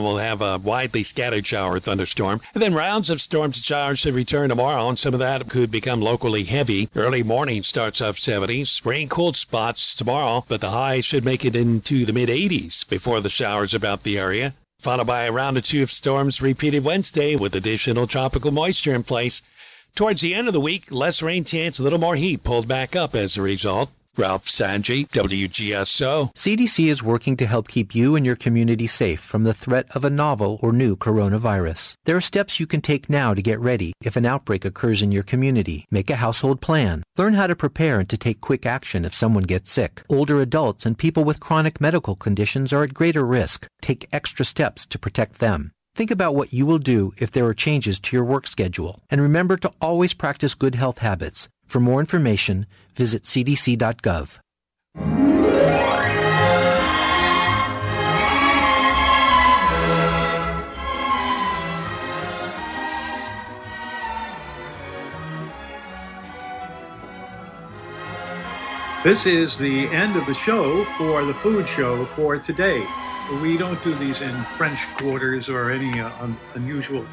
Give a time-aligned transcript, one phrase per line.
[0.00, 2.40] we'll have a widely scattered shower or thunderstorm.
[2.54, 5.70] And then rounds of storms and showers should return tomorrow, and some of that could
[5.70, 6.88] become locally heavy.
[6.96, 8.86] Early morning starts off 70s.
[8.86, 13.20] Rain cold spots tomorrow, but the high should make it into the mid 80s before
[13.20, 14.54] the showers about the area.
[14.78, 19.02] Followed by a round or two of storms repeated Wednesday with additional tropical moisture in
[19.02, 19.42] place.
[19.94, 22.96] Towards the end of the week, less rain chance, a little more heat pulled back
[22.96, 23.90] up as a result.
[24.18, 26.34] Ralph Sanji, WGSO.
[26.34, 30.04] CDC is working to help keep you and your community safe from the threat of
[30.04, 31.94] a novel or new coronavirus.
[32.04, 35.12] There are steps you can take now to get ready if an outbreak occurs in
[35.12, 35.86] your community.
[35.90, 37.02] Make a household plan.
[37.16, 40.02] Learn how to prepare and to take quick action if someone gets sick.
[40.10, 43.66] Older adults and people with chronic medical conditions are at greater risk.
[43.80, 45.72] Take extra steps to protect them.
[45.94, 49.00] Think about what you will do if there are changes to your work schedule.
[49.10, 51.48] And remember to always practice good health habits.
[51.66, 54.38] For more information, visit cdc.gov.
[69.04, 72.86] This is the end of the show for the food show for today.
[73.40, 77.06] We don't do these in French quarters or any uh, un- unusual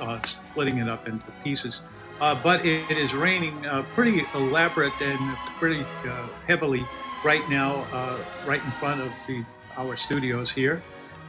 [0.00, 1.80] uh, splitting it up into pieces.
[2.20, 6.84] Uh, but it, it is raining uh, pretty elaborate and pretty uh, heavily
[7.24, 9.44] right now, uh, right in front of the,
[9.76, 10.82] our studios here,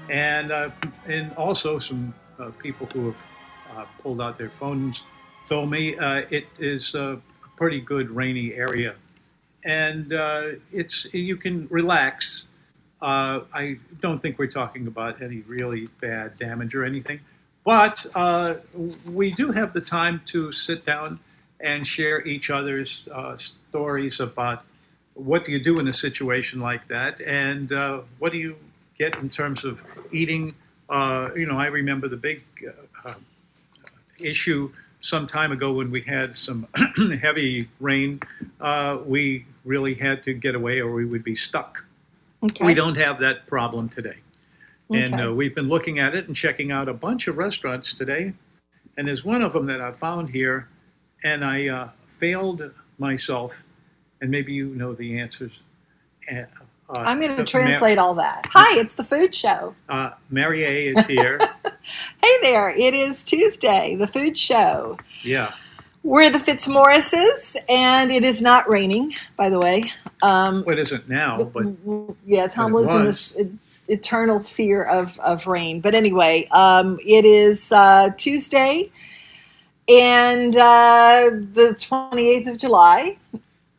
[0.09, 0.51] and
[1.05, 2.13] and also some
[2.59, 3.13] people who
[3.75, 5.03] have pulled out their phones
[5.45, 7.21] told me it is a
[7.55, 8.95] pretty good rainy area,
[9.63, 10.11] and
[10.73, 12.45] it's you can relax.
[13.01, 17.19] Uh, I don't think we're talking about any really bad damage or anything.
[17.63, 18.55] But uh,
[19.05, 21.19] we do have the time to sit down
[21.59, 24.63] and share each other's uh, stories about
[25.13, 28.55] what do you do in a situation like that, and uh, what do you
[28.97, 30.55] get in terms of eating.
[30.89, 32.43] Uh, you know, I remember the big
[33.05, 33.13] uh,
[34.23, 36.67] issue some time ago when we had some
[37.21, 38.21] heavy rain.
[39.05, 41.83] We really had to get away, or we would be stuck.
[42.43, 42.65] Okay.
[42.65, 44.17] We don't have that problem today.
[44.93, 48.33] And uh, we've been looking at it and checking out a bunch of restaurants today.
[48.97, 50.67] And there's one of them that I found here,
[51.23, 53.63] and I uh, failed myself,
[54.19, 55.61] and maybe you know the answers.
[56.29, 56.41] Uh,
[56.89, 58.47] uh, I'm going to translate all that.
[58.51, 59.73] Hi, it's the food show.
[59.87, 61.39] Uh, Mary A is here.
[62.21, 64.99] Hey there, it is Tuesday, the food show.
[65.23, 65.51] yeah.
[66.03, 69.91] We're the Fitzmorrises, and it is not raining, by the way.
[70.21, 71.65] Um, Well, it isn't now, but
[72.25, 73.35] yeah, Tom but lives in this
[73.87, 75.81] eternal fear of, of rain.
[75.81, 78.89] But anyway, um, it is uh, Tuesday
[79.89, 83.17] and uh, the 28th of July.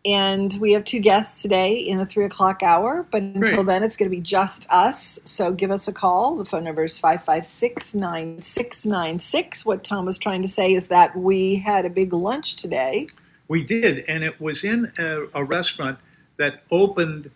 [0.04, 3.06] And we have two guests today in the three o'clock hour.
[3.12, 3.66] But until Great.
[3.66, 5.20] then, it's going to be just us.
[5.24, 6.34] So give us a call.
[6.34, 9.64] The phone number is 556 9696.
[9.64, 13.06] What Tom was trying to say is that we had a big lunch today.
[13.46, 14.04] we did.
[14.08, 16.00] And it was in a, a restaurant
[16.42, 17.30] that opened,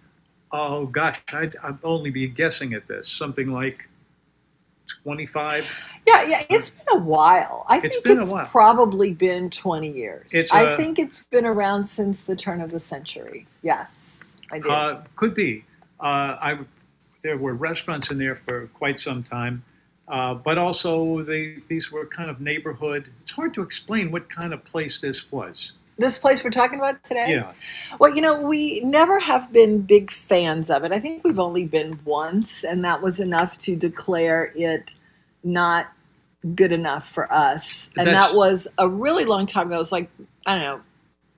[0.51, 3.89] oh gosh, I'd, I'd only be guessing at this, something like
[5.05, 5.65] 25
[6.07, 7.65] Yeah, yeah, it's been a while.
[7.69, 10.35] I It's think it's probably been 20 years.
[10.35, 13.47] It's I a- think it's been around since the turn of the century.
[13.63, 14.69] Yes, I do.
[14.71, 15.65] Uh, could be.
[16.01, 16.59] Uh, I
[17.23, 19.65] there were restaurants in there for quite some time,
[20.09, 23.09] uh, but also they these were kind of neighborhood.
[23.23, 25.73] It's hard to explain what kind of place this was.
[25.99, 27.27] This place we're talking about today?
[27.29, 27.53] Yeah,
[27.99, 30.93] Well, you know, we never have been big fans of it.
[30.93, 34.91] I think we've only been once, and that was enough to declare it
[35.43, 35.87] not
[36.55, 37.91] good enough for us.
[37.97, 39.77] And That's- that was a really long time ago.
[39.77, 40.11] It was like,
[40.47, 40.81] I don't know,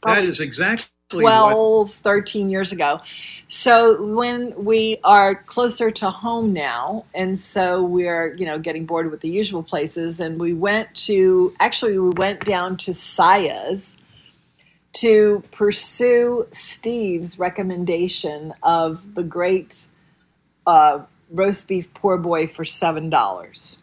[0.05, 0.91] that is exactly
[1.25, 1.51] what.
[1.51, 3.01] 12, 13 years ago.
[3.49, 9.11] So when we are closer to home now, and so we're, you know, getting bored
[9.11, 13.97] with the usual places, and we went to, actually, we went down to Saya's
[14.95, 19.87] to pursue Steve's recommendation of the great
[20.67, 21.01] uh,
[21.31, 23.83] roast beef poor boy for $7.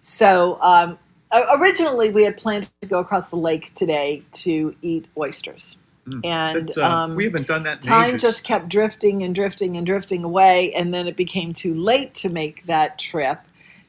[0.00, 0.98] So um,
[1.32, 5.76] originally we had planned to go across the lake today to eat oysters.
[6.22, 7.80] And But, uh, um, we haven't done that.
[7.80, 8.22] Time ages.
[8.22, 12.28] just kept drifting and drifting and drifting away and then it became too late to
[12.28, 13.38] make that trip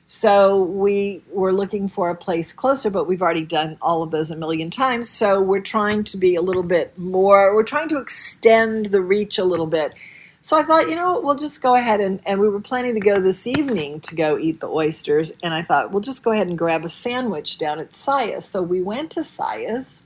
[0.05, 4.31] so we were looking for a place closer but we've already done all of those
[4.31, 5.09] a million times.
[5.09, 9.37] So we're trying to be a little bit more we're trying to extend the reach
[9.37, 9.93] a little bit.
[10.41, 12.99] So i thought you know we'll just go ahead and, and we were planning to
[12.99, 15.31] go this evening to go eat the oysters.
[15.41, 18.45] And i thought we'll just go ahead and grab a sandwich down at Saya's.
[18.45, 20.01] so we went to Saya's.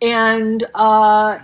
[0.00, 1.40] And uh,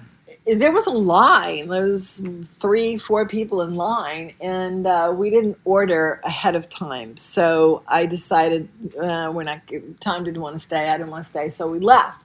[0.46, 1.69] there was a line.
[1.69, 2.23] There was
[2.58, 7.17] three, four people in line, and uh, we didn't order ahead of time.
[7.17, 8.69] So I decided
[9.00, 9.62] uh, when I
[10.00, 12.25] Tom didn't want to stay, I didn't want to stay, so we left.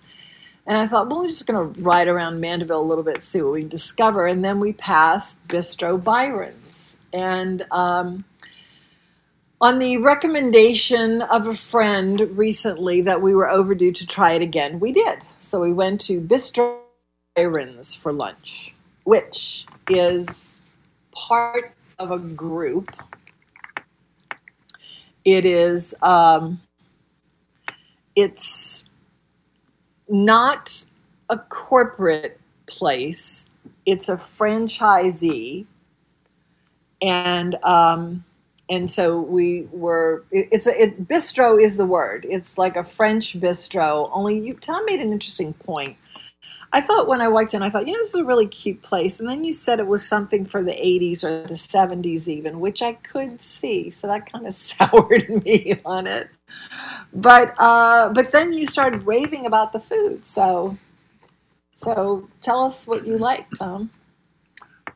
[0.65, 3.41] And I thought, well, we're just going to ride around Mandeville a little bit, see
[3.41, 4.27] what we discover.
[4.27, 8.25] And then we passed Bistro Byronz, and um,
[9.61, 14.81] on the recommendation of a friend recently that we were overdue to try it again,
[14.81, 15.19] we did.
[15.39, 16.79] So we went to Bistro
[17.39, 20.61] Byronz for lunch, which is
[21.11, 22.95] part of a group.
[25.23, 26.61] It is, um,
[28.15, 28.83] it's
[30.07, 30.85] not
[31.29, 33.47] a corporate place,
[33.85, 35.65] it's a franchisee.
[37.01, 38.25] And, um,
[38.69, 43.39] and so we were it's a it, bistro is the word it's like a french
[43.39, 45.97] bistro only you tom made an interesting point
[46.71, 48.81] i thought when i walked in i thought you know this is a really cute
[48.81, 49.19] place.
[49.19, 52.81] And then you said it was something for the 80s or the 70s even which
[52.81, 53.89] i could see.
[53.91, 56.29] So that kind of soured me on it.
[57.13, 60.25] But uh but then you started raving about the food.
[60.25, 60.77] So
[61.75, 63.89] so tell us what you like tom.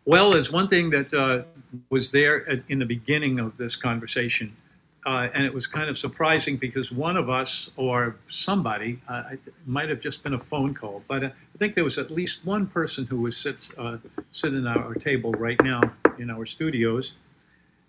[0.05, 1.43] Well, it's one thing that uh,
[1.89, 4.55] was there in the beginning of this conversation,
[5.05, 9.39] uh, and it was kind of surprising because one of us or somebody, uh, it
[9.65, 12.45] might have just been a phone call, but uh, I think there was at least
[12.45, 13.97] one person who was sit, uh,
[14.31, 15.81] sitting at our table right now
[16.17, 17.13] in our studios,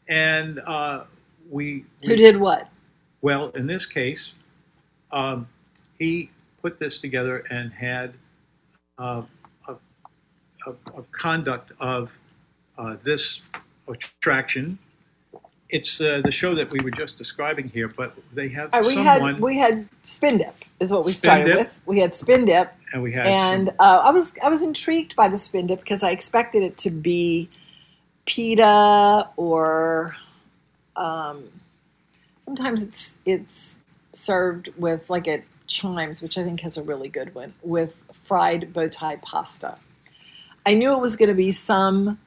[0.08, 1.04] and uh,
[1.50, 2.68] we, who did what
[3.24, 4.34] well, in this case,
[5.10, 5.48] um,
[5.98, 6.28] he
[6.60, 8.12] put this together and had
[8.98, 9.22] uh,
[9.66, 9.72] a,
[10.66, 12.20] a, a conduct of
[12.76, 13.40] uh, this
[13.88, 14.78] attraction.
[15.74, 18.94] It's uh, the show that we were just describing here, but they have right, we
[18.94, 21.58] someone, had we had spin dip is what we Spin started dip.
[21.58, 21.80] with.
[21.84, 25.16] We had spin dip, and we had and some- uh, I was I was intrigued
[25.16, 27.48] by the spin dip because I expected it to be
[28.24, 30.14] pita or
[30.94, 31.42] um,
[32.44, 33.80] sometimes it's it's
[34.12, 38.72] served with like at Chimes, which I think has a really good one with fried
[38.72, 39.76] bow tie pasta.
[40.64, 42.20] I knew it was going to be some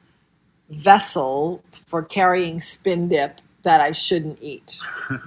[0.70, 4.78] vessel for carrying spin dip that I shouldn't eat,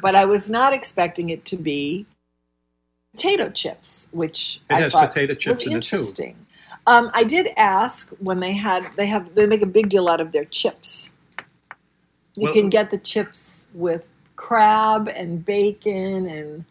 [0.02, 2.06] but I was not expecting it to be
[3.14, 6.36] potato chips, which It I has thought potato chips was in interesting.
[6.88, 10.20] Um, I did ask when they had they have they make a big deal out
[10.22, 11.10] of their chips.
[12.36, 14.06] You Well- can get the chips with
[14.36, 16.66] crab and bacon and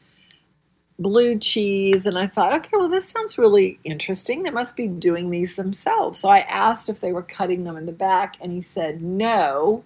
[1.00, 4.42] blue cheese and I thought, okay, well this sounds really interesting.
[4.42, 6.20] They must be doing these themselves.
[6.20, 9.82] So I asked if they were cutting them in the back and he said no.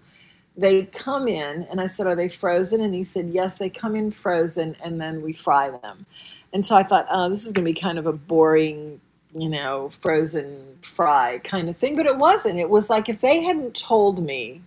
[0.57, 2.81] They come in and I said, Are they frozen?
[2.81, 6.07] And he said, Yes, they come in frozen and then we fry them.
[6.53, 9.01] And so I thought, oh, this is going to be kind of a boring,
[9.35, 11.97] you know, frozen fry kind of thing.
[11.97, 12.61] But it wasn't.
[12.61, 14.63] It was like if they hadn't told me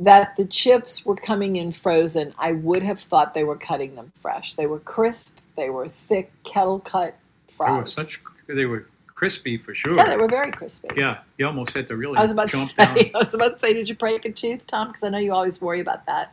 [0.00, 4.12] that the chips were coming in frozen, I would have thought they were cutting them
[4.20, 4.54] fresh.
[4.54, 7.14] They were crisp, they were thick, kettle cut
[7.46, 7.80] they fries.
[7.80, 9.94] were such they were crispy for sure.
[9.94, 10.88] yeah, they were very crispy.
[10.96, 12.96] Yeah, you almost had to really I was about to say, down.
[13.14, 14.88] I was about to say, did you break a tooth, Tom?
[14.88, 16.32] Because I know you always worry about that.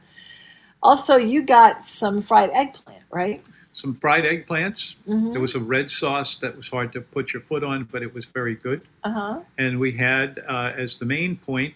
[0.81, 3.41] Also, you got some fried eggplant, right?
[3.73, 4.95] Some fried eggplants.
[5.07, 5.33] Mm-hmm.
[5.33, 8.13] There was a red sauce that was hard to put your foot on, but it
[8.13, 8.81] was very good.
[9.03, 9.39] Uh huh.
[9.57, 11.73] and we had uh, as the main point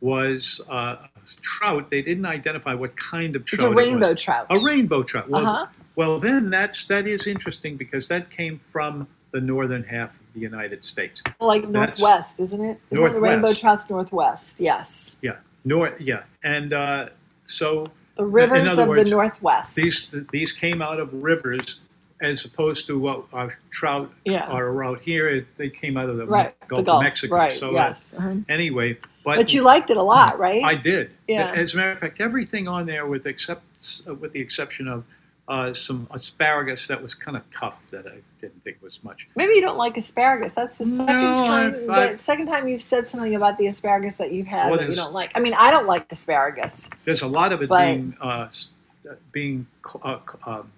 [0.00, 0.96] was uh,
[1.40, 1.90] trout.
[1.90, 3.60] They didn't identify what kind of trout.
[3.60, 4.46] It's a rainbow trout.
[4.50, 5.28] A rainbow trout.
[5.28, 5.66] Well, Uh-huh.
[5.96, 10.40] well, then that's that is interesting because that came from the northern half of the
[10.40, 11.22] United States.
[11.40, 12.78] like That's- northwest, isn't it?
[12.90, 13.60] Isn't it the rainbow Northwest.
[13.60, 14.60] trout's northwest?
[14.60, 15.16] Yes.
[15.22, 16.00] Yeah, north.
[16.00, 17.08] Yeah, and uh,
[17.46, 19.74] so The rivers of words, the northwest.
[19.76, 21.80] these these came out of rivers.
[22.22, 24.46] As opposed to what our trout Yeah.
[24.46, 26.54] are out here, they came out of the right.
[26.68, 26.98] Gulf, the Gulf.
[27.00, 27.34] of Mexico.
[27.34, 27.52] Right.
[27.52, 27.80] So uh,
[28.16, 28.34] uh-huh.
[28.48, 30.62] anyway, but, But you liked it a lot, right?
[30.64, 31.10] I did.
[31.26, 31.52] Yeah.
[31.54, 33.62] As a matter of fact, everything on there, with except
[34.08, 35.04] uh, with the exception of
[35.48, 39.26] uh, some asparagus that was kind of tough that I didn't think was much.
[39.36, 40.54] Maybe you don't like asparagus.
[40.54, 41.74] That's the second No, time.
[41.90, 44.88] I've- the second time you've said something about the asparagus that you've had Well, that
[44.88, 45.32] you don't like.
[45.34, 46.88] I mean, I don't like asparagus.
[47.04, 49.66] There's a lot of it But- being uh, uh, being
[50.02, 50.70] uh, um,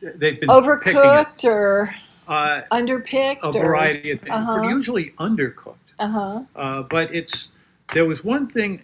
[0.00, 1.90] they've been Overcooked or
[2.28, 4.62] Uh, underpicked a or variety of things, Uh-huh.
[4.68, 5.76] usually undercooked.
[5.98, 6.42] Uh huh.
[6.54, 7.48] Uh, but it's
[7.92, 8.82] there was one thing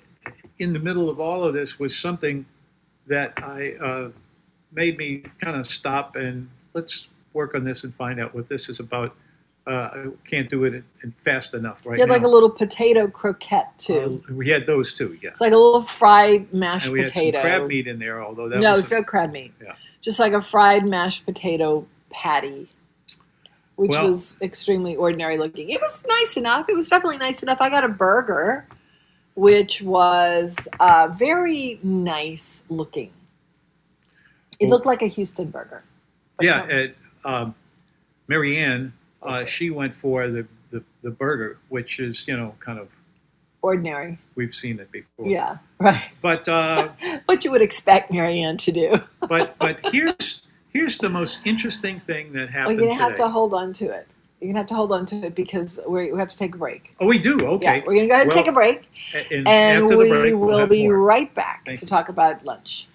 [0.58, 2.44] in the middle of all of this was something
[3.06, 4.10] that I uh,
[4.72, 8.68] made me kind of stop and let's work on this and find out what this
[8.68, 9.16] is about.
[9.66, 12.14] Uh, I can't do it in, in fast enough right You had now.
[12.14, 14.22] like a little potato croquette too.
[14.28, 15.30] Uh, we had those too, yeah.
[15.30, 17.38] it's like a little fried mashed And we had potato.
[17.38, 19.52] some crab meat in there, although that no, was it's no crab meat.
[19.62, 19.74] Yeah.
[20.00, 22.68] Just like a fried mashed potato patty
[23.80, 25.70] which Well- was extremely ordinary looking.
[25.70, 26.68] It was nice enough.
[26.68, 27.62] It was definitely nice enough.
[27.62, 28.66] I got a burger,
[29.34, 33.10] which was uh, very nice looking.
[34.58, 35.82] It Well- looked like a Houston burger.
[36.42, 36.94] Yeah, at,
[37.24, 37.54] um,
[38.28, 42.88] Marianne, uh, she went for the, the, the burger, which is, you know, kind of,
[43.62, 44.18] ordinary.
[44.34, 45.26] we've seen it before.
[45.26, 46.10] Yeah, right.
[46.20, 46.88] But, uh,
[47.24, 49.00] What you would expect Marianne to do.
[49.26, 53.04] but, but here's, here's the most interesting thing that Well, happened you're gonna today.
[53.04, 54.06] have to hold on to it.
[54.40, 56.58] You're gonna have to hold on to it because we we have to take a
[56.58, 56.94] break.
[57.00, 57.38] oh, we do?
[57.46, 57.64] Okay.
[57.78, 58.88] Yeah, we're gonna go ahead and Well, take a break,
[59.30, 60.98] And, and we break, we'll be more.
[60.98, 61.88] right back Thank to you.
[61.88, 62.86] talk about lunch.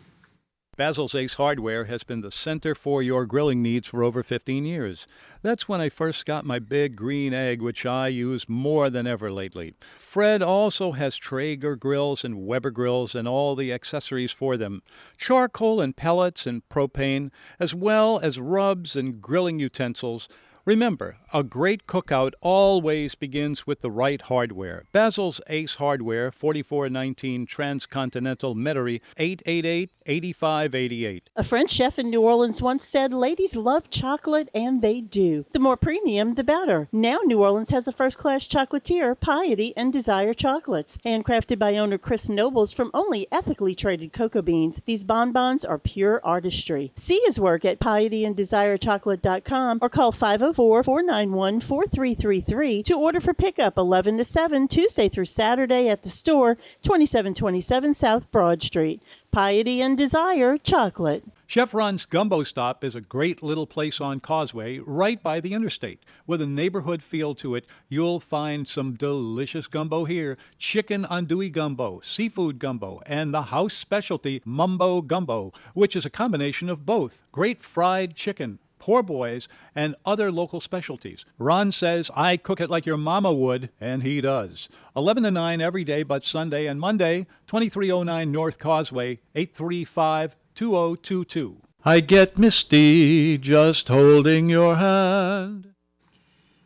[0.78, 5.08] Basil's Ace Hardware has been the center for your grilling needs for over 15 years.
[5.42, 9.32] That's when I first got my big green egg, which I use more than ever
[9.32, 9.76] lately.
[9.98, 14.82] Fred also has Traeger grills and Weber grills and all the accessories for them
[15.18, 20.28] charcoal and pellets and propane, as well as rubs and grilling utensils.
[20.66, 24.86] Remember, a great cookout always begins with the right hardware.
[24.92, 31.22] Basil's Ace Hardware, 4419 Transcontinental Metairie, 888-8588.
[31.36, 35.46] A French chef in New Orleans once said, Ladies love chocolate, and they do.
[35.52, 36.88] The more premium, the better.
[36.92, 40.98] Now, New Orleans has a first class chocolatier, Piety and Desire Chocolates.
[41.06, 46.20] Handcrafted by owner Chris Nobles from only ethically traded cocoa beans, these bonbons are pure
[46.24, 46.92] artistry.
[46.96, 54.20] See his work at pietyanddesirechocolate.com or call 504 491 4333 to order for pickup 11
[54.20, 59.02] to 7, Tuesday through Saturday at the store, 2727 South Broad Street.
[59.36, 61.26] Piety and Desire Chocolate.
[61.46, 66.00] Chef Ron's Gumbo Stop is a great little place on Causeway, right by the interstate.
[66.26, 72.00] With a neighborhood feel to it, you'll find some delicious gumbo here chicken andouille gumbo,
[72.02, 77.62] seafood gumbo, and the house specialty mumbo gumbo, which is a combination of both great
[77.62, 78.60] fried chicken.
[78.80, 81.26] Poor boys, and other local specialties.
[81.38, 84.70] Ron says, I cook it like your mama would, and he does.
[84.96, 91.62] 11 to 9 every day but Sunday and Monday, 2309 North Causeway, 835 2022.
[91.84, 95.74] I get misty just holding your hand.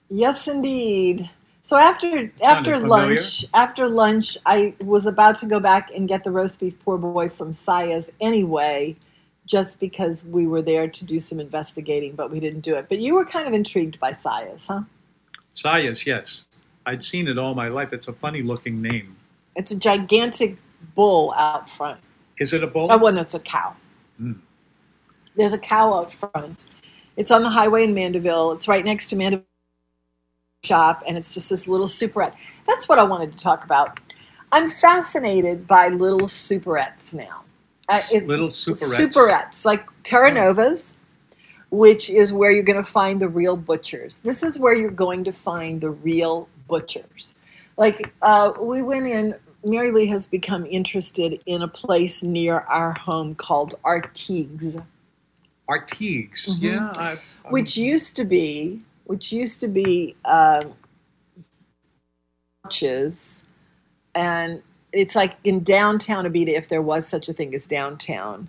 [0.09, 1.29] Yes, indeed.
[1.61, 2.87] So after after familiar.
[2.87, 6.97] lunch, after lunch, I was about to go back and get the roast beef poor
[6.97, 8.95] boy from Saya's anyway,
[9.49, 12.87] just because we were there to do some investigating, but we didn't do it.
[12.87, 14.83] But you were kind of intrigued by Saya's, huh?
[15.55, 16.45] Sayas, yes.
[16.85, 17.91] I'd seen it all my life.
[17.91, 19.17] It's a funny looking name.
[19.55, 20.57] It's a gigantic
[20.93, 21.99] bull out front.
[22.37, 22.87] Is it a bull?
[22.91, 23.75] Oh, well, no, it's a cow.
[24.21, 24.37] Mm.
[25.35, 26.65] There's a cow out front.
[27.17, 28.51] It's on the highway in Mandeville.
[28.51, 29.43] It's right next to Mandeville
[30.63, 32.35] shop, and it's just this little superette.
[32.67, 33.99] That's what I wanted to talk about.
[34.51, 37.43] I'm fascinated by little superettes now.
[37.89, 38.99] Uh, it- Little superettes.
[38.99, 40.97] Superettes, like Terranova's,
[41.71, 44.21] which is where you're going to find the real butchers.
[44.23, 47.35] This is where you're going to find the real butchers.
[47.77, 49.35] Like uh, we went in.
[49.65, 54.81] Mary Lee has become interested in a place near our home called Artigues,
[55.69, 56.47] Artigues.
[56.47, 56.61] Mhm.
[56.61, 56.91] Yeah.
[56.95, 57.17] I,
[57.49, 60.61] which used to be, which used to be uh,
[64.15, 68.47] and it's like in downtown Abita, if there was such a thing as downtown.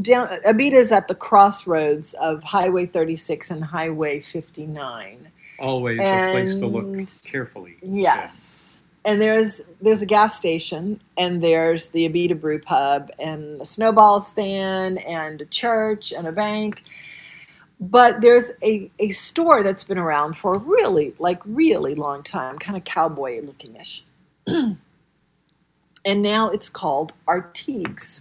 [0.00, 5.28] Down Abita is at the crossroads of Highway 36 and Highway 59.
[5.58, 7.76] always a place to look carefully.
[7.82, 8.84] Yes.
[9.04, 14.20] And there's there's a gas station and there's the Abita Brew Pub and a snowball
[14.20, 16.82] stand and a church and a bank.
[17.80, 22.58] But there's a, a store that's been around for a really, like really long time,
[22.58, 24.02] kind of cowboy lookingish.
[26.08, 28.20] and now it's called Artigues.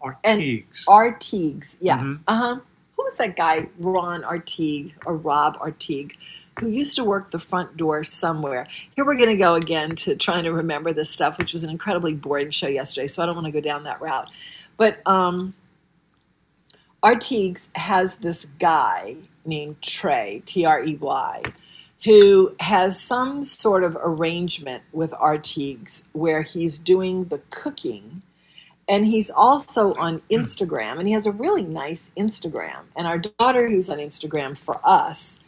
[0.00, 0.84] Artigues.
[0.86, 1.98] Artigues, yeah.
[1.98, 2.20] Mhm.
[2.28, 2.60] Uh huh.
[2.96, 6.16] Who was that guy, Ron Artigue or Rob Artigue,
[6.60, 8.66] who used to work the front door somewhere?
[8.94, 11.70] Here we're going to go again to trying to remember this stuff, which was an
[11.70, 14.30] incredibly boring show yesterday, so I don't want to go down that route.
[14.76, 15.52] But um,
[17.02, 21.42] Artigues has this guy named Trey, T R E Y,
[22.06, 28.22] who has some sort of arrangement with Artigues where he's doing the cooking
[28.88, 32.82] and he's also on Instagram, and he has a really nice Instagram.
[32.94, 35.40] And our daughter, who's on Instagram for us,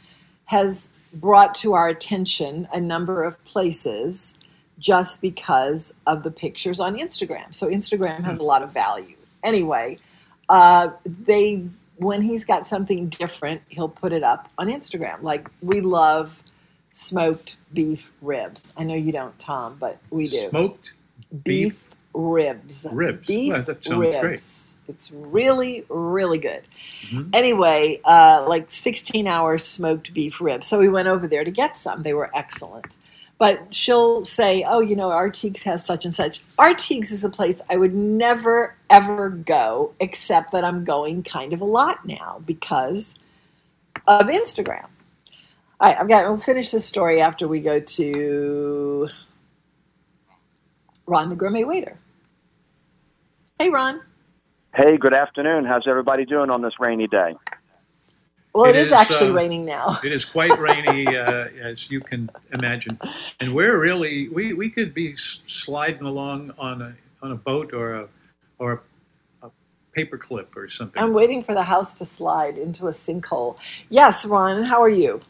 [0.47, 4.35] has brought to our attention a number of places
[4.81, 7.55] just because of the pictures on Instagram.
[7.55, 9.15] So Instagram has a lot of value.
[9.45, 9.99] Anyway,
[10.49, 11.65] uh, they
[11.99, 15.23] when he's got something different, he'll put it up on Instagram.
[15.23, 16.43] Like we love
[16.99, 18.73] smoked beef ribs.
[18.77, 20.93] I know you don't, Tom, but we do Smoked
[21.45, 22.87] beef ribs.
[22.91, 23.27] Ribs.
[23.27, 24.21] Beef Well, that sounds ribs.
[24.21, 24.43] great.
[24.89, 26.63] It's really, really good.
[27.35, 30.67] Anyway, uh, like 16 hours smoked beef ribs.
[30.67, 32.03] So we went over there to get some.
[32.03, 32.97] They were excellent.
[33.37, 36.43] But she'll say, oh, you know, Artigues has such and such.
[36.57, 41.61] Artigues is a place I would never, ever go, except that I'm going kind of
[41.61, 43.15] a lot now because
[44.09, 44.87] of Instagram.
[45.81, 49.09] All right, I've got, we'll finish this story after we go to
[51.07, 51.97] Ron the Gourmet Waiter.
[53.61, 54.01] Hey, Ron.
[54.75, 55.65] Hey, good afternoon.
[55.65, 57.37] How's everybody doing on this rainy day?
[58.53, 59.95] Well, it It is, is, actually uh, raining now.
[60.05, 62.99] It is quite rainy, uh, as you can imagine,
[63.39, 67.95] and we're really we, we could be sliding along on a on a boat or
[67.95, 68.09] a
[68.59, 68.83] or
[69.43, 69.51] a, a
[69.93, 71.01] paper clip or something.
[71.01, 73.59] I'm waiting for the house to slide into a sinkhole.
[73.91, 75.21] Yes, Ron, how are you?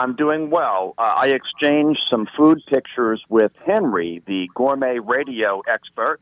[0.00, 0.94] I'm doing well.
[0.96, 6.20] Uh, I exchanged some food pictures with Henry, the gourmet radio expert,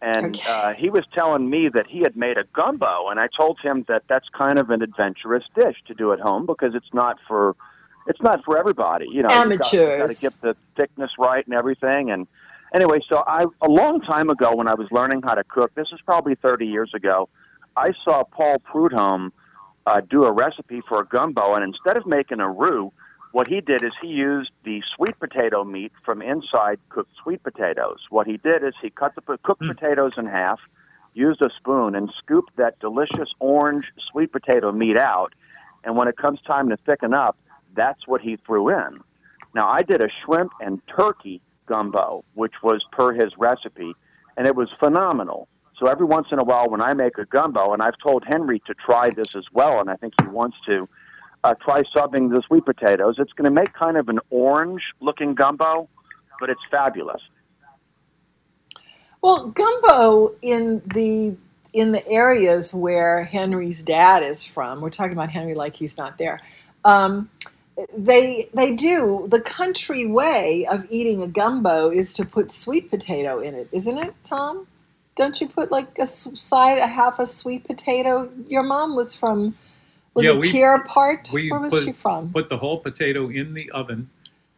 [0.00, 0.50] and Okay.
[0.50, 3.84] uh, he was telling me that he had made a gumbo, and I told him
[3.88, 7.54] that that's kind of an adventurous dish to do at home because it's not for
[8.06, 9.06] it's not for everybody.
[9.12, 10.08] You know, Got Amateurs.
[10.08, 12.10] to get the thickness right and everything.
[12.10, 12.26] And
[12.74, 15.88] anyway, so I a long time ago when I was learning how to cook, this
[15.92, 17.28] is probably 30 years ago,
[17.76, 19.30] I saw Paul Prudhomme
[19.86, 22.90] uh, do a recipe for a gumbo, and instead of making a roux,
[23.32, 27.98] what he did is he used the sweet potato meat from inside cooked sweet potatoes.
[28.10, 29.68] What he did is he cut the cooked hmm.
[29.68, 30.60] potatoes in half,
[31.14, 35.32] used a spoon, and scooped that delicious orange sweet potato meat out.
[35.84, 37.36] And when it comes time to thicken up,
[37.74, 39.00] that's what he threw in.
[39.54, 43.94] Now, I did a shrimp and turkey gumbo, which was per his recipe,
[44.36, 45.48] and it was phenomenal.
[45.78, 48.60] So every once in a while, when I make a gumbo, and I've told Henry
[48.66, 50.88] to try this as well, and I think he wants to,
[51.44, 53.16] uh, try subbing the sweet potatoes.
[53.18, 55.88] It's going to make kind of an orange-looking gumbo,
[56.38, 57.22] but it's fabulous.
[59.22, 61.36] Well, gumbo in the
[61.72, 66.18] in the areas where Henry's dad is from, we're talking about Henry like he's not
[66.18, 66.40] there.
[66.84, 67.30] Um,
[67.96, 73.40] they they do the country way of eating a gumbo is to put sweet potato
[73.40, 74.66] in it, isn't it, Tom?
[75.16, 78.30] Don't you put like a side a half a sweet potato?
[78.46, 79.54] Your mom was from
[80.14, 81.28] was Yeah, it we- Pierre Part?
[81.32, 82.30] Where was put, she from?
[82.32, 84.08] Put the whole potato in the oven,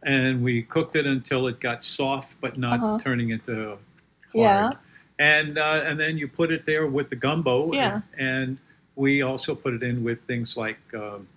[0.03, 2.99] and we cooked it until it got soft, but not Uh-huh.
[2.99, 3.79] turning into hard.
[4.33, 4.71] Yeah.
[5.19, 7.71] And uh, and then you put it there with the gumbo.
[7.73, 8.01] Yeah.
[8.17, 8.57] And,
[8.95, 11.27] we also put it in with things like um,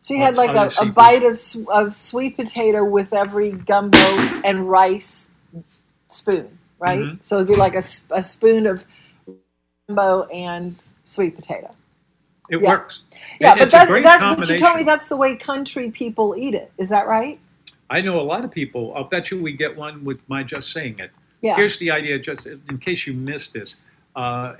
[0.00, 3.98] So you had like a, a bite of, of sweet potato with every gumbo
[4.44, 5.30] and rice
[6.08, 6.98] spoon, right?
[6.98, 7.24] Mhm.
[7.24, 8.84] So it'd be like a, a spoon of
[9.86, 11.72] gumbo and sweet potato.
[12.50, 12.68] It Yeah.
[12.70, 13.02] works.
[13.40, 14.36] Yeah, It- but it's that's that.
[14.38, 16.72] But you told me that's the way country people eat it.
[16.78, 17.38] Is that right?
[17.90, 18.92] I know a lot of people.
[18.96, 21.10] I'll bet you we get one with my just saying it.
[21.42, 21.56] Yeah.
[21.56, 23.76] Here's the idea, just in case you missed this.
[24.16, 24.54] Uh,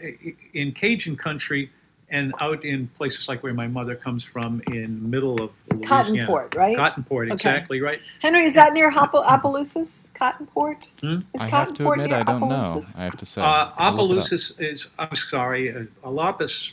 [0.52, 1.70] in Cajun country
[2.10, 6.26] and out in places like where my mother comes from in middle of Louisiana.
[6.26, 6.76] Cottonport, right?
[6.76, 7.32] Cottonport, Okay.
[7.32, 8.00] exactly right.
[8.20, 10.10] Henry, is that near Hop- Opelousas?
[10.14, 10.84] Cottonport?
[11.00, 11.20] Hmm?
[11.32, 12.80] Is I have to admit, near I don't know.
[12.98, 13.40] I have to say.
[13.40, 13.94] Uh, I'll look it up.
[13.94, 16.70] Opelousas is, I'm sorry, uh, Alapis,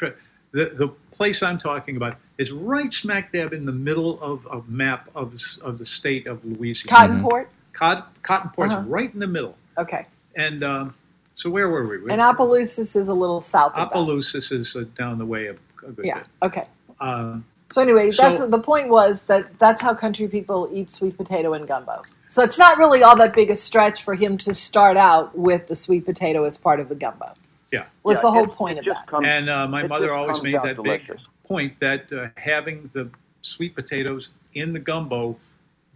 [0.00, 0.12] tri-
[0.52, 4.62] the, the place I'm talking about is right smack dab in the middle of a
[4.70, 7.22] map of, of the state of Louisiana.
[7.22, 7.46] Cottonport?
[7.72, 8.84] Cot- Cottonport's Uh-huh.
[8.88, 9.56] right in the middle.
[9.78, 10.06] Okay.
[10.36, 10.94] And um,
[11.34, 11.98] so where were we?
[11.98, 13.96] we And Opelousas is a little south of that.
[13.96, 15.52] Opelousas is uh, down the way a,
[15.86, 16.18] a good Yeah.
[16.18, 16.26] bit.
[16.42, 16.66] Okay.
[17.00, 21.16] Um, So anyway, So- that's the point was that that's how country people eat sweet
[21.16, 22.02] potato and gumbo.
[22.28, 25.66] So it's not really all that big a stretch for him to start out with
[25.68, 27.34] the sweet potato as part of the gumbo.
[27.72, 27.84] Yeah.
[28.02, 29.06] Was Yeah, the whole it- point it of that.
[29.06, 31.06] comes- And uh, my mother always made that delicious.
[31.22, 33.10] big point that uh, having the
[33.42, 35.36] sweet potatoes in the gumbo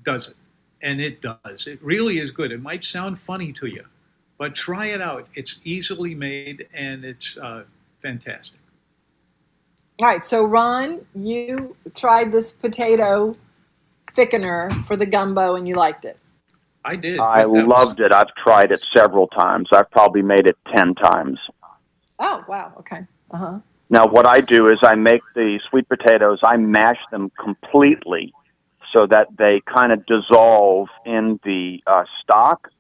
[0.04, 0.36] does it.
[0.82, 1.66] And it does.
[1.66, 2.52] It really is good.
[2.52, 3.84] It might sound funny to you,
[4.38, 5.26] but try it out.
[5.34, 7.64] It's easily made and it's uh,
[8.02, 8.58] fantastic.
[10.00, 13.36] All right, so Ron, you tried this potato
[14.08, 16.18] thickener for the gumbo and you liked it.
[16.84, 17.18] I did.
[17.18, 18.12] I but that was- loved it.
[18.12, 19.68] I've tried it several times.
[19.72, 21.38] I've probably made it 10 times.
[22.18, 22.72] Oh, wow.
[22.78, 23.00] Okay.
[23.30, 23.58] Uh huh.
[23.90, 28.32] Now, what I do is I make the sweet potatoes, I mash them completely
[28.92, 32.70] so that they kind of dissolve in the uh, stock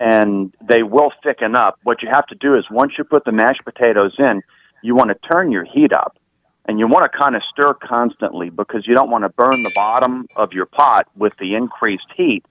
[0.00, 1.78] and they will thicken up.
[1.84, 4.42] What you have to do is once you put the mashed potatoes in,
[4.82, 6.18] you want to turn your heat up
[6.66, 9.72] and you want to kind of stir constantly because you don't want to burn the
[9.74, 12.44] bottom of your pot with the increased heat.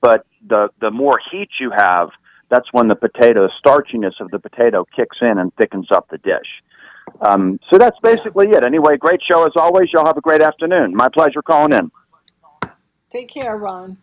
[0.00, 2.10] But the, the more heat you have,
[2.54, 6.62] that's when the potato starchiness of the potato kicks in and thickens up the dish.
[7.28, 8.62] Um, so that's basically it.
[8.62, 9.92] Anyway, great show as always.
[9.92, 10.94] Y'all have a great afternoon.
[10.94, 11.90] My pleasure calling in.
[13.10, 13.96] Take care, Ron.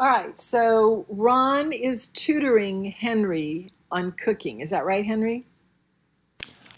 [0.00, 4.60] All right, so Ron is tutoring Henry on cooking.
[4.60, 5.46] Is that right, Henry?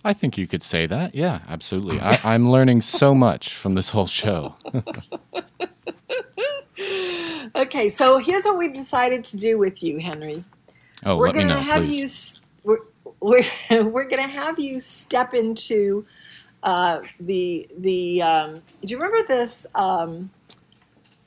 [0.04, 1.14] I think you could say that.
[1.14, 2.00] Yeah, absolutely.
[2.00, 4.56] I, I'm learning so much from this whole show.
[7.56, 10.44] Okay, so here's what we've decided to do with you, Henry.
[11.04, 12.34] Oh, we're let gonna know, have please.
[12.34, 12.40] you.
[12.64, 12.78] We're
[13.20, 13.42] we're,
[13.84, 16.06] we're gonna have you step into
[16.62, 18.22] uh, the the.
[18.22, 18.62] Um, do
[18.94, 19.66] you remember this?
[19.74, 20.30] Um,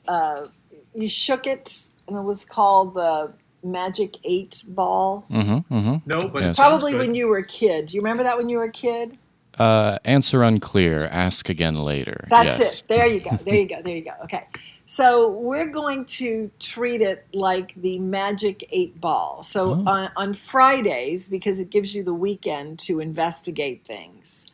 [0.06, 0.46] uh,
[0.94, 5.24] you shook it, and it was called the Magic Eight Ball.
[5.30, 5.96] Mm-hmm, mm-hmm.
[6.06, 6.56] No, but Yes.
[6.56, 7.00] Probably good.
[7.00, 7.86] when you were a kid.
[7.86, 9.18] Do you remember that when you were a kid?
[9.58, 11.06] Uh, answer unclear.
[11.10, 12.26] Ask again later.
[12.30, 12.80] That's yes.
[12.80, 12.88] it.
[12.88, 13.36] There you go.
[13.36, 13.82] There you go.
[13.82, 14.12] There you go.
[14.24, 14.46] Okay.
[14.90, 19.42] So we're going to treat it like the Magic Eight Ball.
[19.42, 19.82] So Oh.
[19.86, 24.46] on, on Fridays, because it gives you the weekend to investigate things,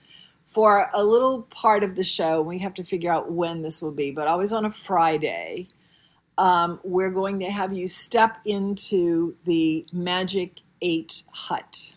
[0.44, 3.92] for a little part of the show, we have to figure out when this will
[3.92, 5.68] be, but always on a Friday,
[6.37, 11.94] um, we're going to have you step into the Magic Eight Hut.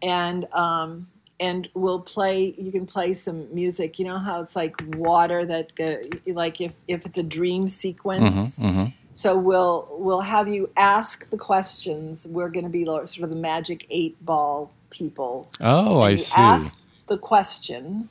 [0.00, 4.74] And um, and we'll play you can play some music you know how it's like
[4.96, 8.84] water that go, like if, if it's a dream sequence Mm-hmm, mm-hmm.
[9.12, 13.36] so we'll we'll have you ask the questions we're going to be sort of the
[13.36, 16.40] magic eight ball people Oh, I see.
[16.40, 18.08] ask the question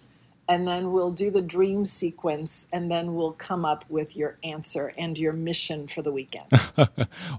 [0.48, 4.94] and then we'll do the dream sequence and then we'll come up with your answer
[4.98, 6.46] and your mission for the weekend
[6.78, 6.88] well,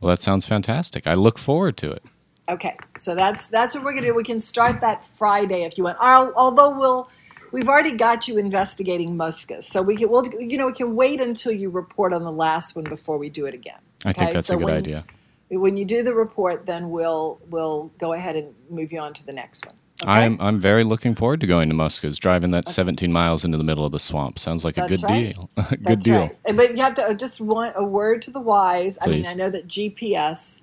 [0.03, 1.07] that sounds fantastic.
[1.07, 2.03] I look forward to it.
[2.49, 4.15] Okay, so that's that's what we're gonna do.
[4.15, 5.99] We can start that Friday if you want.
[6.01, 7.11] Al- Although we'll
[7.53, 11.21] we've already got you investigating Mosca's, so we can we'll you know we can wait
[11.21, 13.79] until you report on the last one before we do it again.
[14.05, 15.05] I think that's so a good when- idea.
[15.49, 19.25] When you do the report, then we'll we'll go ahead and move you on to
[19.25, 19.77] the next one.
[20.03, 20.11] Okay?
[20.13, 23.65] I'm I'm very looking forward to going to Mosca's, driving that 17 miles into the
[23.65, 24.39] middle of the swamp.
[24.41, 25.35] Sounds like a good right.
[25.35, 25.51] deal.
[25.71, 26.21] good That's deal.
[26.21, 26.57] right.
[26.57, 28.99] But you have to uh, just want a word to the wise.
[29.01, 30.61] I mean, I know that GPS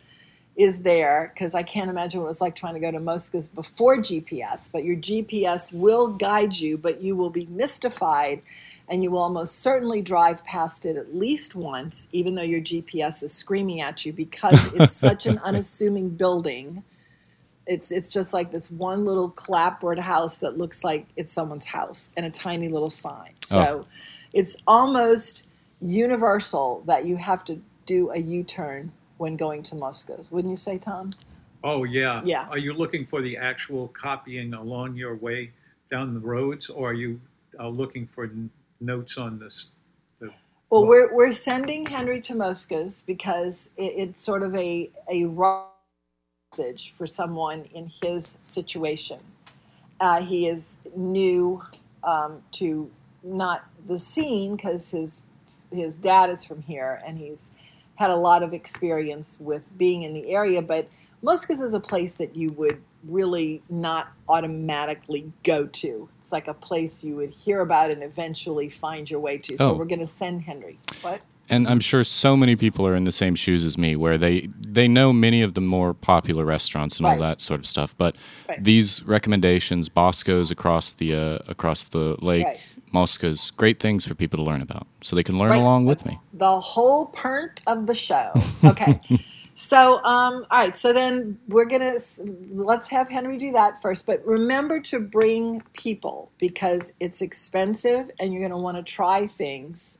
[0.55, 3.47] is there because I can't imagine what it was like trying to go to Mosca's
[3.47, 8.41] before GPS, but your GPS will guide you, but you will be mystified
[8.87, 13.23] and you will almost certainly drive past it at least once, even though your GPS
[13.23, 16.83] is screaming at you because it's such an unassuming building.
[17.65, 22.11] It's it's just like this one little clapboard house that looks like it's someone's house
[22.15, 23.31] and a tiny little sign.
[23.35, 23.45] Oh.
[23.45, 23.85] So
[24.33, 25.45] it's almost
[25.81, 30.31] universal that you have to do a U-turn when going to Mosca's.
[30.31, 31.13] Wouldn't you say, Tom?
[31.63, 32.21] Oh, yeah.
[32.25, 32.47] Yeah.
[32.49, 35.51] Are you looking for the actual copying along your way
[35.89, 37.19] down the roads, or are you
[37.59, 38.49] uh, looking for n-
[38.81, 39.67] notes on this?
[40.19, 40.27] The,
[40.69, 45.25] Well, Well- we're, we're sending Henry to Mosca's because it, it's sort of a, a
[45.25, 45.67] raw
[46.51, 49.19] message for someone in his situation.
[49.99, 51.63] Uh, he is new
[52.03, 52.89] um, to
[53.23, 55.23] not the scene because his
[55.71, 57.49] his dad is from here and he's
[57.95, 60.61] had a lot of experience with being in the area.
[60.61, 60.89] But
[61.21, 66.07] Mosca's is a place that you would really not automatically go to.
[66.19, 69.57] It's like a place you would hear about and eventually find your way to.
[69.57, 69.73] So Oh.
[69.73, 70.79] we're going to send Henry.
[71.01, 71.21] What?
[71.49, 74.47] And I'm sure so many people are in the same shoes as me, where they
[74.65, 77.93] they know many of the more popular restaurants and all that sort of stuff.
[77.97, 78.15] But
[78.49, 78.63] Right.
[78.63, 82.59] these recommendations, Bosco's across the uh, across the lake, Right.
[82.93, 85.61] Mosca's, great things for people to learn about, so they can learn Right.
[85.61, 86.19] along with That's me.
[86.33, 88.47] The whole point of the show.
[88.65, 89.01] Okay.
[89.55, 90.75] so, um, all right.
[90.77, 91.95] So then we're gonna
[92.51, 94.05] let's have Henry do that first.
[94.07, 99.99] But remember to bring people because it's expensive, and you're gonna want to try things,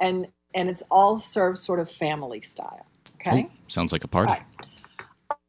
[0.00, 2.86] and and it's all served sort of family style.
[3.16, 3.46] Okay.
[3.46, 4.30] Oh, sounds like a party.
[4.30, 4.42] All right.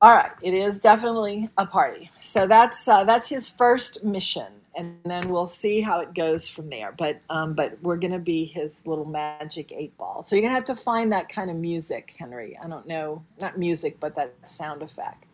[0.02, 2.12] All right, it is definitely a party.
[2.22, 6.70] So that's uh, that's his first mission, and then we'll see how it goes from
[6.70, 6.94] there.
[6.98, 10.24] But um, but we're gonna be his little magic eight ball.
[10.24, 12.58] So you're gonna have to find that kind of music, Henry.
[12.64, 15.26] I don't know, not music, but that sound effect.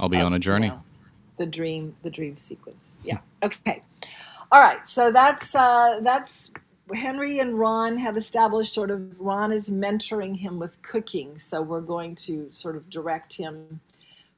[0.00, 0.68] I'll be of, on a you journey.
[0.68, 0.82] know,
[1.36, 3.00] the dream, the dream sequence.
[3.04, 3.18] Yeah.
[3.42, 3.82] Okay.
[4.50, 4.86] All right.
[4.86, 6.50] So that's uh, that's
[6.94, 11.38] Henry and Ron have established sort of Ron is mentoring him with cooking.
[11.38, 13.80] So we're going to sort of direct him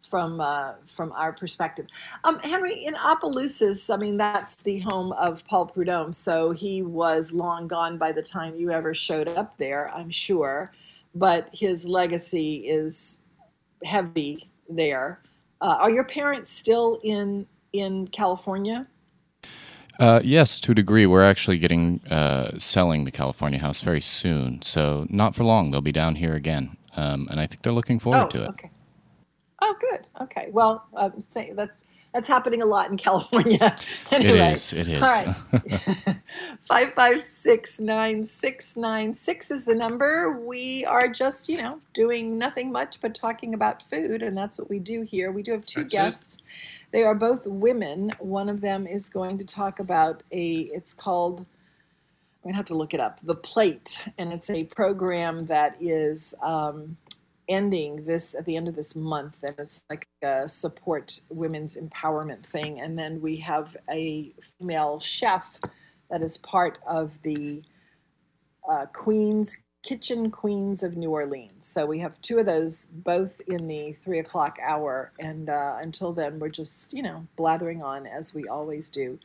[0.05, 1.87] from uh, from our perspective.
[2.25, 6.13] Um, Henry in Opelousas, I mean that's the home of Paul Prudhomme.
[6.13, 10.73] So he was long gone by the time you ever showed up there, I'm sure.
[11.15, 13.19] But his legacy is
[13.85, 15.21] heavy there.
[15.61, 18.87] Uh, are your parents still in in California?
[20.01, 21.07] Uh, yes, to a degree.
[21.07, 25.71] We're actually getting uh, selling the California house very soon, so not for long.
[25.71, 28.49] They'll be down here again, um, and I think they're looking forward oh, to it.
[28.51, 28.71] okay.
[29.67, 30.07] Oh, good.
[30.21, 30.51] Okay.
[30.53, 33.75] Well, um, say that's that's happening a lot in California.
[34.13, 34.73] anyway, It is.
[34.75, 35.03] It is.
[35.03, 36.17] All right.
[36.69, 40.39] Five five six nine six nine six is the number.
[40.39, 44.69] We are just, you know, doing nothing much but talking about food, and that's what
[44.69, 45.33] we do here.
[45.33, 45.97] We do have two That's it.
[45.97, 46.39] guests.
[46.93, 48.13] They are both women.
[48.19, 50.53] One of them is going to talk about a.
[50.75, 51.41] It's called.
[51.41, 53.21] I'm gonna have to look it up.
[53.23, 56.35] The Plate, and it's a program that is.
[56.43, 56.99] Um,
[57.49, 62.45] ending this at the end of this month and it's like a support women's empowerment
[62.45, 62.81] thing.
[62.81, 65.59] And then we have a female chef
[66.11, 67.63] that is part of the
[68.69, 71.69] uh, queens kitchen queens of new orleans.
[71.69, 75.13] So we have two of those both in the three o'clock hour.
[75.21, 79.19] And uh, until then we're just you know blathering on as we always do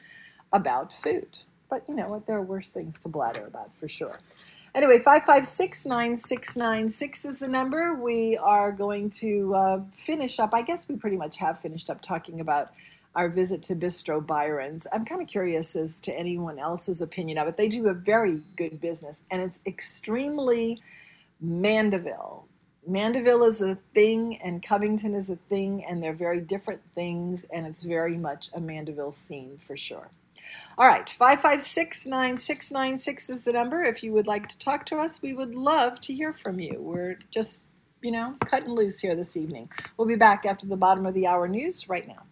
[0.51, 1.37] about food.
[1.69, 2.25] But you know what?
[2.27, 4.19] There are worse things to blather about for sure
[4.75, 7.95] Anyway, 5569696 is the number.
[7.95, 10.53] We are going to uh, finish up.
[10.53, 12.69] I guess we pretty much have finished up talking about
[13.15, 14.85] our visit to Bistro Byronz.
[14.93, 17.57] I'm kind of curious as to anyone else's opinion of it.
[17.57, 20.79] They do a very good business, and it's extremely
[21.41, 22.45] Mandeville.
[22.87, 27.65] Mandeville is a thing, and Covington is a thing, and they're very different things, and
[27.65, 30.11] it's very much a Mandeville scene for sure.
[30.77, 33.83] All right, 556 9696 is the number.
[33.83, 36.77] If you would like to talk to us, we would love to hear from you.
[36.79, 37.63] We're just,
[38.01, 39.69] you know, cutting loose here this evening.
[39.97, 42.23] We'll be back after the bottom of the hour news right now.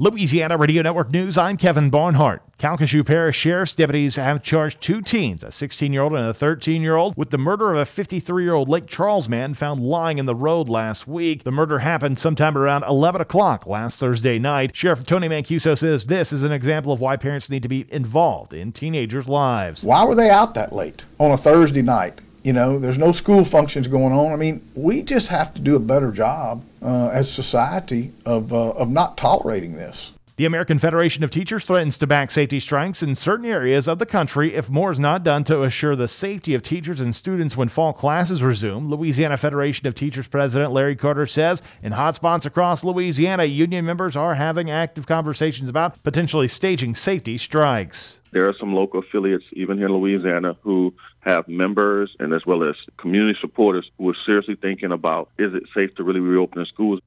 [0.00, 2.44] Louisiana Radio Network News, I'm Kevin Barnhart.
[2.56, 6.82] Calcasieu Parish Sheriff's deputies have charged two teens, a 16 year old and a 13
[6.82, 10.18] year old, with the murder of a 53 year old Lake Charles man found lying
[10.18, 11.42] in the road last week.
[11.42, 14.76] The murder happened sometime around 11 o'clock last Thursday night.
[14.76, 18.54] Sheriff Tony Mancuso says this is an example of why parents need to be involved
[18.54, 19.82] in teenagers' lives.
[19.82, 22.20] Why were they out that late on a Thursday night?
[22.48, 24.32] You know, there's no school functions going on.
[24.32, 28.70] I mean, we just have to do a better job uh, as society of, uh,
[28.70, 30.12] of not tolerating this.
[30.38, 34.06] The American Federation of Teachers threatens to back safety strikes in certain areas of the
[34.06, 37.68] country if more is not done to assure the safety of teachers and students when
[37.68, 38.88] fall classes resume.
[38.88, 44.36] Louisiana Federation of Teachers President Larry Carter says in hotspots across Louisiana, union members are
[44.36, 48.20] having active conversations about potentially staging safety strikes.
[48.30, 52.62] There are some local affiliates, even here in Louisiana, who have members and as well
[52.62, 56.66] as community supporters who are seriously thinking about is it safe to really reopen the
[56.66, 57.00] schools?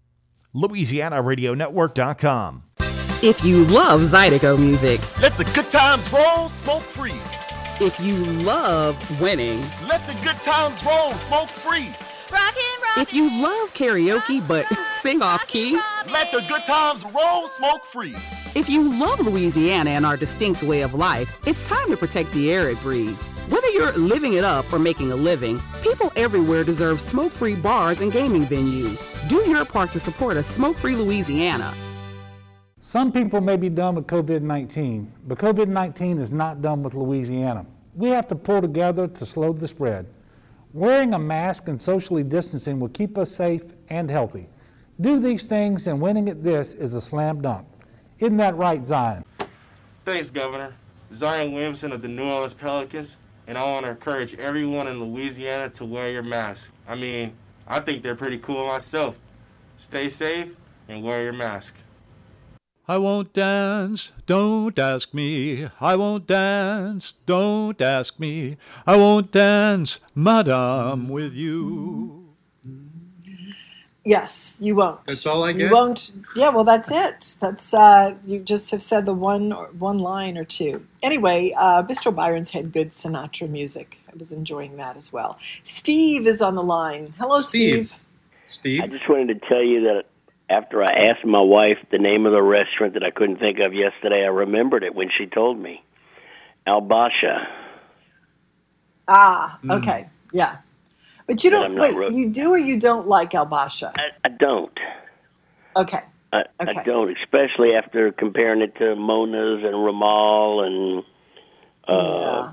[0.53, 2.63] LouisianaRadioNetwork.com.
[3.23, 7.19] If you love Zydeco music, Let the good times roll, smoke free.
[7.85, 11.89] if you love winning, Let the good times roll, smoke free.
[12.97, 15.77] if you love karaoke but sing off key,
[16.11, 18.15] Let the good times roll, smoke free.
[18.55, 22.51] if you love Louisiana and our distinct way of life, it's time to protect the
[22.51, 23.29] air it breathes.
[23.49, 28.01] Whether you're living it up or making a living, people everywhere deserve smoke free bars
[28.01, 29.05] and gaming venues.
[29.29, 31.71] Do your part to support a smoke free Louisiana.
[32.91, 36.93] Some people may be done with COVID 19, but COVID 19 is not done with
[36.93, 37.65] Louisiana.
[37.95, 40.07] We have to pull together to slow the spread.
[40.73, 44.49] Wearing a mask and socially distancing will keep us safe and healthy.
[44.99, 47.65] Do these things, and winning at this is a slam dunk.
[48.19, 49.23] Isn't that right, Zion?
[50.03, 50.73] Thanks, Governor.
[51.13, 53.15] Zion Williamson of the New Orleans Pelicans,
[53.47, 56.69] and I want to encourage everyone in Louisiana to wear your mask.
[56.85, 57.31] I mean,
[57.65, 59.17] I think they're pretty cool myself.
[59.77, 60.49] Stay safe
[60.89, 61.75] and wear your mask.
[62.91, 65.69] I won't dance, don't ask me.
[65.79, 68.57] I won't dance, don't ask me.
[68.85, 72.35] I won't dance, madame, with you.
[74.03, 75.05] Yes, you won't.
[75.05, 75.67] That's all I get.
[75.67, 76.11] You won't.
[76.35, 77.35] Yeah, well, that's it.
[77.39, 80.85] That's uh, you just have said the one or one line or two.
[81.01, 83.99] Anyway, uh, Bistro Byronz had good Sinatra music.
[84.09, 85.39] I was enjoying that as well.
[85.63, 87.13] Steve is on the line.
[87.17, 87.97] Hello, Steve.
[88.47, 88.81] Steve.
[88.81, 90.07] I just wanted to tell you that
[90.51, 93.73] after I asked my wife the name of the restaurant that I couldn't think of
[93.73, 95.83] yesterday, I remembered it when she told me.
[96.67, 97.45] Albasha.
[99.07, 99.71] Ah, Mm.
[99.77, 100.57] okay, yeah.
[101.27, 101.95] But you don't I'm wait.
[101.95, 103.93] ro- you do or you don't like Albasha?
[103.97, 104.77] I, I don't.
[105.75, 106.01] Okay.
[106.33, 106.81] I, Okay.
[106.81, 111.03] I don't, especially after comparing it to Mona's and Ramal and
[111.87, 112.43] uh,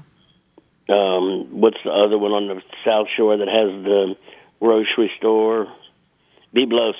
[0.92, 4.14] um, what's the other one on the South Shore that has the
[4.60, 5.68] grocery store?
[6.56, 6.94] Byblos.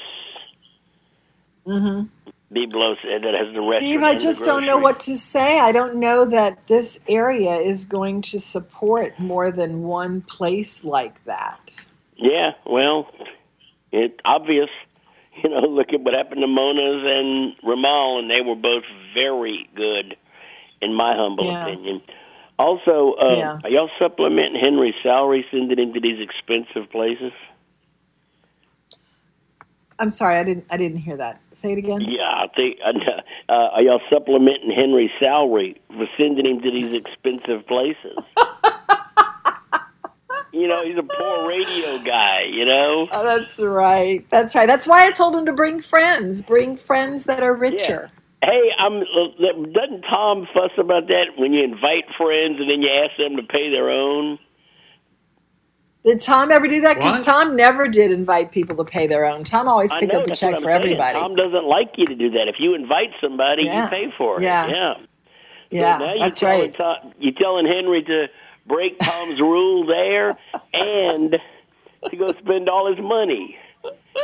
[1.69, 2.05] Hmm
[2.53, 3.75] Byblos uh, that has the.
[3.77, 5.59] Steve, I just don't know what to say.
[5.59, 11.23] I don't know that this area is going to support more than one place like
[11.25, 11.87] that.
[12.17, 13.09] Yeah, well,
[13.93, 14.69] it's obvious.
[15.41, 18.83] You know, look at what happened to Mona's and Ramal, and they were both
[19.15, 20.17] very good,
[20.83, 21.63] in my humble Yeah.
[21.63, 22.03] opinion.
[22.59, 23.59] Also, uh, Yeah.
[23.63, 27.31] are y'all supplementing Henry's salary, sending him into these expensive places?
[29.99, 30.67] I'm sorry, I didn't.
[30.71, 31.41] I didn't hear that.
[31.53, 32.01] Say it again.
[32.03, 32.79] Yeah, I think.
[33.51, 38.19] Uh, are y'all supplementing Henry's salary for sending him to these expensive places?
[40.53, 42.43] you know, he's a poor radio guy.
[42.51, 43.09] You know.
[43.11, 44.27] Oh, that's right.
[44.29, 44.67] That's right.
[44.67, 46.43] That's why I told him to bring friends.
[46.43, 48.11] Bring friends that are richer.
[48.43, 48.99] Hey, I'm.
[48.99, 53.37] Uh, doesn't Tom fuss about that when you invite friends and then you ask them
[53.37, 54.39] to pay their own?
[56.05, 56.97] Did Tom ever do that?
[56.97, 59.45] Because Tom never did invite people to pay their own.
[59.45, 60.71] Tom always I picked know, up the check for saying.
[60.83, 61.19] everybody.
[61.19, 62.49] Tom doesn't like you to do that.
[62.49, 63.85] If you invite somebody, Yeah.
[63.85, 64.43] you pay for it.
[64.45, 64.67] Yeah.
[64.69, 64.95] Yeah.
[65.71, 66.79] Yeah, so now that's you're telling right.
[67.03, 68.27] Tom, you're telling Henry to
[68.67, 70.39] break Tom's rule there
[70.73, 71.37] and
[72.09, 73.57] to go spend all his money.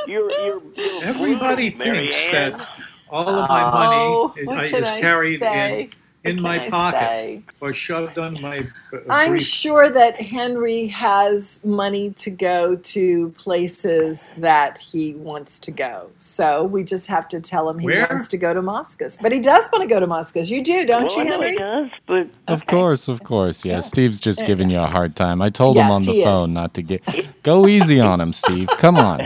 [0.06, 2.52] You're, you're, you're Everybody brutal, thinks Marianne.
[2.58, 2.78] that
[3.10, 5.82] all of my Oh, money what is, can is carried say?
[5.82, 5.90] in
[6.24, 7.42] in my I pocket say?
[7.60, 8.60] or shoved on my.
[8.92, 15.58] uh, I'm brief- sure that Henry has money to go to places that he wants
[15.60, 16.10] to go.
[16.16, 18.06] So we just have to tell him he Where?
[18.10, 19.18] wants to go to Mosca's.
[19.20, 20.50] But he does want to go to Mosca's.
[20.50, 21.50] You do, don't well, you, know Henry?
[21.52, 23.64] he does, but Of course, of course.
[23.64, 25.42] Yeah, Steve's just giving you a hard time.
[25.42, 26.24] I told Yes, him on the he is.
[26.24, 27.02] phone not to get.
[27.42, 28.68] Go easy on him, Steve.
[28.78, 29.20] Come on.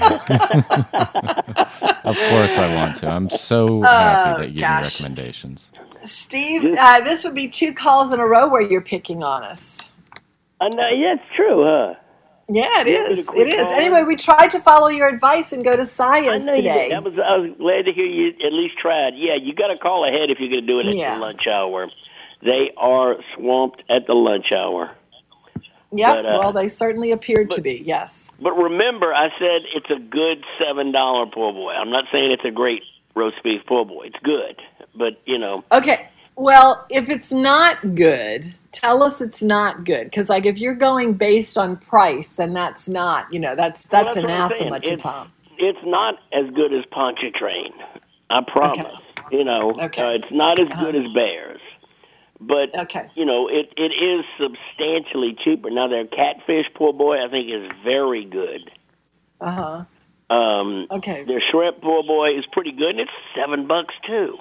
[2.05, 3.09] of course I want to.
[3.09, 5.71] I'm so happy Oh, that you give me recommendations.
[6.03, 9.79] Steve, uh, this would be two calls in a row where you're picking on us.
[10.61, 11.95] Know, yeah, it's true, huh?
[12.51, 13.29] Yeah, it You want me to is.
[13.35, 13.63] It is.
[13.63, 13.77] calling?
[13.85, 16.89] Anyway, we tried to follow your advice and go to I Sayas know you today.
[16.91, 19.13] That was, I was glad to hear you at least tried.
[19.17, 21.15] Yeah, you got to call ahead if you're going to do it at Yeah.
[21.15, 21.89] the lunch hour.
[22.43, 24.93] They are swamped at the lunch hour.
[25.91, 27.83] But, uh, well, they certainly appeared to be.
[27.85, 28.31] Yes.
[28.41, 31.73] But remember, I said it's a good seven dollar poor boy.
[31.73, 32.83] I'm not saying it's a great
[33.15, 34.05] roast beef poor boy.
[34.07, 34.61] It's good,
[34.95, 36.09] but you know, Okay.
[36.37, 40.05] Well, if it's not good, tell us it's not good.
[40.05, 43.33] Because, like, if you're going based on price, then that's not.
[43.33, 45.33] You know, that's that's, Well, what I'm anathema to It's- Tom.
[45.59, 47.73] it's not as good as Pontchartrain.
[48.31, 48.87] I promise.
[49.33, 50.01] You know, Okay.
[50.03, 51.61] uh, it's not as good as Bears,
[52.41, 53.09] but okay.
[53.17, 55.71] you know, it it is substantially cheaper.
[55.71, 58.71] Now their catfish poor boy, I think, is very good.
[59.41, 59.51] Uh
[60.31, 60.35] huh.
[60.35, 61.25] Um, Okay.
[61.25, 64.39] Their shrimp poor boy is pretty good, and it's seven bucks too.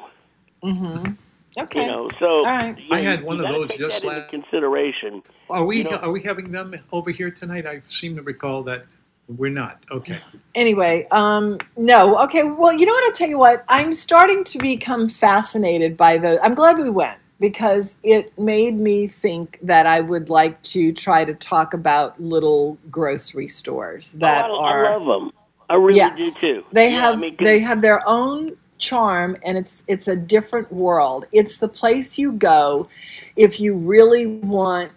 [0.68, 1.14] Mm-hmm.
[1.60, 1.82] Okay.
[1.82, 2.78] You know, so All right.
[2.78, 5.24] you I had one of those just that last- consideration.
[5.50, 7.66] Are we you know- are we having them over here tonight?
[7.66, 8.86] I seem to recall that
[9.28, 9.80] we're not.
[9.92, 10.18] Okay.
[10.56, 12.18] Anyway, um, no.
[12.24, 12.44] Okay.
[12.44, 13.04] Well, you know what?
[13.06, 13.66] I'll tell you what.
[13.68, 16.40] I'm starting to become fascinated by the.
[16.44, 21.26] I'm glad we went because it made me think that I would like to try
[21.26, 24.86] to talk about little grocery stores that oh, I, are.
[24.86, 25.32] I love them.
[25.70, 26.18] I really Yes.
[26.18, 26.64] do too.
[26.72, 31.26] They Yeah, I have they have their own charm and it's it's a different world.
[31.32, 32.88] It's the place you go
[33.36, 34.92] if you really want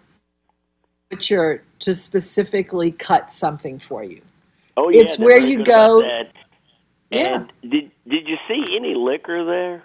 [1.09, 4.21] butcher to specifically cut something for you.
[4.77, 6.31] Oh yeah, it's where you go- that.
[7.11, 7.45] Yeah.
[7.61, 9.83] Did did you see any liquor there?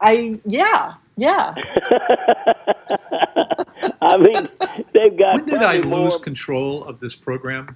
[0.00, 1.54] I yeah, yeah.
[4.02, 4.48] I mean,
[4.92, 7.74] they've got When did I lose more control of this program?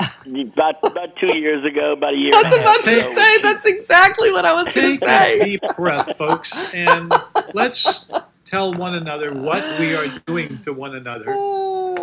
[0.00, 2.30] About about two years ago, about a year.
[2.32, 3.14] That's and a half about to ago.
[3.14, 5.44] say that's exactly what I was going Take to a say.
[5.44, 7.12] deep breath, folks, and
[7.54, 8.04] let's
[8.44, 11.34] tell one another what we are doing to one another.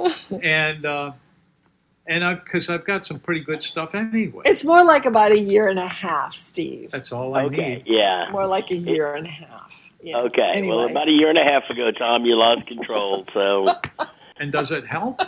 [0.43, 1.11] And uh,
[2.07, 4.41] and I because I've got some pretty good stuff anyway.
[4.45, 6.91] It's more like about a year and a half, Steve.
[6.91, 7.83] That's all I Okay, need.
[7.85, 8.27] yeah.
[8.31, 9.79] More like a year and a half.
[10.01, 10.17] Yeah.
[10.17, 10.61] Okay.
[10.67, 13.25] Well, about a year and a half ago, Tom, you lost control.
[13.33, 13.67] So
[14.37, 15.21] And does it help?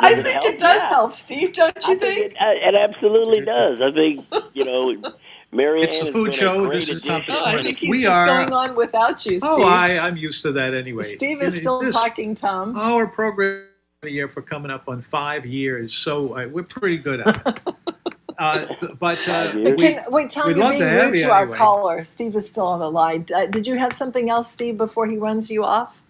[0.00, 0.46] I think help?
[0.46, 0.88] it does Yeah.
[0.88, 1.52] help, Steve.
[1.54, 2.02] Don't you I think?
[2.02, 3.80] think it, uh, it absolutely does.
[3.80, 5.14] I think you know,
[5.52, 5.88] Marianne.
[5.88, 6.66] It's the food show.
[6.66, 7.22] great This is Tom.
[7.28, 9.42] Oh, I think he's We just are- going on without you, Steve.
[9.42, 11.02] Oh, I, I'm used to that anyway.
[11.04, 12.76] Steve is still this- talking, Tom.
[12.78, 13.66] Our program of
[14.02, 17.60] the year for coming up on five years, so uh, we're pretty good at it.
[18.38, 18.66] uh,
[18.98, 21.42] but uh, we, Can, wait, Tom, we'd you're love being to rude you to our
[21.42, 21.56] anyway.
[21.58, 22.04] caller.
[22.04, 23.26] Steve is still on the line.
[23.34, 26.00] Uh, did you have something else, Steve, before he runs you off?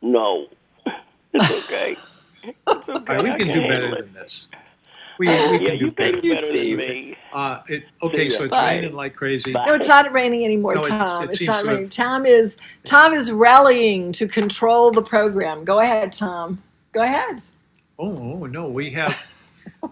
[0.00, 0.46] No,
[1.34, 1.96] it's okay.
[2.46, 2.92] It's okay.
[2.92, 4.46] All right, we can do better than this.
[5.18, 6.10] We, we can yeah, do better.
[6.12, 7.16] can do better than me.
[7.32, 8.74] Uh, it, okay, so it's Bye.
[8.74, 9.52] raining like crazy.
[9.52, 11.24] No, it's not raining anymore, No, it- Tom.
[11.24, 11.88] it it's not to have- raining.
[11.88, 15.64] Tom is Tom is rallying to control the program.
[15.64, 16.62] Go ahead, Tom.
[16.92, 17.42] Go ahead.
[17.98, 19.16] Oh, oh, no, we have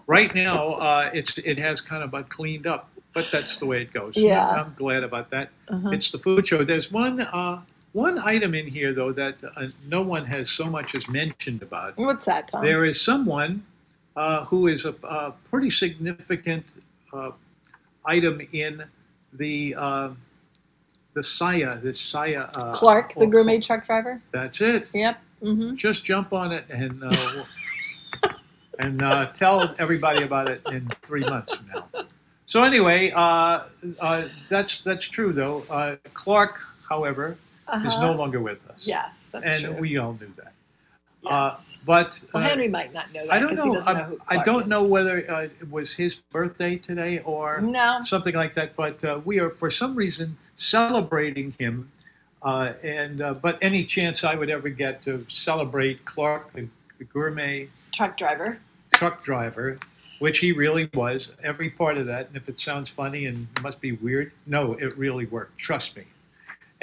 [0.07, 0.73] right now.
[0.73, 4.13] Uh, it's it has kind of about cleaned up, but that's the way it goes.
[4.17, 4.45] Yeah.
[4.45, 5.49] I'm glad about that.
[5.69, 5.89] Uh-huh.
[5.91, 6.65] It's the food show.
[6.65, 7.61] There's one uh,
[7.93, 11.97] one item in here though that uh, no one has so much as mentioned about.
[11.97, 12.63] What's that, Tom?
[12.63, 13.65] There is someone
[14.15, 16.65] uh, who is a, a pretty significant
[17.13, 17.31] uh,
[18.05, 18.83] item in
[19.33, 20.09] the uh,
[21.13, 22.49] the Saia, this Saia.
[22.55, 24.21] Uh, Clark, the gourmet truck driver.
[24.31, 24.89] That's it.
[24.93, 25.19] Yep.
[25.43, 25.75] Mm-hmm.
[25.75, 27.43] Just jump on it and uh,
[28.79, 32.05] and uh, tell everybody about it in three months from now.
[32.45, 33.63] So anyway, uh,
[33.99, 35.63] uh, that's that's true though.
[35.69, 37.37] Uh, Clark, however,
[37.85, 38.07] is Uh-huh.
[38.11, 38.85] no longer with us.
[38.87, 39.73] Yes, that's and true.
[39.75, 40.53] we all knew that.
[41.23, 41.31] Yes.
[41.31, 41.55] Uh,
[41.85, 43.63] but well, uh, Henry might not know that I don't know.
[43.69, 44.67] he doesn't I, know who I don't is.
[44.67, 48.01] know whether uh, it was his birthday today or No.
[48.03, 48.75] something like that.
[48.75, 51.89] But uh, we are, for some reason, celebrating him.
[52.41, 56.67] Uh, and uh, but any chance I would ever get to celebrate Clark, the,
[56.97, 58.57] the gourmet Truck driver.
[58.93, 59.77] truck driver,
[60.19, 62.27] which he really was, every part of that.
[62.27, 65.57] And if it sounds funny and must be weird, no, it really worked.
[65.57, 66.03] Trust me.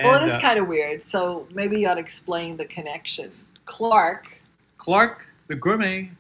[0.05, 1.07] Well, it is uh, kind of weird.
[1.07, 3.31] So maybe you ought to explain the connection.
[3.67, 4.29] Clark,
[4.79, 6.11] Clark, the gourmet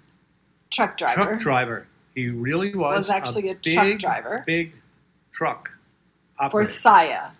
[0.70, 1.87] truck driver, truck driver.
[2.14, 4.45] He really was, Was actually a big, truck driver.
[4.47, 4.74] Big
[5.33, 5.70] truck
[6.39, 6.68] Operator.
[6.68, 6.72] for.
[6.72, 7.31] Saia.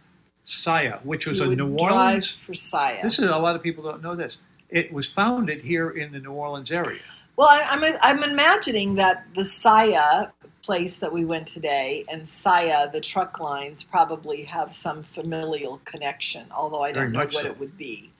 [0.45, 2.37] Saia, which was He a New Orleans.
[2.45, 3.03] for Saia.
[3.03, 4.39] This is a lot of people don't know this.
[4.69, 7.01] It was founded here in the New Orleans area.
[7.37, 10.29] Well, I, I'm I'm imagining that the Saia
[10.71, 16.47] place that we went today and Saia, the truck lines, probably have some familial connection.
[16.53, 17.47] Although I don't know what so.
[17.47, 18.13] it would be.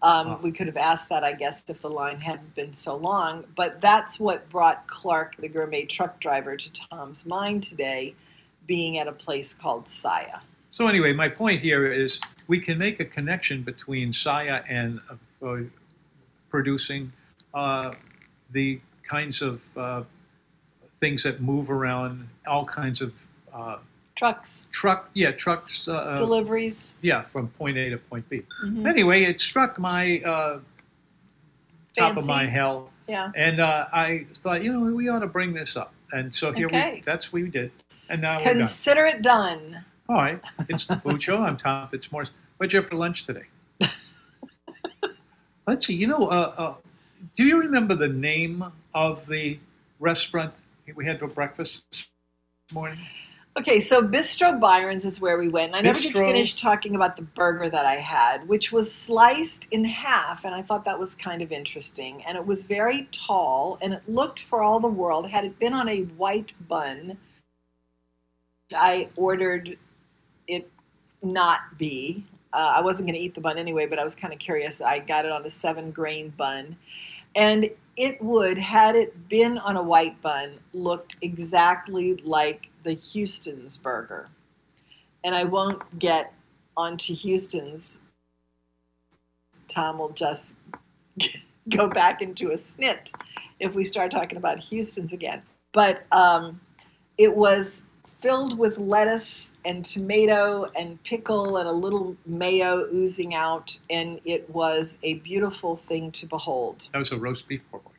[0.00, 0.38] Um, Ah.
[0.42, 3.44] We could have asked that, I guess, if the line hadn't been so long.
[3.54, 8.14] But that's what brought Clark, the gourmet truck driver, to Tom's mind today,
[8.66, 10.40] being at a place called Saia.
[10.70, 15.00] So anyway, my point here is we can make a connection between Saia and
[15.44, 15.56] uh,
[16.48, 17.12] producing
[17.52, 17.92] uh,
[18.50, 20.04] the kinds of uh,
[21.02, 23.76] things that move around, all kinds of uh,
[24.14, 25.88] Trucks, truck, yeah, trucks.
[25.88, 26.92] Uh, deliveries.
[27.00, 28.42] Yeah, from point A to point B.
[28.64, 28.86] Mhm.
[28.86, 30.60] Anyway, it struck my uh,
[31.98, 33.32] top of my hell, Yeah.
[33.34, 35.92] and uh, I thought, you know, we ought to bring this up.
[36.12, 36.96] And so here Okay.
[36.96, 37.72] we, that's what we did,
[38.10, 38.56] and now we're done.
[38.58, 39.84] Consider it done.
[40.08, 41.42] All right, it's the food show.
[41.42, 42.30] I'm Tom Fitzmaurice.
[42.58, 43.46] What'd you have for lunch today?
[45.66, 45.96] Let's see.
[45.96, 46.74] You know, uh, uh,
[47.34, 49.58] do you remember the name of the
[50.00, 50.52] restaurant
[50.94, 52.08] we had for breakfast this
[52.72, 52.98] morning?
[53.58, 55.74] Okay, so Bistro Byronz is where we went.
[55.74, 59.70] And I never did finish talking about the burger that I had, which was sliced
[59.72, 62.24] in half, and I thought that was kind of interesting.
[62.24, 65.28] And it was very tall, and it looked for all the world.
[65.28, 67.18] Had it been on a white bun,
[68.74, 69.76] I ordered
[70.48, 70.70] it
[71.22, 72.24] not be.
[72.54, 74.80] Uh, I wasn't going to eat the bun anyway, but I was kind of curious.
[74.80, 76.76] I got it on a seven grain bun.
[77.34, 83.76] And it would, had it been on a white bun, looked exactly like the Houston's
[83.76, 84.28] burger.
[85.24, 86.32] And I won't get
[86.76, 88.00] onto Houston's.
[89.68, 90.54] Tom will just
[91.68, 93.12] go back into a snit
[93.60, 95.42] if we start talking about Houston's again.
[95.72, 96.60] But um,
[97.18, 97.82] it was
[98.22, 104.48] filled with lettuce and tomato and pickle and a little mayo oozing out, and it
[104.50, 106.88] was a beautiful thing to behold.
[106.92, 107.84] That was a roast beef pork.
[107.84, 107.90] Boy.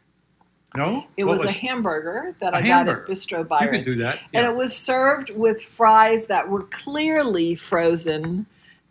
[0.76, 3.02] No, It What was, a hamburger that A I hamburger.
[3.02, 4.20] got at Bistro You could do that.
[4.34, 8.48] And it was served with fries that were clearly frozen.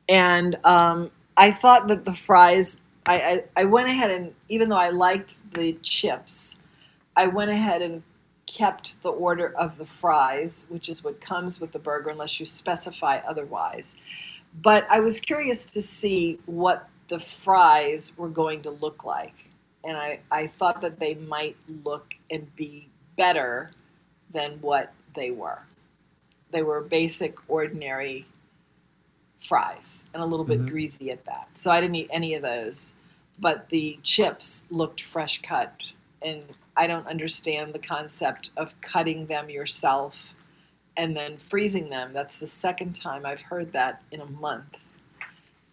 [0.08, 2.76] And um, I thought that the fries,
[3.06, 6.56] I, I, I went ahead and, even though I liked the chips,
[7.16, 8.04] I went ahead and
[8.52, 12.46] kept the order of the fries, which is what comes with the burger unless you
[12.46, 13.96] specify otherwise.
[14.60, 19.34] But I was curious to see what the fries were going to look like.
[19.84, 23.70] And I, I thought that they might look and be better
[24.32, 25.62] than what they were.
[26.50, 28.26] They were basic, ordinary
[29.40, 30.68] fries and a little bit Mhm.
[30.68, 31.48] greasy at that.
[31.54, 32.92] So I didn't eat any of those.
[33.38, 35.74] But the chips looked fresh cut.
[36.20, 36.44] And
[36.76, 40.14] I don't understand the concept of cutting them yourself
[40.96, 42.12] and then freezing them.
[42.12, 44.78] That's the second time I've heard that in a month.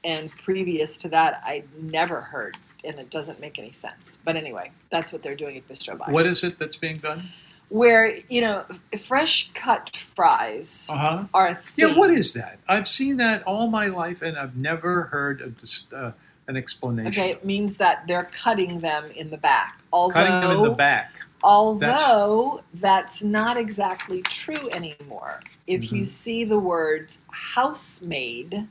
[0.04, 4.18] And previous to that, I'd never heard, and it doesn't make any sense.
[4.24, 6.12] But anyway, that's what they're doing at Bistro Byronz.
[6.14, 7.24] What is it that's being done?
[7.68, 8.66] Where you know,
[8.98, 11.24] fresh cut fries Uh huh.
[11.34, 11.90] are a thing.
[11.90, 12.60] Yeah, what is that?
[12.68, 16.12] I've seen that all my life, and I've never heard a, dis- uh,
[16.50, 17.08] an explanation.
[17.22, 19.82] Okay, it means that they're cutting them in the back.
[19.94, 21.26] Although, Cutting them in the back.
[21.44, 25.40] Although that's, not exactly true anymore.
[25.68, 26.08] If you Mhm.
[26.08, 28.68] see the words house made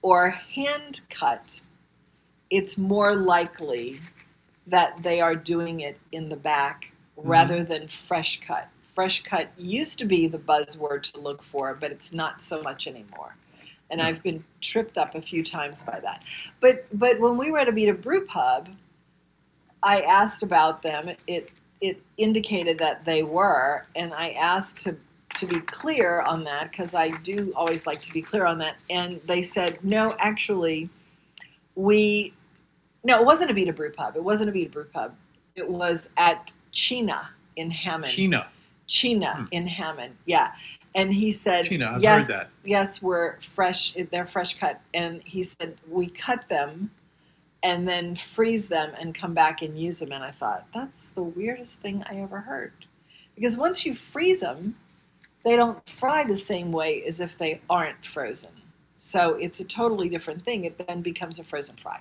[0.00, 1.60] or hand cut,
[2.50, 4.00] it's more likely
[4.66, 8.68] that they are doing it in the back rather than fresh cut.
[8.94, 12.86] Fresh cut used to be the buzzword to look for, but it's not so much
[12.86, 13.36] anymore.
[13.92, 16.24] And I've been tripped up a few times by that.
[16.60, 18.68] But but when we were at a Abita Brew Pub,
[19.82, 21.10] I asked about them.
[21.26, 24.96] It it indicated that they were, and I asked to
[25.34, 28.76] to be clear on that because I do always like to be clear on that.
[28.90, 30.88] And they said, no, actually,
[31.74, 32.32] we
[33.04, 34.16] no, it wasn't a Abita Brew Pub.
[34.16, 35.14] It wasn't a Abita Brew Pub.
[35.56, 38.12] It was at China in Hammond.
[38.12, 38.46] China.
[38.86, 39.44] China hmm.
[39.50, 40.52] in Hammond, yeah.
[40.94, 42.50] And he said, Gina, "Yes, heard that.
[42.64, 43.94] yes, we're fresh.
[44.10, 46.90] They're fresh cut." And he said, "We cut them,
[47.62, 51.22] and then freeze them, and come back and use them." And I thought, "That's the
[51.22, 52.72] weirdest thing I ever heard,"
[53.34, 54.76] because once you freeze them,
[55.44, 58.50] they don't fry the same way as if they aren't frozen.
[58.98, 60.64] So it's a totally different thing.
[60.64, 62.00] It then becomes a frozen fry.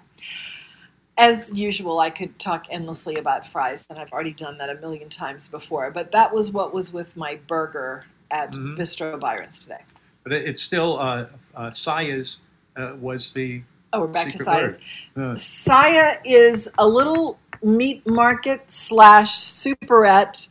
[1.18, 5.10] As usual, I could talk endlessly about fries, and I've already done that a million
[5.10, 5.92] times before.
[5.92, 8.78] But that was what was with my burger at Mhm.
[8.78, 9.82] Bistro Byronz today.
[10.24, 11.26] But it's still uh,
[11.56, 12.38] uh, Saia's
[12.78, 13.62] uh, was the
[13.94, 14.78] Oh, we're back to Saia's.
[15.18, 15.32] word.
[15.32, 20.48] Uh, Saia is a little meat market slash superette,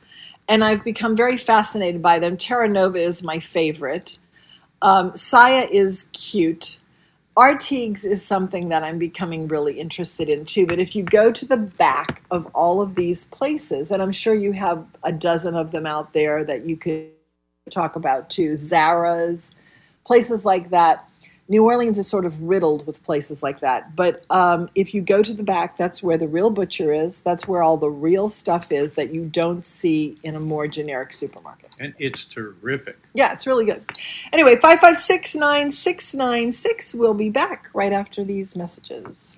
[0.49, 2.37] and I've become very fascinated by them.
[2.37, 4.19] Terranova is my favorite.
[4.83, 6.79] Um, Saia is cute.
[7.37, 10.67] Artigues is something that I'm becoming really interested in too.
[10.67, 14.35] But if you go to the back of all of these places, and I'm sure
[14.35, 17.09] you have a dozen of them out there that you could
[17.69, 19.51] talk about too, Zara's,
[20.05, 21.05] places like that.
[21.49, 23.97] New Orleans is sort of riddled with places like that.
[23.97, 27.19] But um, if you go to the back, that's where the real butcher is.
[27.21, 31.13] That's where all the real stuff is that you don't see in a more generic
[31.13, 31.71] supermarket.
[31.81, 32.97] and it's terrific.
[33.15, 33.83] Yeah, it's really good.
[34.33, 36.95] Anyway, 5569696.
[36.95, 39.35] We'll be back right after these messages.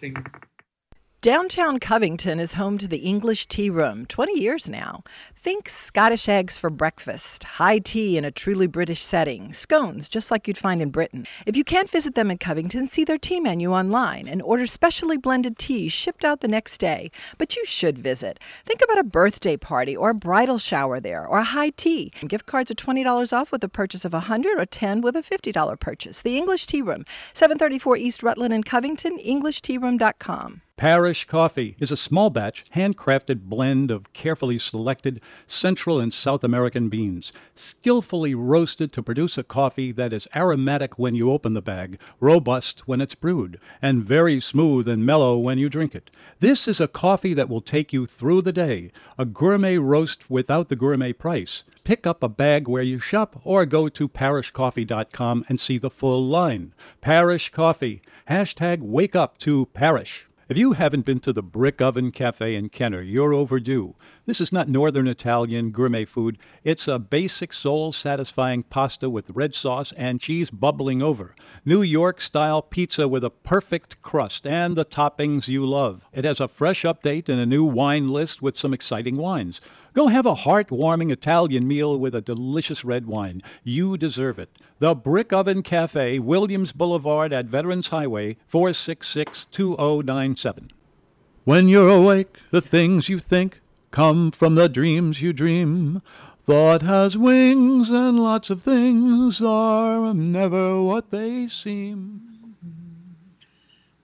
[1.23, 5.05] Downtown Covington is home to the English Tea Room, 20 years now.
[5.37, 10.49] Think Scottish eggs for breakfast, high tea in a truly British setting, scones just like
[10.49, 11.25] you'd find in Britain.
[11.47, 15.16] If you can't visit them in Covington, see their tea menu online and order specially
[15.16, 17.12] blended teas shipped out the next day.
[17.39, 18.41] But you should visit.
[18.64, 22.11] Think about a birthday party or a bridal shower there or a high tea.
[22.27, 25.79] Gift cards are $20 off with a purchase of 100 or 10 with a $50
[25.79, 26.20] purchase.
[26.20, 30.62] The English Tea Room, 734 East Rutland in Covington, EnglishTeaRoom.com.
[30.83, 36.89] Parish Coffee is a small batch, handcrafted blend of carefully selected Central and South American
[36.89, 42.01] beans, skillfully roasted to produce a coffee that is aromatic when you open the bag,
[42.18, 46.11] robust when it's brewed, and very smooth and mellow when you drink it.
[46.41, 50.68] This is a coffee that will take you through the day, a gourmet roast without
[50.68, 51.62] the gourmet price.
[51.85, 56.26] Pick up a bag where you shop or go to parishcoffee.com and see the full
[56.26, 56.74] line.
[57.01, 58.03] Parish Coffee.
[58.28, 60.26] Hashtag wake up to Parish.
[60.53, 63.94] If you haven't been to the Brick Oven Cafe in Kenner, you're overdue.
[64.26, 66.36] This is not Northern Italian gourmet food.
[66.62, 71.34] It's a basic, soul satisfying pasta with red sauce and cheese bubbling over.
[71.64, 76.07] New York style pizza with a perfect crust and the toppings you love.
[76.12, 79.59] It has a fresh update and a new wine list with some exciting wines.
[79.95, 83.43] Go have a heartwarming Italian meal with a delicious red wine.
[83.62, 84.57] You deserve it.
[84.78, 90.70] The Brick Oven Cafe, Williams Boulevard at Veterans Highway, 466 2097.
[91.45, 96.01] When you're awake, the things you think come from the dreams you dream.
[96.45, 102.32] Thought has wings, and lots of things are never what they seem.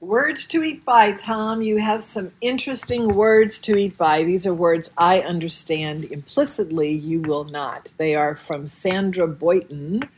[0.00, 1.60] Words to eat by, Tom.
[1.60, 4.22] You have some interesting words to eat by.
[4.22, 7.92] These are words I understand implicitly, you will not.
[7.96, 10.08] They are from Sandra Boynton,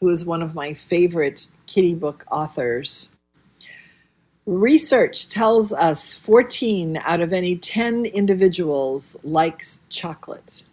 [0.00, 3.12] who is one of my favorite kitty book authors.
[4.46, 10.64] Research tells us 14 out of any 10 individuals likes chocolate.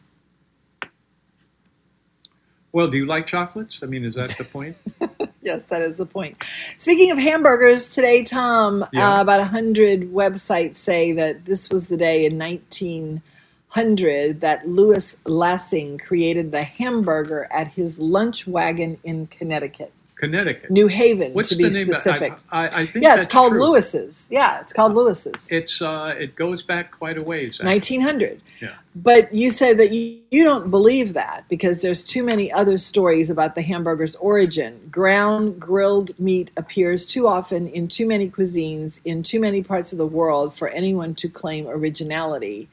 [2.71, 3.83] Well, do you like chocolates?
[3.83, 4.77] I mean, is that the point?
[5.45, 6.43] Yes, that is the point.
[6.79, 9.19] Speaking of hamburgers, today, Tom, Yeah.
[9.19, 15.97] uh, about 100 websites say that this was the day in 1900 that Louis Lassen
[15.99, 19.93] created the hamburger at his lunch wagon in Connecticut.
[20.15, 20.71] Connecticut.
[20.71, 21.93] New Haven, What's to be the name?
[21.93, 22.33] specific.
[22.51, 23.63] I, I, I think yeah, it's called true.
[23.63, 24.27] Lewis's.
[24.31, 25.51] Yeah, it's called Lewis's.
[25.51, 27.59] It's uh, it goes back quite a ways.
[27.59, 27.73] actually.
[27.75, 28.41] 1900.
[28.61, 28.75] Yeah.
[28.95, 33.29] But you say that you, you don't believe that because there's too many other stories
[33.29, 34.87] about the hamburger's origin.
[34.89, 39.97] Ground grilled meat appears too often in too many cuisines in too many parts of
[39.97, 42.69] the world for anyone to claim originality.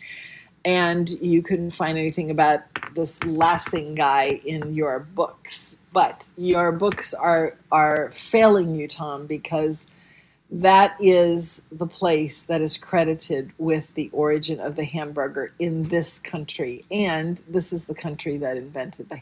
[0.64, 2.60] And you couldn't find anything about
[2.94, 5.76] this Lassen guy in your books.
[5.92, 9.86] But your books are are failing you, Tom, because
[10.50, 16.18] that is the place that is credited with the origin of the hamburger in this
[16.18, 16.84] country.
[16.90, 19.20] And this is the country that invented the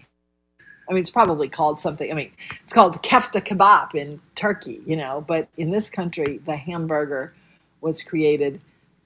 [0.91, 2.11] I mean, it's probably called something.
[2.11, 2.33] I mean,
[2.63, 7.33] it's called kefta kebab in Turkey, you know, but in this country, the hamburger
[7.81, 8.61] was created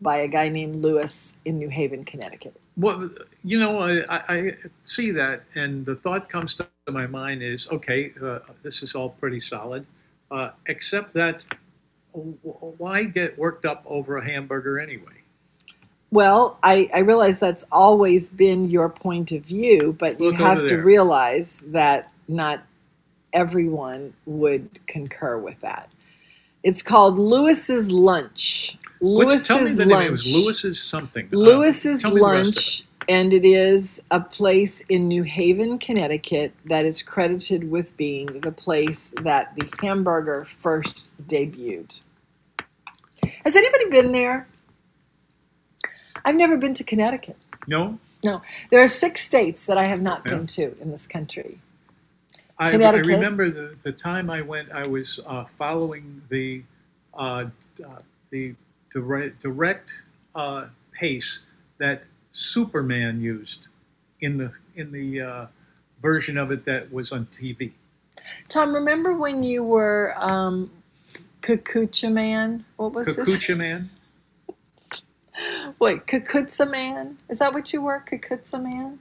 [0.05, 2.55] by a guy named Lewis in New Haven, Connecticut.
[2.77, 3.11] Well,
[3.43, 4.53] you know, I, I
[4.85, 9.09] see that, and the thought comes to my mind is, okay, uh, this is all
[9.09, 9.87] pretty solid,
[10.31, 11.43] uh, except that
[12.13, 15.23] why get worked up over a hamburger anyway?
[16.11, 20.77] Well, I, I realize that's always been your point of view, but you have to
[20.77, 22.63] realize that not
[23.33, 25.91] everyone would concur with that.
[26.65, 28.77] It's called Lewis's Lunch.
[29.01, 29.91] Lewis's tell me the Lunch.
[30.01, 30.09] name.
[30.09, 31.27] It was Lewis's something.
[31.33, 32.57] Uh, Lewis's tell me the rest of it.
[32.57, 38.41] Lunch, and it is a place in New Haven, Connecticut, that is credited with being
[38.41, 42.01] the place that the hamburger first debuted.
[43.45, 44.49] Has anybody been there?
[46.25, 47.37] I've never been to Connecticut.
[47.67, 48.41] No, No,
[48.71, 50.37] there are six states that I have not Yeah.
[50.37, 51.59] been to in this country.
[52.59, 54.71] I, I remember the, the time I went.
[54.71, 56.63] I was uh, following the
[57.13, 57.47] uh,
[57.85, 57.89] uh,
[58.31, 58.55] the
[58.93, 59.97] direct, direct
[60.35, 61.41] uh, pace
[61.79, 63.67] that Superman used
[64.21, 65.47] in the in the uh,
[66.01, 67.73] version of it that was on TV.
[68.49, 70.71] Tom, remember when you were um,
[71.43, 72.65] Cucuzza Man?
[72.77, 73.37] What was this?
[73.37, 73.91] Kakucha Man.
[75.81, 77.19] Wait, Cucuzza Man?
[77.29, 79.01] Is that what you were, Cucuzza Man?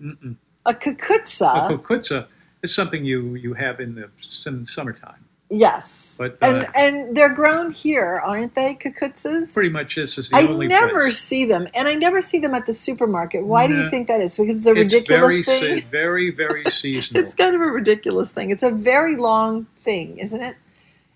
[0.00, 0.36] Mm-mm.
[0.66, 1.70] A Cucuzza?
[1.70, 2.26] A cucuzza
[2.64, 5.24] is something you you have in the sim- summertime.
[5.50, 6.16] yes.
[6.18, 9.52] But, uh, and and they're grown here, aren't they, Cucuzzas?
[9.54, 10.48] Pretty much this is the only.
[10.48, 11.20] I only never place.
[11.20, 13.44] see them, and I never see them at the supermarket.
[13.44, 14.36] Why do you think that is?
[14.36, 15.76] Because it's a It's ridiculous very, thing.
[15.76, 17.22] se- very, very seasonal.
[17.22, 18.50] It's kind of a ridiculous thing.
[18.50, 20.56] It's a very long thing, isn't it?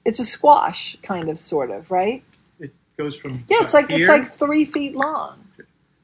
[0.05, 2.23] It's a squash, kind of, sort of, right?
[2.61, 5.39] it goes from Yeah, it's like it's like three feet long.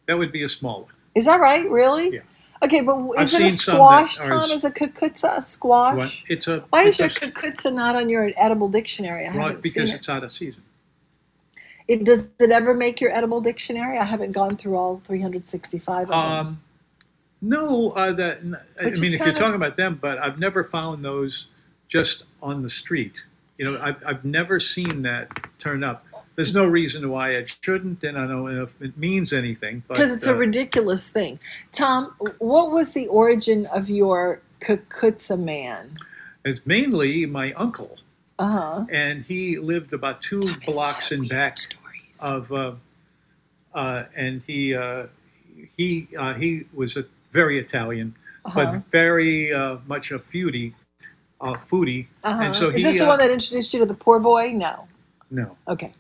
[0.06, 0.92] that would be a small one.
[1.14, 1.68] Is that right?
[1.70, 2.14] Really?
[2.14, 2.20] Yeah.
[2.64, 4.50] Okay, but I've is it a squash, that Tom?
[4.50, 5.96] Is a cucuzza a squash?
[5.96, 9.26] One- It's a Why is your a- cucuzza not on your edible dictionary?
[9.26, 9.98] I haven't because seen it.
[9.98, 10.62] it's out of season.
[11.88, 12.04] it.
[12.04, 13.98] Does it ever make your edible dictionary?
[13.98, 16.16] I haven't gone through all 365 of them.
[16.18, 16.60] Um,
[17.42, 18.38] no, uh, that
[18.80, 21.46] I Which mean, if you're kinda- talking about them, but I've never found those
[21.88, 23.22] just on the street.
[23.58, 26.06] You know, I've, I've never seen that turn up.
[26.36, 29.84] There's no reason why it shouldn't, and I don't know if it means anything.
[29.88, 31.38] Because it's a uh, ridiculous thing.
[31.70, 35.96] Tom, what was the origin of your cucuzza man?
[36.44, 37.98] It's mainly my uncle,
[38.38, 38.86] Uh huh.
[38.90, 41.56] and he lived about two blocks in back
[42.20, 42.72] of, uh,
[43.72, 45.06] uh, and he uh,
[45.76, 48.64] he uh, he was a very Italian, Uh-huh.
[48.72, 50.74] but very uh, much a foodie,
[51.40, 52.42] uh, foodie, Uh-huh.
[52.42, 54.50] and so Is he this the one that introduced you to the poor boy?
[54.52, 54.88] No.
[55.30, 55.56] no.
[55.68, 55.92] Okay.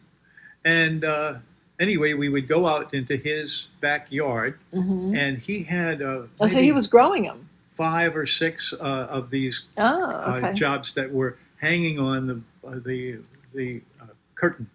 [0.64, 1.34] And uh,
[1.78, 6.60] anyway, we would go out into his backyard, hmm and he had uh, Oh, so
[6.60, 7.48] he was growing them.
[7.72, 10.52] five or six uh, of these Oh, uh, okay.
[10.54, 13.18] jobs that were hanging on the uh, the
[13.54, 14.68] the uh, curtain,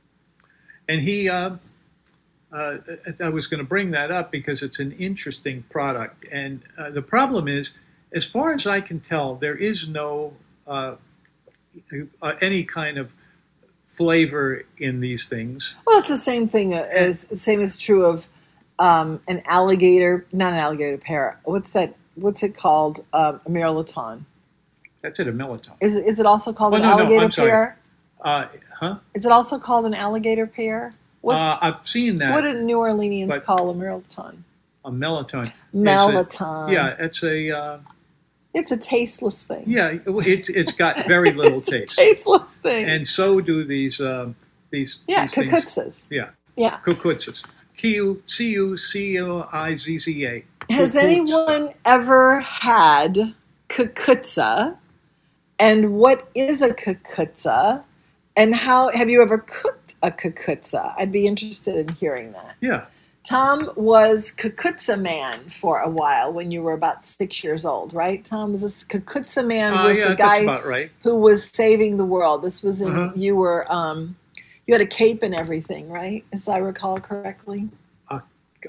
[0.88, 1.30] and he.
[1.30, 1.56] Uh,
[2.52, 2.78] uh,
[3.20, 7.04] I was going to bring that up because it's an interesting product, and uh, the
[7.04, 7.78] problem is,
[8.12, 10.34] as far as I can tell, there is no
[10.66, 10.96] uh,
[12.24, 13.14] uh, any kind of
[14.00, 15.76] flavor in these things.
[15.86, 18.30] Well, it's the same thing as the same is true of
[18.80, 21.38] um, an alligator, not an alligator pear.
[21.44, 21.96] What's that?
[22.16, 23.02] What's it called?
[23.12, 24.24] Um, a mirliton.
[25.02, 25.76] That's it, a melatonin.
[25.82, 27.78] Is it- is it also called Well, an no, no, alligator I'm pear?
[28.22, 28.46] Uh,
[28.80, 28.96] huh?
[29.14, 30.94] Is it also called an alligator pear?
[31.22, 32.34] What Uh, I've seen that.
[32.34, 34.38] what do New Orleanians call a mirliton?
[34.86, 35.52] a melatonin.
[35.76, 36.72] Melatonin.
[36.72, 37.78] yeah, it's a uh,
[38.54, 39.64] It's a tasteless thing.
[39.68, 39.90] yeah.
[40.06, 42.90] It, it's got very little It's a taste, tasteless thing.
[42.90, 44.36] and so do these um,
[44.72, 46.08] these yeah, these.
[46.10, 46.80] Yeah, Yeah.
[46.84, 47.44] cucuzzas.
[47.78, 50.44] Q U C U C U I Z Z A.
[50.72, 53.34] Has anyone ever had
[53.70, 54.78] cucuzza?
[55.60, 57.84] And what is a cucuzza?
[58.36, 60.94] And how have you ever cooked a cucuzza?
[60.98, 62.56] I'd be interested in hearing that.
[62.62, 62.86] Yeah.
[63.30, 68.26] Tom was cucuzza man for a while when you were about six years old, right?
[68.26, 70.90] Tom was this cucuzza man Uh, was yeah, the guy right.
[71.04, 72.42] who was saving the world.
[72.42, 73.12] This was in Uh-huh.
[73.16, 74.16] you were um,
[74.66, 76.24] you had a cape and everything, right?
[76.34, 77.70] As I recall correctly.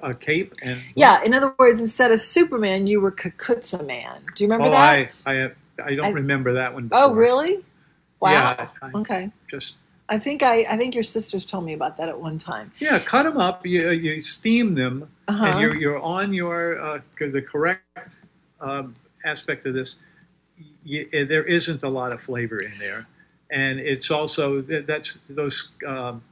[0.04, 4.20] A cape and Yeah, in other words, instead of Superman, you were Cucuzza Man.
[4.36, 5.22] Do you remember oh, that?
[5.26, 5.50] I I
[5.84, 6.88] I don't I- remember that one.
[6.92, 7.16] oh, before.
[7.20, 7.64] really?
[8.20, 8.30] Wow.
[8.30, 9.30] Yeah, I- okay.
[9.50, 9.74] Just
[10.10, 12.72] I think I I think your sisters told me about that at one time.
[12.80, 13.64] yeah, cut them up.
[13.64, 15.44] You you steam them, Uh-huh.
[15.46, 17.82] and you're you're on your uh, the correct
[18.60, 18.94] um,
[19.24, 19.94] aspect of this.
[20.84, 23.06] Y y- there isn't a lot of flavor in there,
[23.50, 26.22] and it's also that's those um,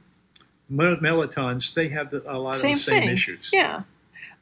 [0.69, 1.73] mel- melatones.
[1.73, 3.09] They have the, a lot Same of the same thing.
[3.11, 3.49] issues.
[3.53, 3.83] Yeah.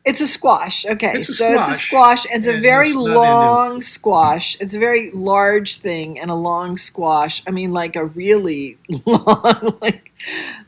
[0.07, 0.85] It's a squash.
[0.85, 1.11] Okay.
[1.15, 2.25] It's a so it's a squash, squash.
[2.31, 4.57] It's a very it's long squash.
[4.61, 7.43] It's a very large thing and a long squash.
[7.45, 10.11] I mean like a really long like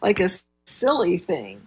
[0.01, 0.29] like a
[0.67, 1.61] silly thing.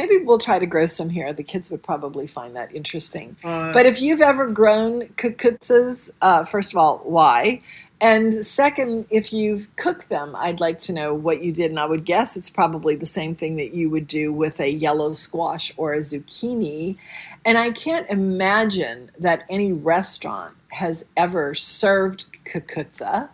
[0.00, 1.32] Maybe we'll try to grow some here.
[1.32, 3.36] The kids would probably find that interesting.
[3.44, 7.62] Uh, but if you've ever grown cucuzzas, uh, first of all, why?
[8.04, 11.70] And second, if you've cooked them, I'd like to know what you did.
[11.70, 14.70] And I would guess it's probably the same thing that you would do with a
[14.70, 16.98] yellow squash or a zucchini.
[17.46, 23.30] And I can't imagine that any restaurant has ever served cucuzza.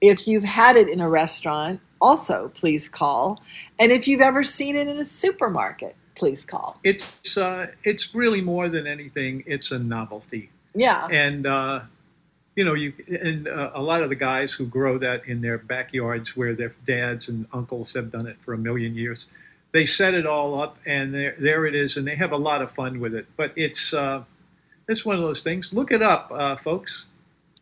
[0.00, 3.42] If you've had it in a restaurant, also please call.
[3.78, 6.80] And if you've ever seen it in a supermarket, please call.
[6.82, 9.44] It's uh, it's really more than anything.
[9.46, 10.48] It's a novelty.
[10.74, 11.08] Yeah.
[11.10, 11.80] And uh,
[12.56, 15.58] you know, you and uh, a lot of the guys who grow that in their
[15.58, 19.26] backyards, where their dads and uncles have done it for a million years,
[19.72, 22.62] they set it all up, and there there it is, and they have a lot
[22.62, 23.26] of fun with it.
[23.36, 24.24] But it's uh,
[24.88, 25.72] it's one of those things.
[25.72, 27.04] Look it up, uh, folks.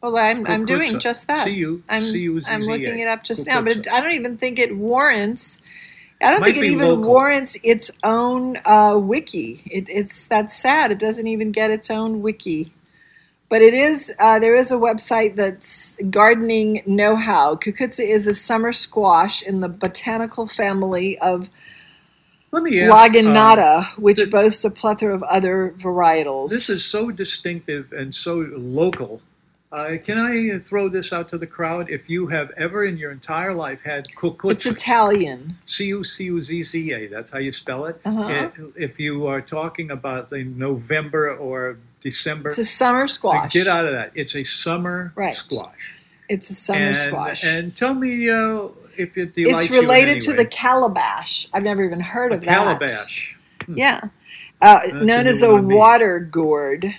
[0.01, 1.45] Well, I'm, I'm doing just that.
[1.45, 2.55] C-U- I'm, C-U-Z-Z-A.
[2.55, 3.89] I'm looking it up just now, but it.
[3.91, 5.63] I don't even think it warrants.
[6.23, 7.11] I don't Might think it even local.
[7.11, 9.63] warrants its own uh, wiki.
[9.65, 10.93] It, it's that's sad.
[10.93, 12.71] It doesn't even get its own wiki.
[13.55, 14.13] But it is.
[14.19, 17.55] Uh, there is a website that's gardening know-how.
[17.55, 21.49] Cucuzza is a summer squash in the botanical family of
[22.51, 22.93] Let me ask.
[22.93, 26.49] Lagenaria, uh, which boasts a plethora of other varietals.
[26.51, 29.23] This is so distinctive and so local.
[29.71, 31.91] Uh, can I throw this out to the crowd?
[31.91, 35.59] If you have ever in your entire life had cucuzza, it's Italian.
[35.65, 38.01] C U C U Z Z A, that's how you spell it.
[38.05, 38.51] Uh-huh.
[38.75, 43.51] If you are talking about the November or December, It's a summer squash.
[43.53, 44.13] Get out of that.
[44.15, 45.35] It's a summer Right.
[45.35, 45.99] squash.
[46.29, 47.45] It's a summer and, squash.
[47.45, 51.49] And tell me uh, if it delights it's related to the calabash.
[51.55, 53.37] I've never even heard A of calabash.
[53.67, 53.75] that.
[53.77, 54.01] Yeah,
[54.61, 56.95] uh, That's a known as a water gourd.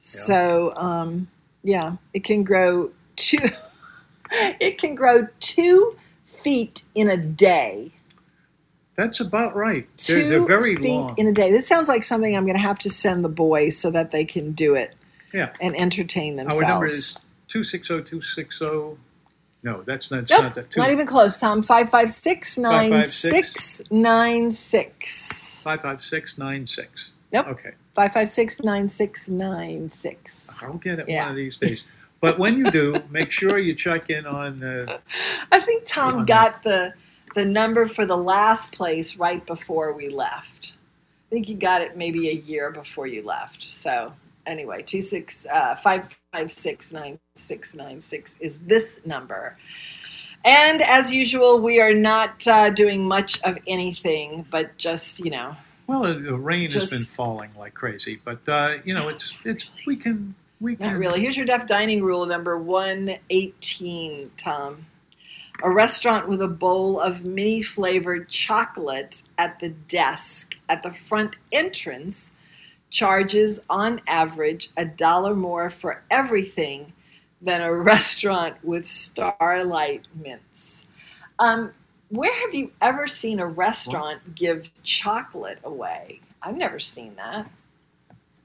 [0.00, 1.28] So, um,
[1.62, 3.38] yeah, it can grow two.
[4.30, 5.96] it can grow two
[6.26, 7.92] feet in a day.
[9.00, 9.88] That's about right.
[9.96, 11.14] 2 They're, they're very feet long.
[11.16, 11.50] in a day.
[11.50, 14.26] This sounds like something I'm going to have to send the boys so that they
[14.26, 14.94] can do it
[15.32, 15.54] yeah.
[15.58, 16.62] and entertain themselves.
[16.62, 17.16] Our number is
[17.48, 18.98] 260
[19.62, 20.70] No, that's not, Nope, not that.
[20.70, 21.62] Two, not even close, Tom.
[21.62, 23.80] 556 556.
[23.90, 25.62] 9696.
[25.62, 27.12] 55696.
[27.32, 27.46] Yep.
[27.46, 27.70] Okay.
[27.94, 30.62] 556 9696.
[30.62, 31.22] I'll get it Yeah.
[31.22, 31.84] one of these days.
[32.20, 34.62] But when you do, make sure you check in on.
[34.62, 34.98] Uh,
[35.50, 36.92] I think Tom got the
[37.34, 40.74] the number for the last place right before we left.
[41.30, 43.62] I think you got it maybe a year before you left.
[43.62, 44.12] So
[44.46, 49.56] anyway, two six uh, five five six nine six nine six is this number.
[50.44, 55.56] And as usual, we are not uh, doing much of anything, but just you know,
[55.86, 59.96] well, the rain has been falling like crazy, but uh, you know, it's it's we
[59.96, 61.20] can we can Not really.
[61.20, 64.86] Here's your deaf dining rule number 118, Tom.
[65.62, 71.36] A restaurant with a bowl of mini flavored chocolate at the desk at the front
[71.52, 72.32] entrance
[72.90, 76.92] charges on average a dollar more for everything
[77.42, 80.86] than a restaurant with starlight mints.
[81.38, 81.72] Um,
[82.08, 86.20] where have you ever seen a restaurant give chocolate away?
[86.42, 87.50] I've never seen that.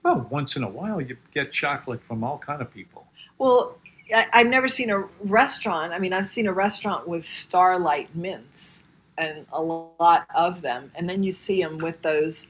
[0.03, 3.07] Well, once in a while, you get chocolate from all kind of people.
[3.39, 3.79] Well,
[4.13, 5.93] I, I've never seen a restaurant.
[5.93, 8.83] I mean, I've seen a restaurant with starlight mints
[9.17, 12.47] and a lot of them, and then you see them with those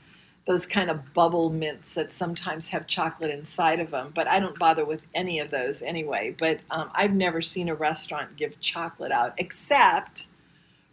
[0.48, 4.12] those kind of bubble mints that sometimes have chocolate inside of them.
[4.14, 6.36] But I don't bother with any of those anyway.
[6.38, 10.28] But um, I've never seen a restaurant give chocolate out except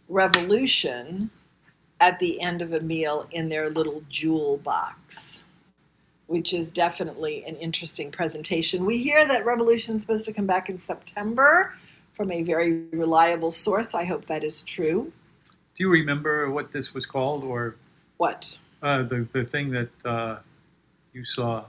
[0.09, 1.29] Revolution
[1.99, 5.42] at the end of a meal in their little jewel box
[6.27, 8.85] which is definitely an interesting presentation.
[8.85, 11.73] We hear that Revolution is supposed to come back in September
[12.13, 13.93] from a very reliable source.
[13.93, 15.11] I hope that is true.
[15.75, 17.75] Do you remember what this was called, or
[18.17, 18.57] What?
[18.81, 20.37] uh, the the thing that uh,
[21.13, 21.65] you saw?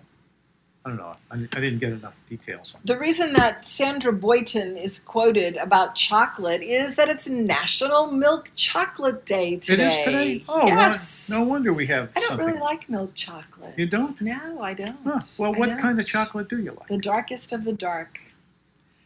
[0.86, 1.16] I don't know.
[1.30, 2.74] I, I didn't get enough details.
[2.74, 8.50] on The reason that Sandra Boynton is quoted about chocolate is that it's National Milk
[8.54, 9.84] Chocolate Day today.
[9.84, 10.44] It is today.
[10.46, 11.30] Oh, yes.
[11.30, 12.46] well, no wonder we have I don't something.
[12.48, 13.72] really like milk chocolate.
[13.78, 14.20] You don't?
[14.20, 14.98] No, I don't.
[15.04, 15.20] Huh.
[15.38, 15.78] Well, I what don't.
[15.78, 16.88] kind of chocolate do you like?
[16.88, 18.20] The darkest of the dark.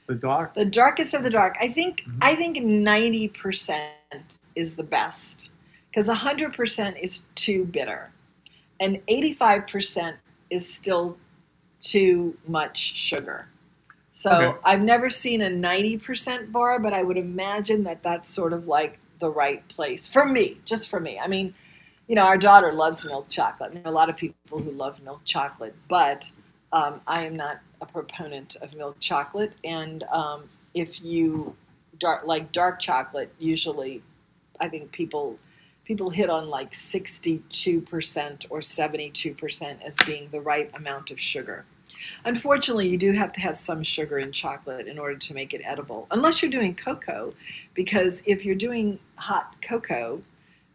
[0.08, 0.54] The dark.
[0.54, 1.56] The darkest of the dark.
[1.60, 2.18] I think Mm-hmm.
[2.22, 5.50] I think ninety percent is the best
[5.90, 8.10] because hundred percent is too bitter,
[8.80, 10.16] and eighty-five percent
[10.50, 11.16] is still
[11.82, 13.48] too much sugar.
[14.12, 14.58] So Okay.
[14.64, 18.66] I've never seen a ninety percent bar, but I would imagine that that's sort of
[18.66, 21.18] like the right place for me, just for me.
[21.18, 21.54] I mean,
[22.08, 23.72] you know, our daughter loves milk chocolate.
[23.72, 26.30] There are a lot of people who love milk chocolate, but
[26.72, 29.52] um, I am not a proponent of milk chocolate.
[29.64, 31.54] And um, if you
[31.98, 34.02] dark, like dark chocolate, usually,
[34.60, 35.38] I think people
[35.88, 41.18] people hit on like sixty-two percent or seventy-two percent as being the right amount of
[41.18, 41.64] sugar.
[42.26, 45.62] Unfortunately, you do have to have some sugar in chocolate in order to make it
[45.64, 47.32] edible, unless you're doing cocoa,
[47.74, 50.22] because if you're doing hot cocoa,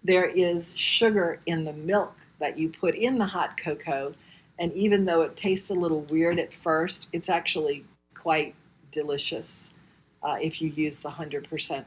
[0.03, 4.14] there is sugar in the milk that you put in the hot cocoa,
[4.57, 7.86] and even though it tastes a little weird at first, it's actually
[8.16, 8.55] quite
[8.91, 9.70] delicious
[10.24, 11.86] uh, if you use the 100%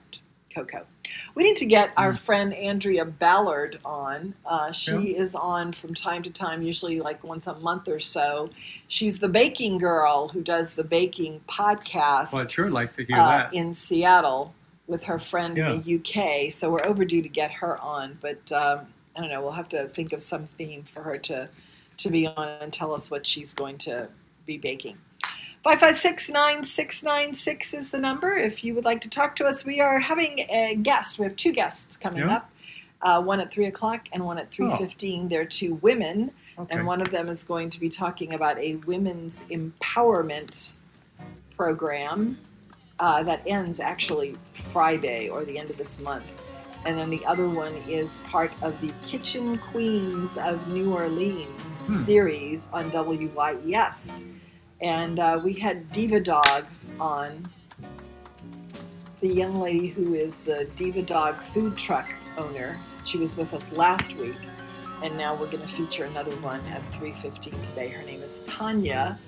[0.57, 0.87] cocoa.
[1.35, 4.35] We need to get our friend Andrea Ballard on.
[4.47, 5.21] Uh, she Yeah.
[5.23, 8.49] is on from time to time, usually like once a month or so.
[8.89, 13.17] She's the baking girl who does the baking podcast Well, I'd sure like to hear
[13.19, 13.55] uh, that.
[13.55, 14.55] in Seattle
[14.87, 15.73] with her friend Yeah.
[15.73, 16.51] in the UK.
[16.51, 19.43] So we're overdue to get her on, but um, I don't know.
[19.43, 21.49] We'll have to think of some theme for her to
[21.99, 24.09] to be on and tell us what she's going to
[24.47, 24.99] be baking.
[25.67, 28.37] 5569696 is the number.
[28.37, 31.19] If you would like to talk to us, we are having a guest.
[31.19, 32.37] We have two guests coming Yeah?
[32.37, 32.51] up.
[33.03, 35.29] Uh, one at three o'clock and one at three fifteen.
[35.29, 36.75] They're two women, Okay.
[36.77, 40.73] and one of them is going to be talking about a women's empowerment
[41.57, 42.39] program
[43.01, 46.25] uh, that ends actually Friday or the end of this month.
[46.87, 51.93] And then the other one is part of the Kitchen Queens of New Orleans Hmm.
[52.05, 54.21] series on WYES.
[54.81, 56.64] And uh, we had Diva Dog
[57.01, 57.49] on,
[59.20, 62.79] the young lady who is the Diva Dog food truck owner.
[63.05, 64.37] She was with us last week,
[65.03, 67.89] and now we're going to feature another one at 3:15 today.
[67.89, 69.18] Her name is Tanya,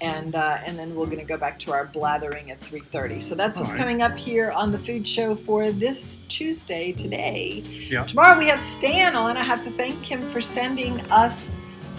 [0.00, 3.22] and uh, and then we're going to go back to our blathering at 3:30.
[3.22, 3.78] So that's what's right.
[3.78, 7.62] coming up here on the food show for this Tuesday today.
[7.90, 8.04] Yeah.
[8.04, 9.36] Tomorrow we have Stan on.
[9.36, 11.50] I have to thank him for sending us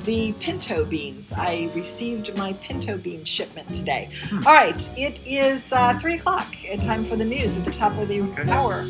[0.10, 1.32] the pinto beans.
[1.38, 4.10] I received my pinto bean shipment today.
[4.43, 6.47] All right, it is uh, three o'clock.
[6.74, 8.82] uh, Time for the news at the top of the hour.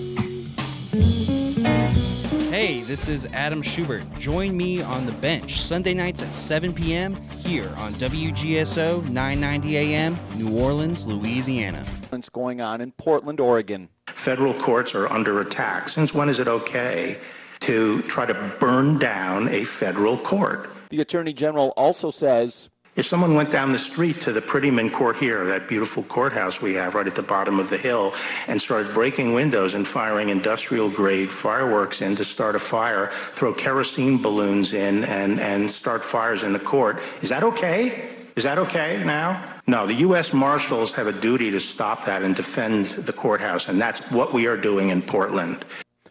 [2.49, 4.03] Hey, this is Adam Schubert.
[4.17, 7.17] Join me on the bench Sunday nights at 7 p.m.
[7.43, 11.83] here on WGSO 990 AM, New Orleans, Louisiana.
[12.11, 13.89] What's going on in Portland, Oregon?
[14.07, 15.89] Federal courts are under attack.
[15.89, 17.17] Since when is it okay
[17.59, 20.69] to try to burn down a federal court?
[20.89, 25.17] The Attorney General also says If someone went down the street to the Prettyman Court
[25.17, 28.15] here, that beautiful courthouse we have right at the bottom of the hill,
[28.47, 33.53] and started breaking windows and firing industrial grade fireworks in to start a fire, throw
[33.53, 38.09] kerosene balloons in and, and start fires in the court, is that okay?
[38.35, 39.43] Is that okay now?
[39.67, 40.33] No, the U.S.
[40.33, 44.47] Marshals have a duty to stop that and defend the courthouse, and that's what we
[44.47, 45.63] are doing in Portland.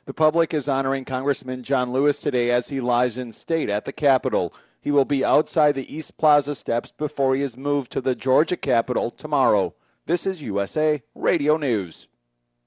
[0.04, 3.92] the public is honoring Congressman John Lewis today as he lies in state at the
[3.92, 4.54] Capitol.
[4.80, 8.56] He will be outside the East Plaza steps before he is moved to the Georgia
[8.56, 9.74] Capitol tomorrow.
[10.06, 12.08] This is USA Radio News.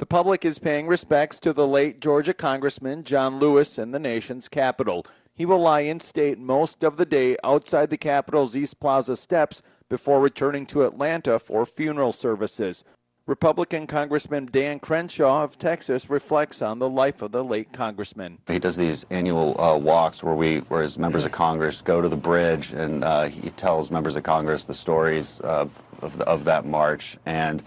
[0.00, 4.48] The public is paying respects to the late Georgia Congressman John Lewis in the nation's
[4.48, 5.04] capital.
[5.34, 9.60] He will lie in state most of the day outside the Capitol's East Plaza steps
[9.90, 12.82] before returning to Atlanta for funeral services.
[13.26, 18.38] Republican Congressman Dan Crenshaw of Texas reflects on the life of the late congressman.
[18.48, 22.08] He does these annual uh, walks where we, where his members of Congress go to
[22.08, 26.44] the bridge, and uh, he tells members of Congress the stories of, of, the, of
[26.44, 27.18] that march.
[27.26, 27.62] And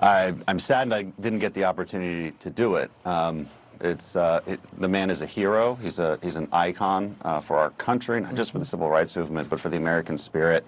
[0.00, 2.90] I, I'm saddened I didn't get the opportunity to do it.
[3.04, 3.46] Um,
[3.80, 5.76] it's uh, it, the man is a hero.
[5.76, 9.16] He's a he's an icon uh, for our country, not just for the civil rights
[9.16, 10.64] movement, but for the American spirit.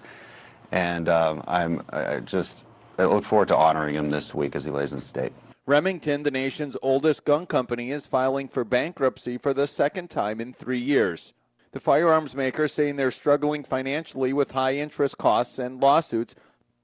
[0.71, 2.63] And um, I'm I just
[2.99, 5.31] I look forward to honoring him this week as he lays in state.
[5.65, 10.53] Remington, the nation's oldest gun company, is filing for bankruptcy for the second time in
[10.53, 11.33] three years.
[11.71, 16.35] The firearms maker saying they're struggling financially with high interest costs and lawsuits.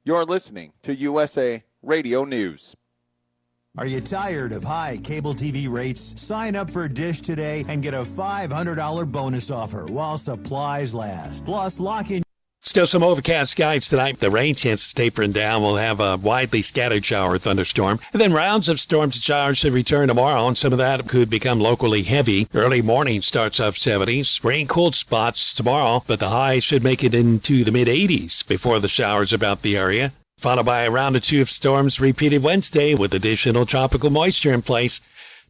[0.04, 2.74] You're listening to USA Radio News.
[3.78, 6.20] Are you tired of high cable TV rates?
[6.22, 11.44] Sign up for Dish today and get a $500 bonus offer while supplies last.
[11.44, 12.24] Plus, lock in
[12.66, 14.22] Still some overcast skies tonight.
[14.22, 15.62] The rain chances tapering down.
[15.62, 18.00] We'll have a widely scattered shower thunderstorm.
[18.14, 21.30] And then rounds of storms and showers should return tomorrow, and some of that could
[21.30, 22.48] become locally heavy.
[22.54, 24.44] Early morning starts off 70s.
[24.46, 28.80] Rain cold spots tomorrow, but the high should make it into the mid 80s before
[28.80, 30.14] the showers about the area.
[30.44, 34.62] Followed by a round or two of storms repeated Wednesday with additional tropical moisture in
[34.62, 35.00] place.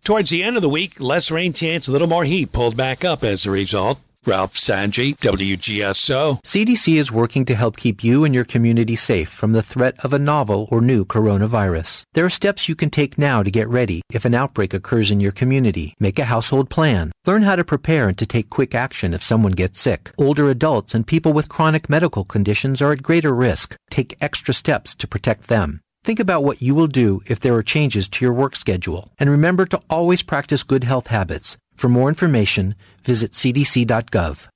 [0.04, 3.04] Towards the end of the week, less rain chance, a little more heat pulled back
[3.04, 4.00] up as a result.
[4.26, 6.41] Ralph Sanji, WGSO.
[6.43, 10.13] CDC is working to help keep you and your community safe from the threat of
[10.13, 12.03] a novel or new coronavirus.
[12.13, 15.19] There are steps you can take now to get ready if an outbreak occurs in
[15.19, 15.93] your community.
[15.99, 17.11] Make a household plan.
[17.26, 20.11] Learn how to prepare and to take quick action if someone gets sick.
[20.17, 23.76] Older adults and people with chronic medical conditions are at greater risk.
[23.89, 25.82] Take extra steps to protect them.
[26.04, 29.10] Think about what you will do if there are changes to your work schedule.
[29.18, 31.56] And remember to always practice good health habits.
[31.76, 32.76] For more information,
[33.06, 34.47] visit cdc.gov.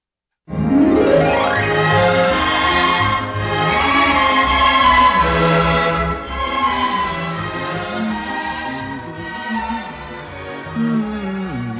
[10.75, 11.77] Hmm.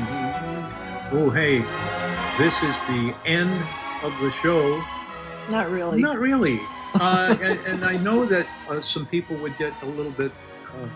[1.11, 1.59] Oh, hey,
[2.38, 3.61] this is the end
[4.01, 4.82] of the show.
[5.49, 6.01] Not really.
[6.01, 6.61] Not really.
[6.99, 10.31] Uh, and, and I know that uh, some people would get a little bit
[10.75, 10.87] uh,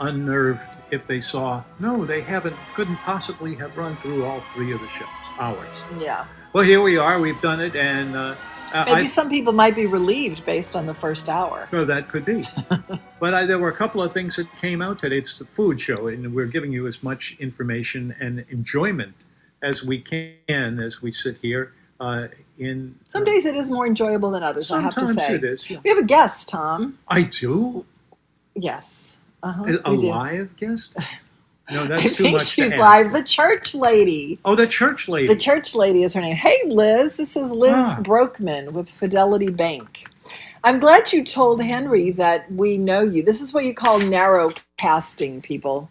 [0.00, 4.80] unnerved if they saw, no, they haven't, couldn't possibly have run through all three of
[4.80, 5.84] the shows, hours.
[5.98, 6.26] Yeah.
[6.52, 7.20] Well, here we are.
[7.20, 8.34] We've done it, and uh,
[8.72, 11.68] Maybe I, some people might be relieved based on the first hour.
[11.72, 12.46] no, that could be.
[13.20, 15.18] but I, there were a couple of things that came out today.
[15.18, 19.24] It's the food show, and we're giving you as much information and enjoyment
[19.62, 21.72] as we can as we sit here.
[21.98, 22.28] Uh,
[22.58, 25.34] in Some days it is more enjoyable than others, I have to say.
[25.36, 25.78] it is, yeah.
[25.84, 26.98] We have a guest, Tom.
[27.08, 27.84] I do
[28.54, 29.16] Yes.
[29.42, 30.08] Uh-huh, a do.
[30.08, 30.94] live guest.
[31.70, 32.46] No, I that's too think much.
[32.46, 33.12] she's live.
[33.12, 34.38] The church lady.
[34.42, 35.28] Oh, the church lady.
[35.28, 36.34] The church lady is her name.
[36.34, 37.16] Hey, Liz.
[37.18, 37.96] This is Liz Ah.
[38.00, 40.06] Brokman with Fidelity Bank.
[40.64, 43.22] I'm glad you told Henry that we know you.
[43.22, 45.90] This is what you call narrow casting, people.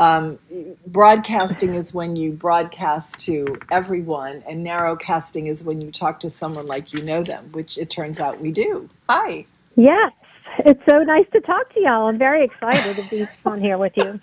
[0.00, 0.38] Um,
[0.86, 6.30] broadcasting is when you broadcast to everyone, and narrow casting is when you talk to
[6.30, 8.88] someone like you know them, which it turns out we do.
[9.10, 9.44] Hi.
[9.76, 10.12] Yes,
[10.60, 12.08] it's so nice to talk to y'all.
[12.08, 14.18] I'm very excited to be on here with you.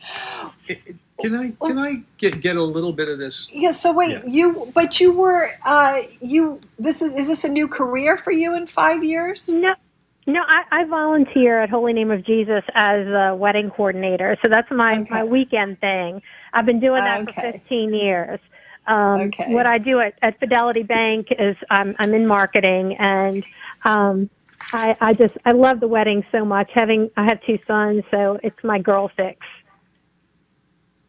[1.21, 3.47] Can I can I get get a little bit of this?
[3.51, 3.71] Yeah.
[3.71, 6.59] So wait, you but you were uh, you.
[6.79, 9.47] This is is this a new career for you in five years?
[9.49, 9.75] No,
[10.27, 14.69] no, I, I volunteer at Holy Name of Jesus as a wedding coordinator, so that's
[14.69, 16.21] my my weekend thing.
[16.53, 18.39] I've been doing that for 15 years.
[18.87, 19.53] Um, Okay.
[19.53, 23.45] What I do at, at Fidelity Bank is I'm I'm in marketing, and
[23.85, 24.29] um,
[24.73, 26.71] I I just I love the wedding so much.
[26.73, 29.39] Having I have two sons, so it's my girl fix.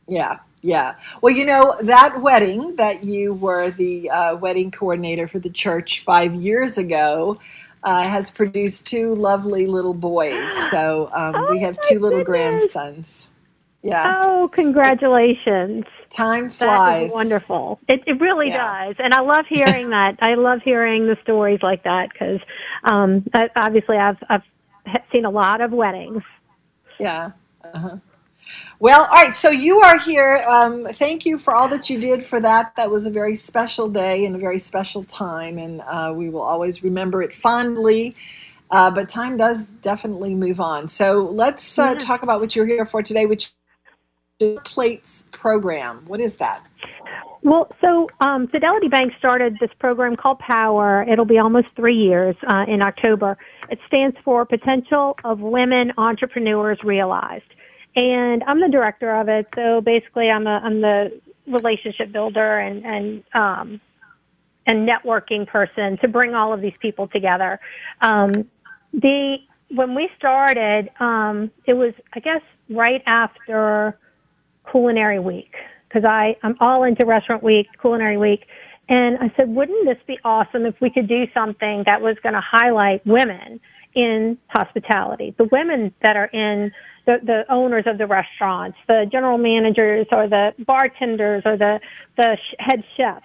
[0.07, 0.39] Yeah.
[0.63, 0.95] Yeah.
[1.23, 6.01] Well, you know, that wedding that you were the uh, wedding coordinator for the church
[6.01, 7.39] five years ago
[7.85, 10.51] uh, has produced two lovely little boys.
[10.71, 13.31] So um, we have two little grandsons.
[13.83, 14.17] Yeah.
[14.21, 15.85] Oh, congratulations.
[16.11, 17.11] Time flies.
[17.11, 17.81] is wonderful.
[17.89, 18.87] It, it really Yeah.
[18.87, 18.97] does.
[18.99, 20.19] And I love hearing that.
[20.21, 22.41] I love hearing the stories like that because
[22.85, 23.25] um,
[23.57, 24.43] obviously I've, I've
[25.13, 26.23] seen a lot of weddings.
[26.99, 27.33] Yeah.
[27.65, 27.97] Uh-huh.
[28.81, 29.35] Well, all right.
[29.35, 30.45] So you are here.
[30.49, 32.75] Um, thank you for all that you did for that.
[32.77, 36.43] That was a very special day and a very special time, and uh, we will
[36.43, 38.15] always remember it fondly.
[38.71, 40.89] Uh, but time does definitely move on.
[40.89, 43.57] So let's uh, talk about what you're here for today, which is
[44.39, 46.05] the Plates program.
[46.07, 46.69] What is that?
[47.43, 51.05] Well, so um, Fidelity Bank started this program called Power.
[51.11, 53.39] It'll be almost three years uh, in October.
[53.71, 57.45] It stands for Potential of Women Entrepreneurs Realized.
[57.99, 59.49] And I'm the director of it.
[59.57, 63.81] So basically, I'm, a, I'm the relationship builder and, and, um,
[64.67, 67.59] and networking person to bring all of these people together.
[68.03, 68.33] Um,
[68.93, 69.39] the
[69.71, 73.99] when we started, um, it was I guess right after
[74.71, 75.53] Culinary Week
[75.89, 78.47] because I I'm all into Restaurant Week, Culinary Week,
[78.89, 82.35] and I said, wouldn't this be awesome if we could do something that was going
[82.35, 83.61] to highlight women
[83.95, 86.71] in hospitality, the women that are in
[87.09, 91.81] the, the owners of the restaurants, the general managers or the bartenders or the
[92.19, 93.25] the sh- head chefs.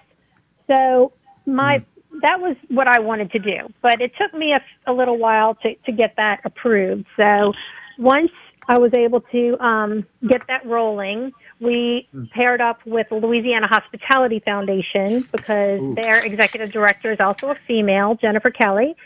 [0.66, 1.12] So
[1.44, 1.84] my
[2.22, 5.54] that was what I wanted to do, but it took me a, a little while
[5.56, 7.04] to to get that approved.
[7.18, 7.52] So
[7.98, 8.30] once
[8.68, 15.28] I was able to um, get that rolling, we paired up with Louisiana Hospitality Foundation
[15.30, 15.94] because Ooh.
[15.94, 18.96] their executive director is also a female, Jennifer Kelly,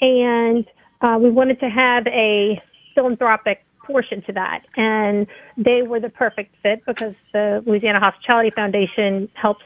[0.00, 0.64] and
[1.02, 2.62] uh, we wanted to have a
[2.94, 4.64] philanthropic portion to that.
[4.76, 5.26] And
[5.56, 9.64] they were the perfect fit because the Louisiana Hospitality Foundation helps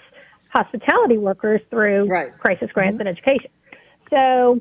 [0.50, 2.08] hospitality workers through
[2.38, 3.50] crisis grants and education.
[4.10, 4.60] So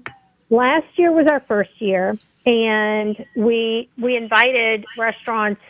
[0.50, 5.62] last year was our first year, and we we invited restaurants,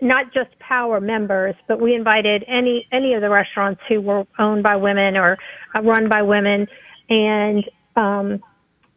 [0.00, 4.62] not just Power members, but we invited any any of the restaurants who were owned
[4.62, 5.38] by women or
[5.82, 6.66] run by women,
[7.08, 7.64] and
[7.94, 8.40] um,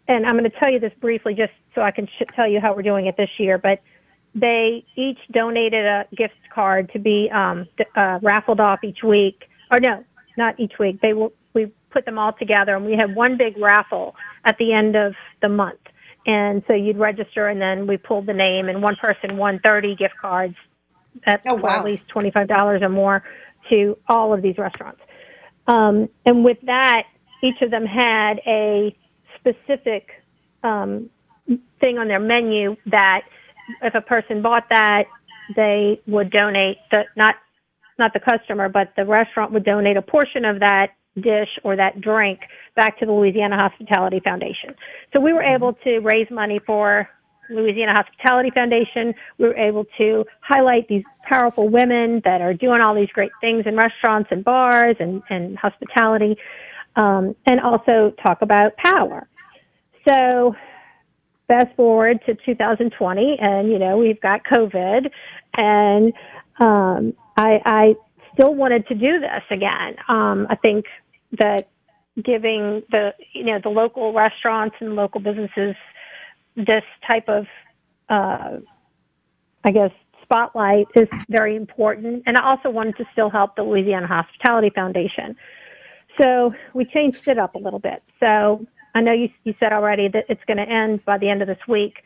[0.07, 2.59] and I'm going to tell you this briefly, just so I can sh- tell you
[2.59, 3.79] how we're doing it this year, but.
[4.39, 9.43] They each donated a gift card to be um, d- uh, raffled off each week,
[9.71, 10.03] or no,
[10.37, 11.01] not each week.
[11.01, 14.15] They will we put them all together, and we had one big raffle
[14.45, 15.79] at the end of the month.
[16.25, 19.95] And so you'd register, and then we pulled the name, and one person won 30
[19.95, 20.55] gift cards
[21.25, 21.79] at Oh, wow.
[21.79, 23.23] at least $25 or more
[23.69, 25.01] to all of these restaurants.
[25.67, 27.03] Um, and with that,
[27.43, 28.95] each of them had a
[29.39, 30.09] specific
[30.63, 31.09] um,
[31.79, 33.21] thing on their menu that
[33.81, 35.05] if a person bought that,
[35.55, 37.35] they would donate the not
[37.97, 41.99] not the customer, but the restaurant would donate a portion of that dish or that
[41.99, 42.39] drink
[42.75, 44.69] back to the Louisiana Hospitality Foundation.
[45.11, 47.09] So we were able to raise money for
[47.49, 49.13] Louisiana Hospitality Foundation.
[49.37, 53.63] We were able to highlight these powerful women that are doing all these great things
[53.65, 56.37] in restaurants and bars and, and hospitality,
[56.95, 59.27] um, and also talk about power.
[60.05, 60.55] So
[61.49, 65.11] fast forward to 2020 and you know we've got covid
[65.55, 66.13] and
[66.61, 67.95] um i i
[68.33, 69.97] still wanted to do this again.
[70.07, 70.85] Um i think
[71.37, 71.67] that
[72.23, 75.75] giving the you know the local restaurants and local businesses
[76.55, 77.45] this type of
[78.09, 78.57] uh
[79.65, 79.91] i guess
[80.23, 82.23] spotlight is very important.
[82.27, 85.35] And i also wanted to still help the louisiana hospitality foundation.
[86.19, 88.03] So we changed it up a little bit.
[88.19, 88.65] So
[88.95, 91.47] I know you, you said already that it's going to end by the end of
[91.47, 92.03] this week,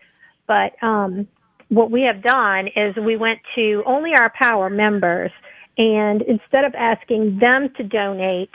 [0.48, 1.28] but um,
[1.70, 5.32] what we have done is we went to only our Power members,
[5.78, 8.52] and instead of asking them to donate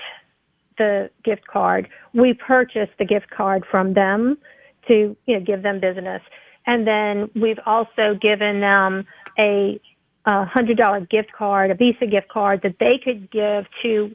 [0.76, 4.38] the gift card, we purchased the gift card from them
[4.86, 6.22] to you know give them business,
[6.66, 9.04] and then we've also given them
[9.38, 9.80] a
[10.26, 14.14] a hundred dollar gift card, a Visa gift card that they could give to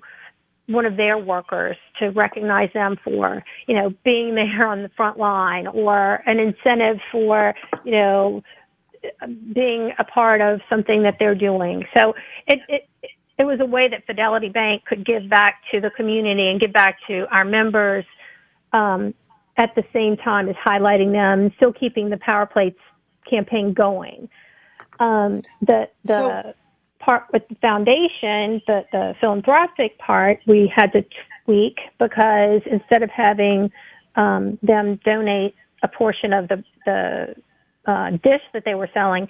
[0.68, 5.18] one of their workers to recognize them for, you know, being there on the front
[5.18, 7.54] line or an incentive for,
[7.84, 8.42] you know,
[9.54, 11.86] being a part of something that they're doing.
[11.98, 12.14] So
[12.48, 12.90] it, it,
[13.38, 16.72] it was a way that Fidelity Bank could give back to the community and give
[16.72, 18.06] back to our members
[18.72, 19.14] um,
[19.58, 22.80] at the same time as highlighting them, still keeping the Power Plates
[23.30, 24.30] campaign going.
[25.00, 26.54] Um, the the So-
[27.04, 31.04] part with the foundation, the, the philanthropic part, we had to
[31.46, 33.72] tweak because instead of having
[34.16, 37.36] um, them donate a portion of the, the
[37.86, 39.28] uh, dish that they were selling,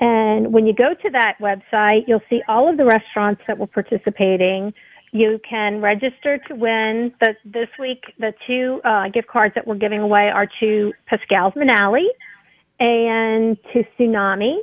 [0.00, 3.68] And when you go to that website, you'll see all of the restaurants that were
[3.68, 4.74] participating.
[5.12, 7.14] You can register to win.
[7.20, 11.54] The, this week, the two uh, gift cards that we're giving away are to Pascal's
[11.54, 12.04] Manale
[12.80, 14.56] and to Tsunami.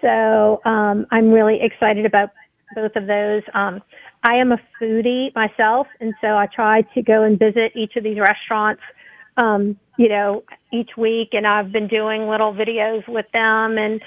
[0.00, 2.30] So um, I'm really excited about
[2.74, 3.42] both of those.
[3.54, 3.80] Um,
[4.22, 8.04] I am a foodie myself, and so I try to go and visit each of
[8.04, 8.82] these restaurants,
[9.36, 14.00] um, you know, each week, and I've been doing little videos with them and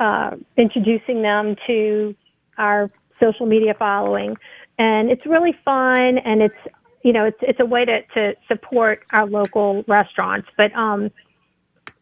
[0.00, 2.14] uh, introducing them to
[2.56, 2.88] our
[3.20, 4.36] social media following,
[4.78, 6.54] and it's really fun, and it's
[7.02, 11.10] you know, it's it's a way to to support our local restaurants, but um,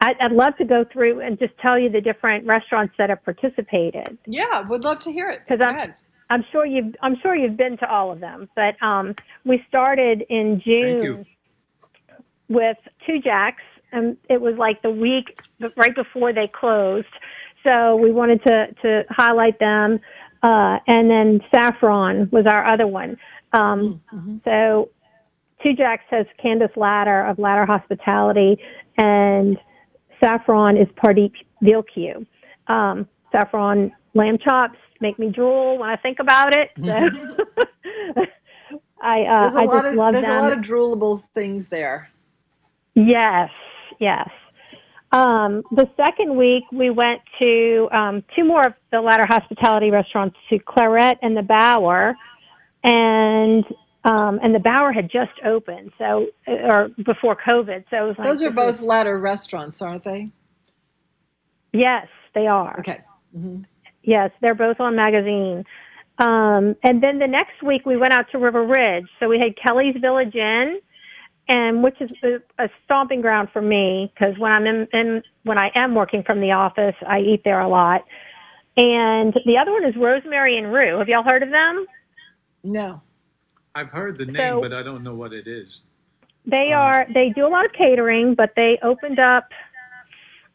[0.02, 3.24] I'd, I'd love to go through and just tell you the different restaurants that have
[3.24, 4.18] participated.
[4.26, 5.42] Yeah, would love to hear it.
[5.46, 5.94] Because I'm,
[6.28, 8.48] I'm sure you've I'm sure you've been to all of them.
[8.56, 9.14] But um,
[9.44, 11.24] we started in June
[12.48, 12.76] with
[13.06, 13.62] Two Jacks,
[13.92, 15.38] and it was like the week
[15.76, 17.06] right before they closed.
[17.62, 20.00] So we wanted to to highlight them,
[20.42, 23.18] uh, and then Saffron was our other one.
[23.52, 24.00] Um,
[24.44, 24.90] So
[25.62, 28.58] Two Jacks has Candace Ladder of Ladder Hospitality,
[28.96, 29.58] and
[30.22, 31.32] Saffron is Pardeep
[31.62, 32.26] Vilkhu.
[32.68, 36.70] Um, saffron lamb chops make me drool when I think about it.
[36.78, 36.86] So
[39.02, 40.38] I, uh, There's a I lot just of there's them.
[40.38, 42.08] a lot of droolable things there.
[42.94, 43.50] Yes,
[43.98, 44.28] yes.
[45.12, 50.36] Um, the second week, we went to um, two more of the Ladder Hospitality restaurants,
[50.50, 52.14] to Claret and the Bower,
[52.84, 53.64] and
[54.04, 57.84] Um, and the Bower had just opened, so or before COVID.
[57.88, 60.30] So it was like, Those are both is- ladder restaurants, aren't they?
[61.72, 62.78] Yes, they are.
[62.80, 63.00] Okay.
[63.34, 63.62] hmm
[64.04, 65.64] Yes, they're both on magazine.
[66.18, 69.06] Um, and then the next week we went out to River Ridge.
[69.20, 70.80] So we had Kelly's Village Inn,
[71.48, 75.56] and which is a, a stomping ground for me because when I'm in, in when
[75.58, 78.02] I am working from the office, I eat there a lot.
[78.76, 80.98] And the other one is Rosemary and Rue.
[80.98, 81.86] Have y'all heard of them?
[82.64, 83.02] No.
[83.74, 85.82] I've heard the name, So- but I don't know what it is.
[86.44, 89.44] They are they do a lot of catering, but they opened up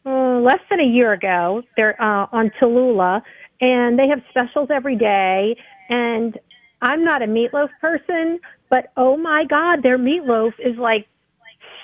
[0.04, 1.62] uh, less than a year ago.
[1.76, 3.22] They're uh, on Tallulah,
[3.62, 5.56] and they have specials every day.
[5.88, 6.38] And
[6.82, 8.38] I'm not a meatloaf person,
[8.68, 11.08] but oh my God, their meatloaf is like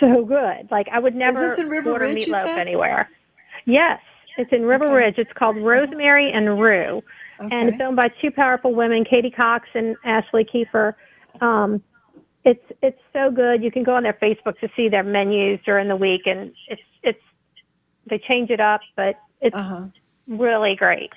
[0.00, 0.70] so good.
[0.70, 3.08] Like I would never this in River order Ridge, meatloaf anywhere.
[3.64, 4.00] Yes,
[4.36, 5.14] it's in River Ridge.
[5.16, 7.02] It's called Rosemary and Rue,
[7.38, 10.92] and it's owned by two powerful women, Katie Cox and Ashley Kiefer.
[11.40, 11.82] Um,
[12.44, 13.62] it's it's so good.
[13.62, 16.82] You can go on their Facebook to see their menus during the week, and it's
[17.02, 17.20] it's
[18.08, 19.56] they change it up, but it's
[20.28, 21.10] really great.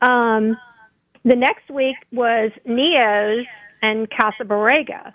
[0.00, 0.56] Um,
[1.24, 3.46] the next week was Neo's
[3.82, 5.12] and Casa Borrega.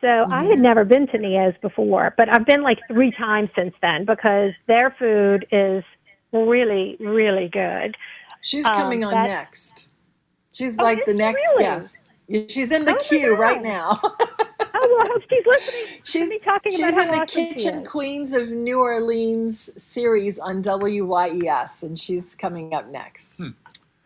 [0.00, 3.74] So I had never been to Neo's before, but I've been like three times since
[3.82, 5.84] then because their food is
[6.32, 7.96] really, really good.
[8.40, 9.88] She's Um, coming on next.
[10.52, 11.64] She's Oh, like the next really?
[11.64, 12.12] guest.
[12.30, 13.98] Yeah, She's in the Oh my queue right now.
[14.02, 14.16] oh,
[14.72, 16.00] well, I hope she's listening.
[16.04, 17.84] She's me talking She's about in the awesome Kitchen.
[17.84, 23.42] Queens of New Orleans series on WYES, and she's coming up next.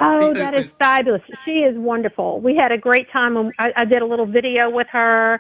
[0.01, 1.21] Oh, Hey, that is fabulous.
[1.45, 2.41] She is wonderful.
[2.41, 3.35] We had a great time.
[3.35, 5.39] When I, I did a little video with her,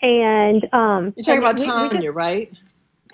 [0.00, 2.52] and um, You're talking and about we- we just- Tanya, right?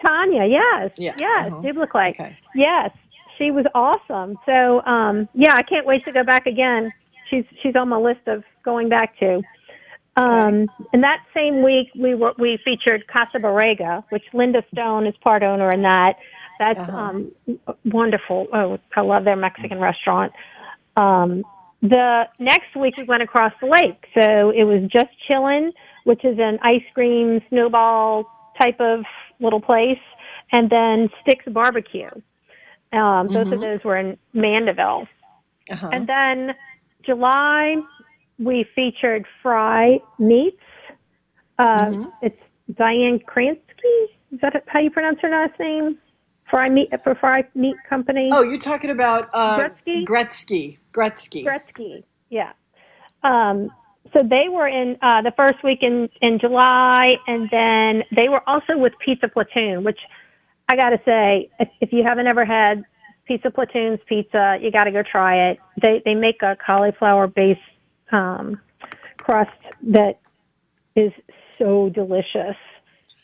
[0.02, 1.60] Tanya, yes, Yeah, yes, uh-huh.
[1.62, 2.14] biblically,
[2.54, 2.90] yes.
[3.38, 4.38] She was awesome.
[4.44, 6.92] So, um, yeah, I can't wait to go back again.
[7.30, 9.42] She's she's on my list of going back to.
[10.18, 15.14] Um, and that same week, we were we featured Casa Borrega, which Linda Stone is
[15.22, 16.14] part owner in that.
[16.58, 16.96] That's Uh-huh.
[16.96, 17.32] um,
[17.84, 18.46] wonderful.
[18.52, 20.32] Oh, I love their Mexican restaurant.
[20.96, 21.44] Um,
[21.82, 25.72] the next week we went across the lake, so it was just chillin',
[26.04, 28.24] which is an ice cream snowball
[28.56, 29.04] type of
[29.38, 29.98] little place,
[30.52, 32.08] and then Sticks Barbecue.
[32.94, 33.60] Um, both of Mhm.
[33.60, 35.06] those were in Mandeville.
[35.70, 35.90] Uh-huh.
[35.92, 36.54] And then
[37.06, 37.76] July,
[38.38, 40.56] we featured Fry Meats.
[41.58, 42.02] Uh, Mm-hmm.
[42.22, 42.40] It's
[42.76, 44.04] Diane Kransky.
[44.32, 45.96] Is that how you pronounce her last name?
[46.50, 48.28] Fry Meat for Fry Meat Company.
[48.32, 50.04] Oh, you're talking about uh, Gretzky?
[50.04, 50.78] Gretzky.
[50.92, 51.44] Gretzky.
[51.44, 52.04] Gretzky.
[52.28, 52.52] Yeah.
[53.22, 53.70] Um,
[54.12, 58.42] so they were in uh, the first week in, in July, and then they were
[58.48, 59.98] also with Pizza Platoon, which
[60.68, 62.84] I got to say, if, if you haven't ever had
[63.26, 65.58] Pizza Platoon's pizza, you got to go try it.
[65.80, 67.60] They they make a cauliflower based
[68.12, 68.60] um,
[69.18, 69.50] crust
[69.82, 70.20] that
[70.94, 71.12] is
[71.58, 72.56] so delicious,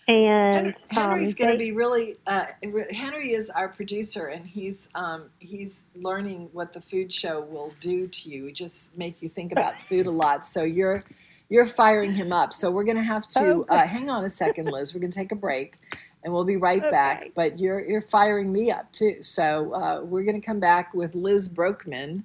[0.09, 2.17] and Henry's um, going to be really.
[2.27, 2.47] Uh,
[2.91, 8.09] Henry is our producer, and he's um, he's learning what the food show will do
[8.09, 8.51] to you.
[8.51, 10.47] Just make you think about food a lot.
[10.47, 11.05] So you're
[11.49, 12.53] you're firing him up.
[12.53, 14.95] So we're going to have to Oh, uh, hang on a second, Liz.
[14.95, 15.77] We're going to take a break,
[16.25, 17.31] and we'll be right back.
[17.35, 19.23] But you're you're firing me up too.
[19.23, 22.25] So uh, we're going to come back with Liz Brokman,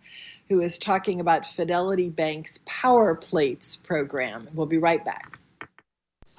[0.50, 4.48] who is talking about Fidelity Bank's Power Plates program.
[4.54, 5.40] We'll be right back.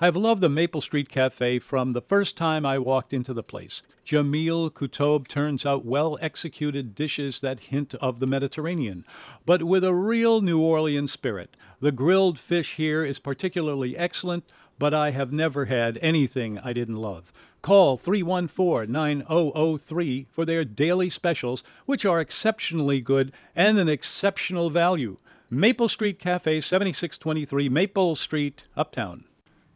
[0.00, 3.82] I've loved the Maple Street Cafe from the first time I walked into the place.
[4.06, 9.04] Jamil Kutob turns out well executed dishes that hint of the Mediterranean,
[9.44, 11.56] but with a real New Orleans spirit.
[11.80, 14.44] The grilled fish here is particularly excellent,
[14.78, 17.32] but I have never had anything I didn't love.
[17.62, 25.18] Call 314 9003 for their daily specials, which are exceptionally good and an exceptional value.
[25.50, 29.24] Maple Street Cafe, 7623 Maple Street, Uptown.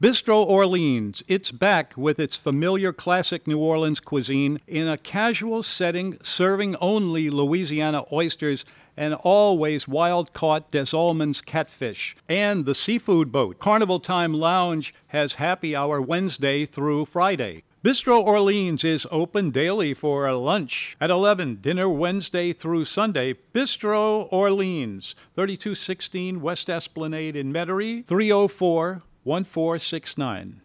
[0.03, 6.19] Bistro Orleans, it's back with its familiar classic New Orleans cuisine in a casual setting,
[6.23, 8.65] serving only Louisiana oysters
[8.97, 12.17] and always wild caught Des Allemands catfish.
[12.29, 17.63] And the seafood boat, Carnival Time Lounge, has happy hour Wednesday through Friday.
[17.85, 23.35] Bistro Orleans is open daily for lunch at 11, dinner Wednesday through Sunday.
[23.53, 30.61] Bistro Orleans, 3216 West Esplanade in Metairie, 304 1469.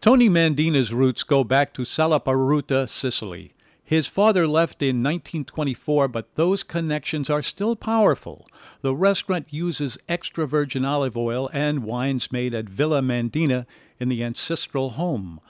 [0.00, 3.54] Tony Mandina's roots go back to Salaparuta, Sicily.
[3.84, 8.48] His father left in 1924, but those connections are still powerful.
[8.80, 13.66] The restaurant uses extra virgin olive oil and wines made at Villa Mandina
[14.00, 15.40] in the ancestral home.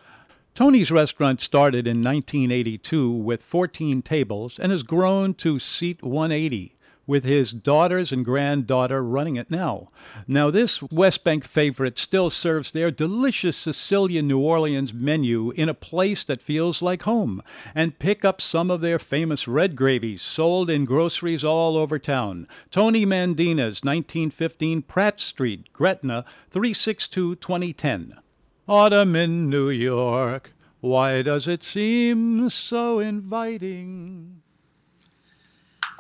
[0.57, 6.73] Tony's restaurant started in 1982 with 14 tables and has grown to seat 180.
[7.07, 9.91] with his daughters and granddaughter running it now.
[10.27, 15.75] Now, this West Bank favorite still serves their delicious Sicilian New Orleans menu in a
[15.75, 17.43] place that feels like home,
[17.75, 22.49] and pick up some of their famous red gravies sold in groceries all over town.
[22.71, 28.19] Tony Mandina's 1915 Pratt Street, Gretna, 362 2010.
[28.69, 34.43] Autumn in New York, why does it seem so inviting?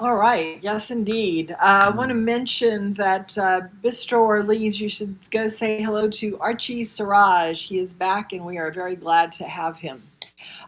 [0.01, 0.59] All right.
[0.61, 1.53] Yes, indeed.
[1.53, 6.37] Uh, I want to mention that uh, Bistro Orleans, you should go say hello to
[6.41, 7.69] Archie Siraj.
[7.69, 10.03] He is back, and we are very glad to have him.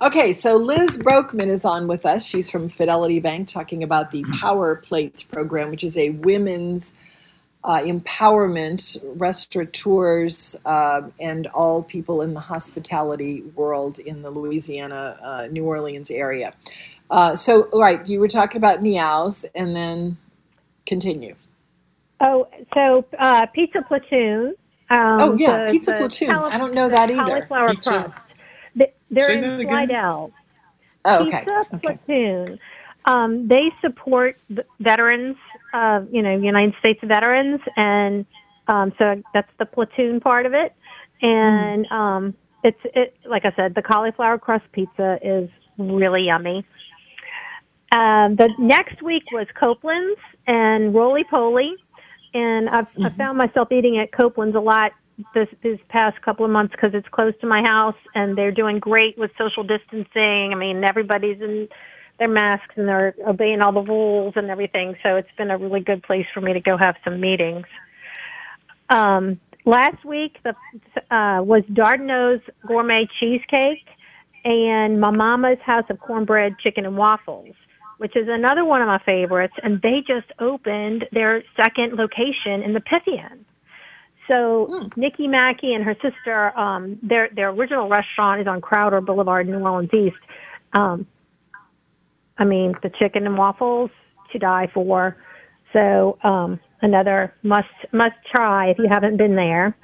[0.01, 2.25] Okay, so Liz Brokeman is on with us.
[2.25, 6.95] She's from Fidelity Bank talking about the Power Plates program, which is a women's
[7.65, 15.49] uh, empowerment, restaurateurs, uh, and all people in the hospitality world in the Louisiana, uh,
[15.51, 16.55] New Orleans area.
[17.11, 20.17] Uh, so, right, you were talking about Niao's, and then
[20.87, 21.35] continue.
[22.21, 24.55] Oh, so uh, Pizza Platoon.
[24.91, 26.29] Um, oh yeah, the- Pizza the Platoon.
[26.29, 27.23] cali- I don't know that either.
[27.47, 28.19] Cauliflower Pizza- crust.
[28.75, 29.69] They- They're Say in that again?
[29.89, 30.33] Slidell.
[31.05, 31.45] Oh, okay.
[31.45, 32.59] Pizza Platoon.
[33.05, 35.37] Um, they support the veterans,
[35.73, 38.27] uh, you know, United States veterans, and
[38.69, 40.73] um, so that's the platoon part of it.
[41.21, 41.93] And Mm.
[41.93, 46.65] um, it's it like I said, the cauliflower crust pizza is really yummy.
[47.93, 51.73] Um, the next week was Copeland's and Roly Poly,
[52.35, 54.93] and I've, I found myself eating at Copeland's a lot
[55.35, 58.79] this this past couple of months because it's close to my house, and they're doing
[58.79, 60.53] great with social distancing.
[60.53, 61.69] I mean, everybody's in
[62.19, 64.97] their masks and they're obeying all the rules and everything.
[65.03, 67.67] So it's been a really good place for me to go have some meetings.
[68.91, 70.51] Um, last week the,
[71.15, 73.87] uh, was Dardanel's Gourmet Cheesecake
[74.45, 77.55] and my mama's House of Cornbread Chicken and Waffles,
[77.99, 79.55] which is another one of my favorites.
[79.63, 83.45] And they just opened their second location in the Pythian.
[84.27, 89.49] So Nikki Mackey and her sister, um, their their original restaurant is on Crowder Boulevard,
[89.49, 90.17] New Orleans East.
[90.75, 91.07] Um,
[92.39, 93.91] I mean, the chicken and waffles
[94.33, 95.17] to die for.
[95.73, 99.77] So um, another must must try if you haven't been there.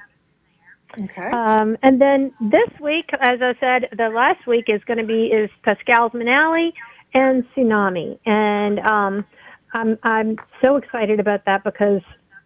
[1.01, 1.29] Okay.
[1.29, 5.25] Um, and then this week, as I said, the last week is going to be
[5.25, 6.71] is Pascal's Manale
[7.13, 9.25] and Tsunami, and um,
[9.73, 12.01] I'm I'm so excited about that because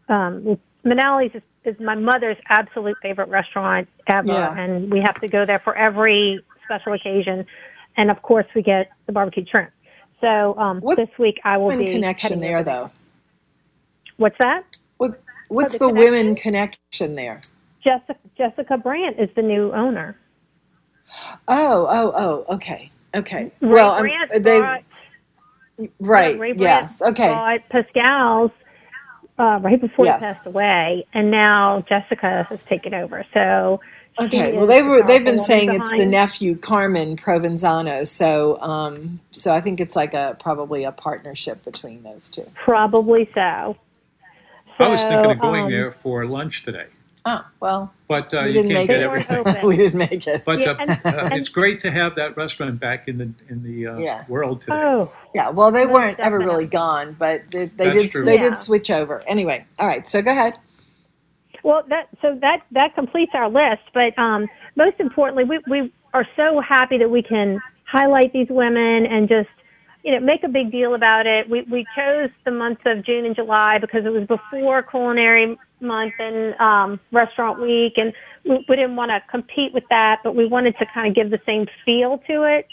[0.08, 4.58] um, Manale's is, is my mother's absolute favorite restaurant ever, Yeah.
[4.58, 7.46] and we have to go there for every special occasion,
[7.98, 9.70] and of course we get the barbecue shrimp.
[10.22, 12.92] So um, this week I will be connection there, though.
[14.18, 14.64] What's that?
[14.98, 17.42] What What's Oh, the the, women connection there?
[17.84, 20.18] Jessica Jessica Brandt is the new owner.
[21.48, 22.14] Oh, oh,
[22.48, 22.56] oh.
[22.56, 23.52] Okay, okay.
[23.62, 24.08] Ray well, um,
[24.40, 24.84] they bought-
[26.00, 26.38] right.
[26.40, 27.02] Ray Brandt yes.
[27.02, 27.60] Okay.
[27.70, 28.52] Pascal's
[29.40, 30.20] uh, right before Yes.
[30.20, 33.26] he passed away, and now Jessica has taken over.
[33.34, 33.80] So
[34.20, 34.54] Okay.
[34.56, 35.04] Well, they the were.
[35.04, 38.06] They've been woman saying it's the nephew Carmen Provenzano.
[38.06, 42.46] So, um, so I think it's like a probably a partnership between those two.
[42.56, 43.78] Probably so.
[44.80, 46.86] I was thinking of going um, there for lunch today,
[47.26, 47.94] Oh well.
[48.08, 49.04] but uh, we you didn't can't make get it.
[49.04, 49.46] everything.
[49.68, 50.44] we didn't make it.
[50.46, 53.30] But Yeah, uh, and- uh, and- it's great to have that restaurant back in the
[53.50, 54.24] in the uh, Yeah.
[54.30, 54.78] world today.
[54.78, 58.10] Oh, Yeah, well, they weren't ever really gone, but they, they did.
[58.10, 58.24] true.
[58.24, 58.44] They Yeah.
[58.50, 59.22] did switch over.
[59.28, 60.08] Anyway, all right.
[60.08, 60.56] So go ahead.
[61.64, 63.84] Well, that so that that completes our list.
[63.94, 69.06] But um, most importantly, we we are so happy that we can highlight these women
[69.06, 69.50] and just
[70.04, 71.50] you know make a big deal about it.
[71.50, 76.14] We we chose the months of June and July because it was before culinary month
[76.20, 78.14] and um, restaurant week, and
[78.46, 81.30] we, we didn't want to compete with that, but we wanted to kind of give
[81.30, 82.68] the same feel to it.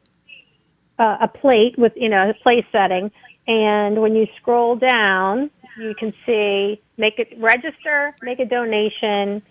[1.00, 3.10] uh, a plate with, you know, a place setting,
[3.48, 5.50] and when you scroll down,
[5.80, 9.42] you can see make it register, make a donation,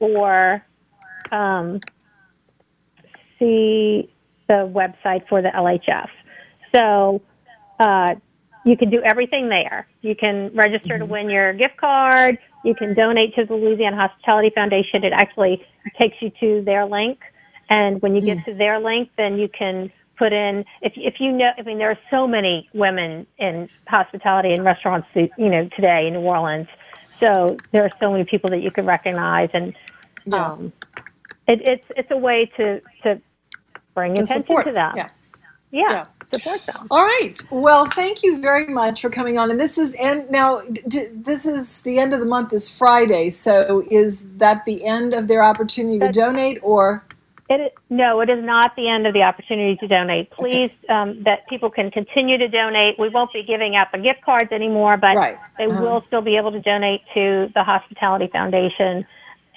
[0.00, 0.64] or
[1.30, 1.78] um,
[3.38, 4.12] see
[4.48, 6.08] the website for the LHF.
[6.74, 7.22] So
[7.78, 8.16] uh,
[8.64, 9.86] you can do everything there.
[10.02, 12.38] You can register to win your gift card.
[12.64, 15.04] You can donate to the Louisiana Hospitality Foundation.
[15.04, 15.64] It actually
[15.98, 17.18] takes you to their link.
[17.68, 21.32] And when you get to their link, then you can put in, if, if you
[21.32, 26.06] know, I mean, there are so many women in hospitality and restaurants, you know, today
[26.06, 26.68] in New Orleans.
[27.18, 29.50] So there are so many people that you can recognize.
[29.54, 29.74] And
[30.32, 30.72] um,
[31.48, 33.20] it, it's, it's a way to, to
[33.94, 34.92] bring To attention support, to them.
[34.96, 35.08] yeah.
[35.72, 36.04] Yeah.
[36.34, 36.86] Support them.
[36.90, 37.34] All right.
[37.50, 39.50] Well, thank you very much for coming on.
[39.50, 43.30] And this is and now d- this is the end of the month is Friday.
[43.30, 47.04] So is that the end of their opportunity to donate, or
[47.50, 50.30] It is, no, it is not the end of the opportunity to donate.
[50.30, 52.98] Please, um, that people can continue to donate.
[52.98, 55.36] We won't be giving out the gift cards anymore, but Right.
[55.58, 55.82] they Uh-huh.
[55.82, 59.04] will still be able to donate to the Hospitality Foundation,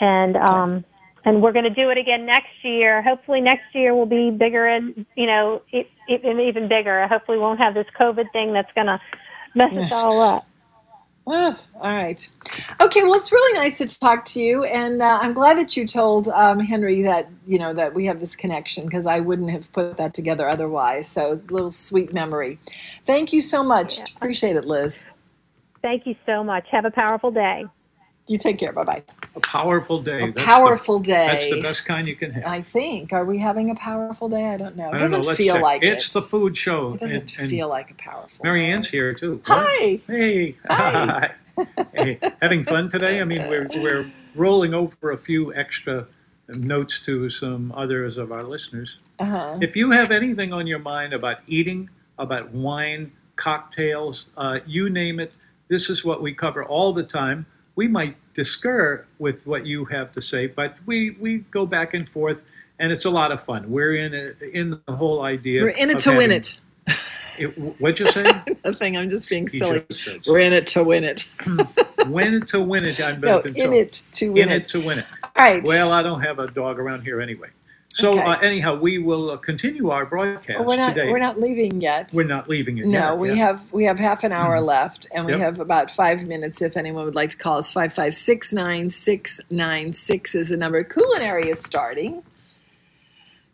[0.01, 0.83] and um,
[1.23, 3.01] and we're going to do it again next year.
[3.01, 7.01] Hopefully, next year will be bigger and you know it, and even bigger.
[7.01, 8.99] I Hopefully, we won't have this COVID thing that's going to
[9.55, 10.47] mess us all up.
[11.27, 12.29] Ah, all right.
[12.79, 15.87] Okay, well, it's really nice to talk to you, and uh, I'm glad that you
[15.87, 19.71] told um, Henry that you know that we have this connection because I wouldn't have
[19.71, 21.07] put that together otherwise.
[21.07, 22.59] So, little sweet memory.
[23.07, 24.01] Thank you so much.
[24.17, 25.03] Appreciate it, Liz.
[25.81, 26.67] Thank you so much.
[26.69, 27.65] Have a powerful day.
[28.27, 28.71] You take care.
[28.71, 29.03] Bye bye.
[29.35, 30.23] A powerful day.
[30.23, 31.27] A That's the- powerful day.
[31.27, 32.45] That's the best kind you can have.
[32.45, 33.13] I think.
[33.13, 34.45] Are we having a powerful day?
[34.47, 34.91] I don't know.
[34.93, 35.35] It doesn't know.
[35.35, 35.63] Feel check.
[35.63, 36.13] like it's it.
[36.13, 36.93] the food show.
[36.93, 38.43] It doesn't and- and feel like a powerful.
[38.43, 39.41] Mary Ann's here too.
[39.45, 39.99] Hi.
[40.07, 40.55] Hey.
[40.67, 41.31] Hi.
[41.93, 42.19] hey.
[42.41, 43.21] Having fun today?
[43.21, 46.07] I mean, we're we're rolling over a few extra
[46.49, 48.99] notes to some others of our listeners.
[49.19, 49.57] Uh-huh.
[49.61, 55.19] If you have anything on your mind about eating, about wine, cocktails, uh, you name
[55.19, 55.33] it,
[55.67, 57.45] this is what we cover all the time.
[57.75, 62.09] We might discur with what you have to say, but we, we go back and
[62.09, 62.41] forth,
[62.79, 63.69] and it's a lot of fun.
[63.69, 65.63] We're in a, in the whole idea.
[65.63, 66.57] We're in it to win it.
[67.39, 67.47] it.
[67.79, 68.23] What'd you say?
[68.65, 68.97] Nothing.
[68.97, 69.83] I'm just being He silly.
[69.89, 71.29] just We're in it to win it.
[72.07, 72.99] win it to win it.
[73.01, 73.75] I'm No, in told.
[73.75, 74.65] it to win in it.
[74.65, 75.05] it to win it.
[75.23, 75.63] All right.
[75.63, 77.49] Well, I don't have a dog around here anyway.
[77.95, 78.19] So Okay.
[78.19, 80.93] uh, anyhow, we will uh, continue our broadcast we're not.
[80.95, 81.09] today.
[81.09, 82.11] We're not leaving yet.
[82.13, 82.87] We're not leaving it.
[82.87, 83.35] No, yet, we yeah.
[83.35, 85.39] have we have half an hour left, and we Yep.
[85.41, 86.61] have about five minutes.
[86.61, 90.49] If anyone would like to call us, five five six nine six nine six is
[90.49, 90.83] the number.
[90.83, 92.21] Culinary is starting.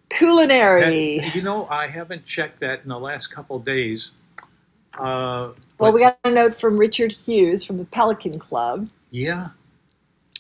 [0.09, 1.19] Culinary.
[1.19, 4.09] That- you know, I haven't checked that in the last couple of days.
[4.97, 9.49] Uh, Well, we got a note from Richard Hughes from the Pelican Club, yeah.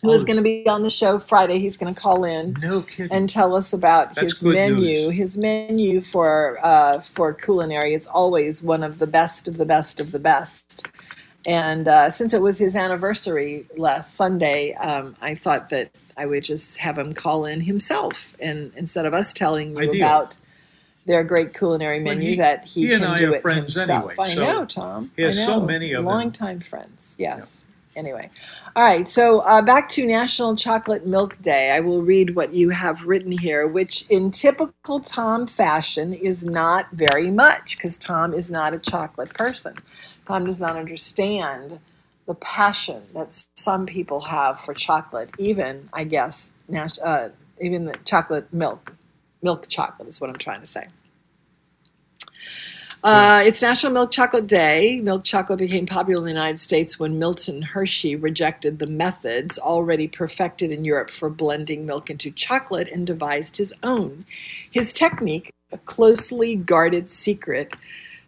[0.01, 0.25] Who is Oh.
[0.25, 1.59] going to be on the show Friday.
[1.59, 4.75] He's going to call in No and tell us about That's his menu.
[5.07, 5.13] news.
[5.15, 9.99] His menu for uh, for culinary is always one of the best of the best
[10.01, 10.87] of the best.
[11.47, 16.43] And uh, since it was his anniversary last Sunday, um, I thought that I would
[16.43, 19.95] just have him call in himself, and instead of us telling you Ideal.
[19.95, 20.37] about
[21.07, 23.89] their great culinary Well, menu, he- that he, he can I do it himself.
[23.89, 25.11] anyway, I so know, Tom.
[25.15, 26.13] he has I so many of them.
[26.13, 27.15] longtime friends.
[27.17, 27.65] Yes.
[27.95, 28.29] Anyway,
[28.75, 29.07] all right.
[29.07, 31.71] So uh, back to National Chocolate Milk Day.
[31.71, 36.89] I will read what you have written here, which in typical Tom fashion is not
[36.91, 39.75] very much because Tom is not a chocolate person.
[40.25, 41.79] Tom does not understand
[42.27, 45.31] the passion that some people have for chocolate.
[45.37, 46.53] Even, I guess,
[47.03, 48.93] uh, even the chocolate milk,
[49.41, 50.87] milk chocolate is what I'm trying to say.
[53.03, 54.99] Uh, it's National Milk Chocolate Day.
[55.01, 60.07] Milk chocolate became popular in the United States when Milton Hershey rejected the methods already
[60.07, 64.23] perfected in Europe for blending milk into chocolate and devised his own.
[64.69, 67.73] His technique, a closely guarded secret,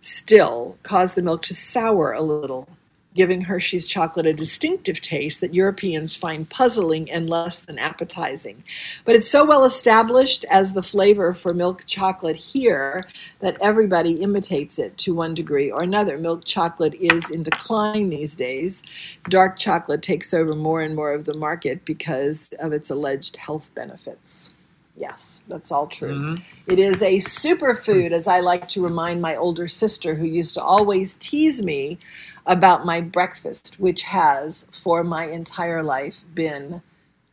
[0.02, 2.68] still caused the milk to sour a little,
[3.16, 8.64] giving Hershey's chocolate a distinctive taste that Europeans find puzzling and less than appetizing.
[9.06, 13.08] But it's so well established as the flavor for milk chocolate here
[13.40, 16.18] that everybody imitates it to one degree or another.
[16.18, 18.84] Milk chocolate is in decline these days.
[19.30, 23.70] Dark chocolate takes over more and more of the market because of its alleged health
[23.76, 24.54] benefits.
[24.96, 26.14] Yes, that's all true.
[26.14, 26.72] Mm-hmm.
[26.72, 30.64] It is a superfood, as I like to remind my older sister, who used to
[30.64, 31.98] always tease me
[32.46, 36.82] about my breakfast, which has, for my entire life, been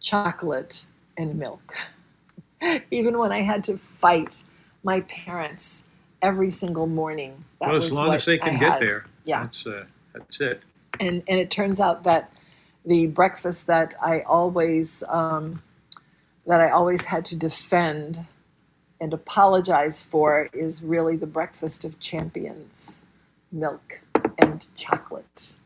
[0.00, 0.84] chocolate
[1.16, 1.74] and milk.
[2.90, 4.44] Even when I had to fight
[4.82, 5.84] my parents
[6.22, 9.06] every single morning, that well, was as long as they can get there.
[9.24, 9.84] Yeah That's, uh,
[10.14, 10.62] that's it.
[10.98, 12.32] and and it turns out that
[12.84, 15.62] the breakfast that I always um,
[16.46, 18.26] that I always had to defend
[19.00, 23.00] and apologize for is really the breakfast of champions,
[23.52, 24.00] milk
[24.42, 25.56] and chocolate.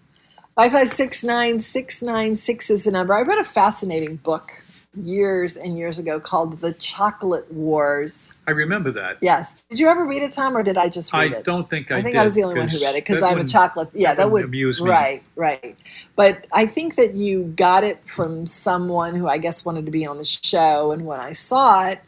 [0.57, 3.15] Five five six nine six nine six is the number.
[3.15, 4.65] I read a fascinating book
[4.97, 8.33] years and years ago called The Chocolate Wars.
[8.47, 9.19] I remember that.
[9.21, 9.63] Yes.
[9.63, 11.39] Did you ever read it, Tom, or did I just read I it?
[11.39, 13.05] I don't think I I think did, I was the only one who read it
[13.05, 13.91] because I'm a chocolate.
[13.93, 14.91] Yeah, that would amuse me.
[14.91, 15.77] Right, right.
[16.17, 20.07] But I think that you got it from someone who I guess wanted to be
[20.07, 22.01] on the show, and when I saw it,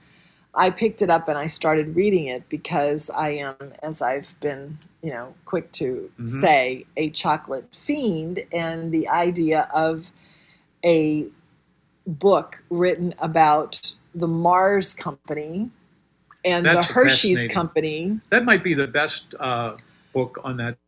[0.56, 4.78] I picked it up and I started reading it because I am, as I've been,
[5.02, 6.30] you know, quick to Mhm.
[6.30, 10.10] say, a chocolate fiend, and the idea of
[10.84, 11.26] a
[12.06, 15.70] book written about the Mars Company
[16.44, 17.46] and That's the Hershey's.
[17.48, 18.20] Company.
[18.30, 19.76] That might be the best uh,
[20.14, 20.78] book on that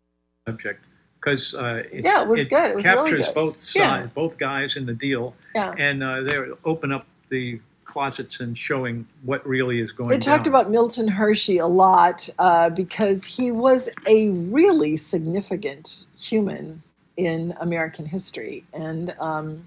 [0.47, 0.83] subject
[1.21, 2.71] because uh, it, Yeah, it was good.
[2.71, 3.35] It was really captures good.
[3.35, 3.89] both Yeah.
[3.89, 5.75] sides, both guys in the deal, Yeah.
[5.77, 10.11] and uh, they open up the closets and showing what really is going on.
[10.11, 10.55] They talked down.
[10.55, 16.83] about Milton Hershey a lot uh, because he was a really significant human
[17.17, 19.65] in American history, and um,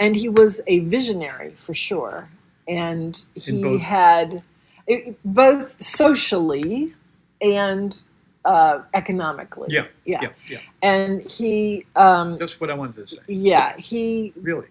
[0.00, 2.28] and he was a visionary for sure.
[2.66, 4.42] And he had
[4.86, 6.92] it, both socially
[7.40, 8.02] and
[8.44, 9.68] uh, economically.
[9.70, 10.58] yeah, yeah, yeah, yeah.
[10.82, 13.22] And he, um, That's what I wanted to say.
[13.26, 14.66] yeah, he Really,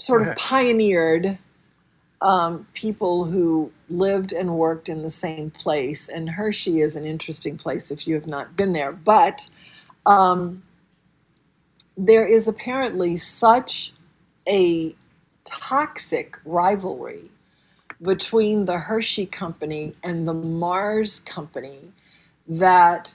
[0.00, 1.38] sort of pioneered
[2.22, 6.08] um, people who lived and worked in the same place.
[6.08, 8.92] And Hershey is an interesting place if you have not been there.
[8.92, 9.48] But
[10.06, 10.62] um,
[11.96, 13.92] there is apparently such
[14.48, 14.94] a
[15.44, 17.30] toxic rivalry
[18.02, 21.92] between the Hershey Company and the Mars Company
[22.48, 23.14] that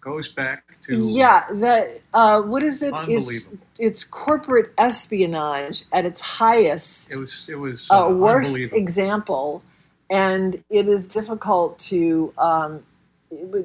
[0.00, 2.94] goes back to yeah, that uh, what is it?
[3.08, 3.48] It's
[3.78, 9.62] it's corporate espionage at its highest, It was it was uh, uh, worst example,
[10.10, 12.84] and it is difficult to um,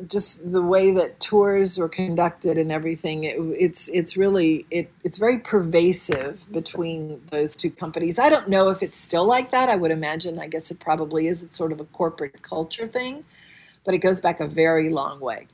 [0.07, 3.23] just the way that tours were conducted and everything.
[3.23, 8.19] It, it's it's really it it's very pervasive between those two companies.
[8.19, 9.69] I don't know if it's still like that.
[9.69, 10.39] I would imagine.
[10.39, 11.43] I guess it probably is.
[11.43, 13.23] It's sort of a corporate culture thing
[13.83, 15.47] but it goes back a very long way.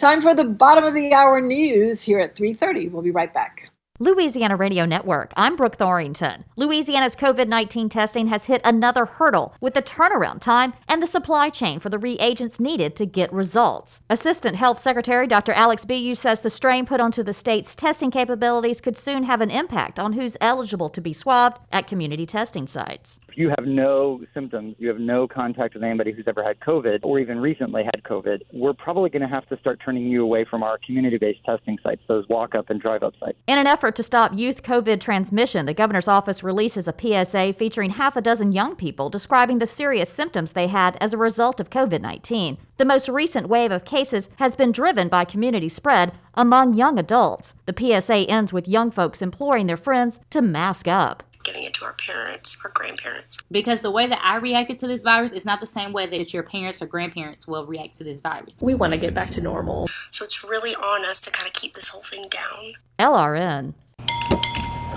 [0.00, 2.88] Time for the bottom of the hour news here at 3:30.
[2.90, 3.70] We'll be right back.
[3.98, 5.30] Louisiana Radio Network.
[5.36, 6.44] I'm Brooke Thorington.
[6.56, 11.50] Louisiana's COVID 19 testing has hit another hurdle with the turnaround time and the supply
[11.50, 14.00] chain for the reagents needed to get results.
[14.08, 15.52] Assistant Health Secretary Dr.
[15.52, 19.50] Alex Billioux says the strain put onto the state's testing capabilities could soon have an
[19.50, 23.20] impact on who's eligible to be swabbed at community testing sites.
[23.30, 26.98] If you have no symptoms, you have no contact with anybody who's ever had COVID
[27.04, 30.44] or even recently had COVID, we're probably going to have to start turning you away
[30.44, 33.38] from our community based testing sites, those walk up and drive up sites.
[33.46, 37.90] In an effort to stop youth COVID transmission, the governor's office releases a PSA featuring
[37.90, 41.70] half a dozen young people describing the serious symptoms they had as a result of
[41.70, 42.58] COVID 19.
[42.78, 47.54] The most recent wave of cases has been driven by community spread among young adults.
[47.66, 51.22] The PSA ends with young folks imploring their friends to mask up.
[51.42, 53.38] Getting it to our parents, our grandparents.
[53.50, 56.32] Because the way that I reacted to this virus is not the same way that
[56.32, 58.56] your parents or grandparents will react to this virus.
[58.60, 59.88] We want to get back to normal.
[60.10, 62.74] So it's really on us to kind of keep this whole thing down.
[62.98, 63.74] LRN.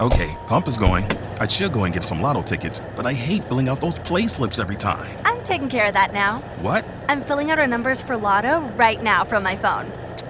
[0.01, 1.05] Okay, pump is going.
[1.39, 4.23] I should go and get some lotto tickets, but I hate filling out those play
[4.23, 5.07] slips every time.
[5.23, 6.39] I'm taking care of that now.
[6.61, 6.83] What?
[7.07, 9.85] I'm filling out our numbers for Lotto right now from my phone.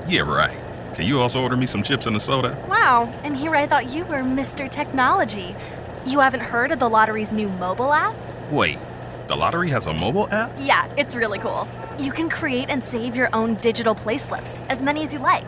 [0.06, 0.58] Yeah, right.
[0.96, 2.58] Can you also order me some chips and a soda?
[2.70, 4.70] Wow, and here I thought you were Mr.
[4.70, 5.56] Technology.
[6.06, 8.14] You haven't heard of the lottery's new mobile app?
[8.52, 8.78] Wait,
[9.28, 10.52] the lottery has a mobile app?
[10.60, 11.66] Yeah, it's really cool.
[11.98, 15.46] You can create and save your own digital play slips, as many as you like.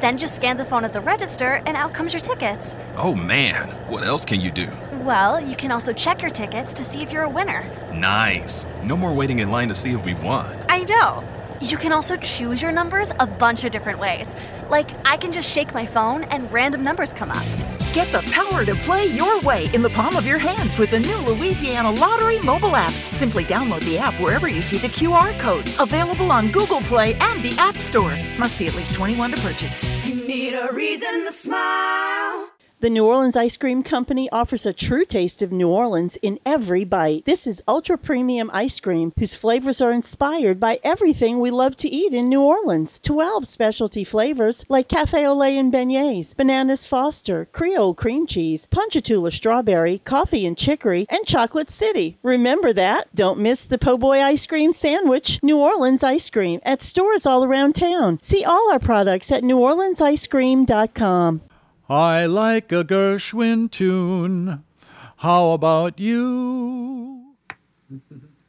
[0.00, 2.74] Then just scan the phone at the register, and out comes your tickets.
[2.96, 4.68] Oh man, what else can you do?
[5.02, 7.64] Well, you can also check your tickets to see if you're a winner.
[7.92, 8.66] Nice.
[8.82, 10.46] No more waiting in line to see if we won.
[10.70, 11.22] I know.
[11.60, 14.34] You can also choose your numbers a bunch of different ways.
[14.70, 17.44] Like, I can just shake my phone and random numbers come up.
[17.92, 21.00] Get the power to play your way in the palm of your hands with the
[21.00, 22.92] new Louisiana Lottery mobile app.
[23.12, 25.68] Simply download the app wherever you see the QR code.
[25.80, 28.16] Available on Google Play and the App Store.
[28.38, 29.84] Must be at least 21 to purchase.
[30.04, 32.39] You need a reason to smile.
[32.82, 36.84] The New Orleans Ice Cream Company offers a true taste of New Orleans in every
[36.84, 37.26] bite.
[37.26, 41.90] This is ultra premium ice cream whose flavors are inspired by everything we love to
[41.90, 42.98] eat in New Orleans.
[43.02, 49.30] 12 specialty flavors like cafe au lait and beignets, bananas foster, Creole cream cheese, ponchatoula
[49.30, 52.16] strawberry, coffee and chicory, and chocolate city.
[52.22, 53.14] Remember that?
[53.14, 57.44] Don't miss the po' boy ice cream sandwich, New Orleans ice cream, at stores all
[57.44, 58.20] around town.
[58.22, 61.42] See all our products at neworleansicecream.com.
[61.90, 64.62] I like a Gershwin tune.
[65.16, 67.34] How about you?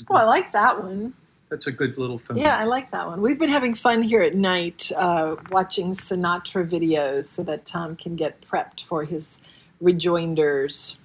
[0.08, 1.16] Oh, I like that one.
[1.50, 2.38] That's a good little thing.
[2.38, 3.20] Yeah, I like that one.
[3.20, 8.16] We've been having fun here at night uh, watching Sinatra videos so that Tom can
[8.16, 9.40] get prepped for his
[9.80, 11.00] rejoinders.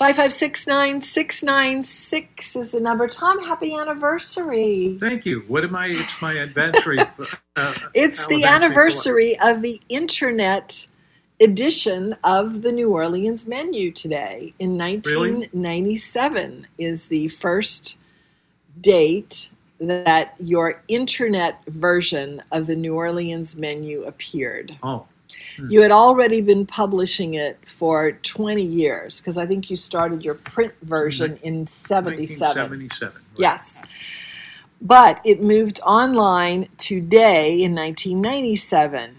[0.00, 3.06] 5569696 is the number.
[3.06, 4.96] Tom, happy anniversary.
[4.98, 5.44] Thank you.
[5.46, 5.88] What am I?
[5.88, 7.00] It's my anniversary.
[7.56, 10.86] Uh, It's the anniversary for of the internet
[11.40, 14.54] edition of the New Orleans menu today.
[14.58, 17.98] In 1997 is the first
[18.80, 19.50] date
[19.80, 24.78] that your internet version of the New Orleans menu appeared.
[24.82, 25.06] Oh.
[25.68, 30.36] You had already been publishing it for 20 years because I think you started your
[30.36, 32.40] print version in 77.
[32.40, 33.22] 1977.
[33.36, 33.80] Yes.
[34.80, 39.16] But it moved online today in 1997.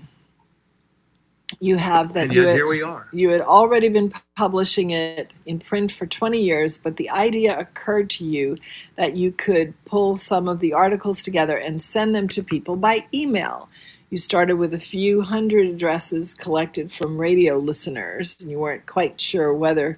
[1.60, 3.08] You have that And you had, here we are.
[3.14, 8.10] you had already been publishing it in print for 20 years, but the idea occurred
[8.12, 8.58] to you
[8.96, 13.06] that you could pull some of the articles together and send them to people by
[13.14, 13.70] email.
[14.12, 19.22] You started with a few hundred addresses collected from radio listeners, and you weren't quite
[19.22, 19.98] sure whether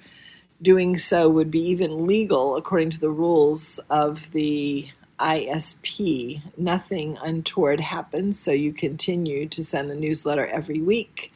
[0.61, 4.88] doing so would be even legal according to the rules of the
[5.19, 6.44] ISP.
[6.56, 11.34] Nothing untoward happened, so you continue to send the newsletter every week.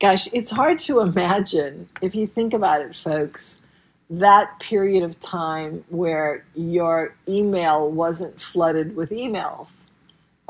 [0.00, 3.60] Gosh, it's hard to imagine, if you think about it, folks,
[4.08, 9.84] that period of time where your email wasn't flooded with emails.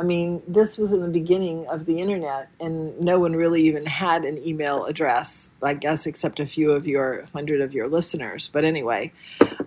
[0.00, 3.84] I mean, this was in the beginning of the internet, and no one really even
[3.84, 8.48] had an email address, I guess, except a few of your hundred of your listeners.
[8.48, 9.12] But anyway,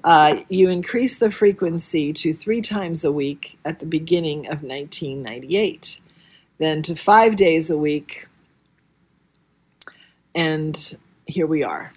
[0.03, 6.01] uh, you increased the frequency to three times a week at the beginning of 1998,
[6.57, 8.27] then to five days a week,
[10.33, 10.97] and
[11.27, 11.93] here we are.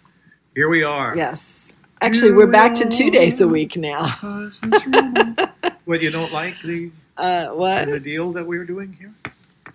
[0.55, 1.17] Here we are.
[1.17, 1.73] Yes.
[2.03, 4.15] Actually, we're back to two days a week now.
[5.87, 7.87] What you don't like the Uh, what?
[7.87, 9.13] the deal that we were doing here?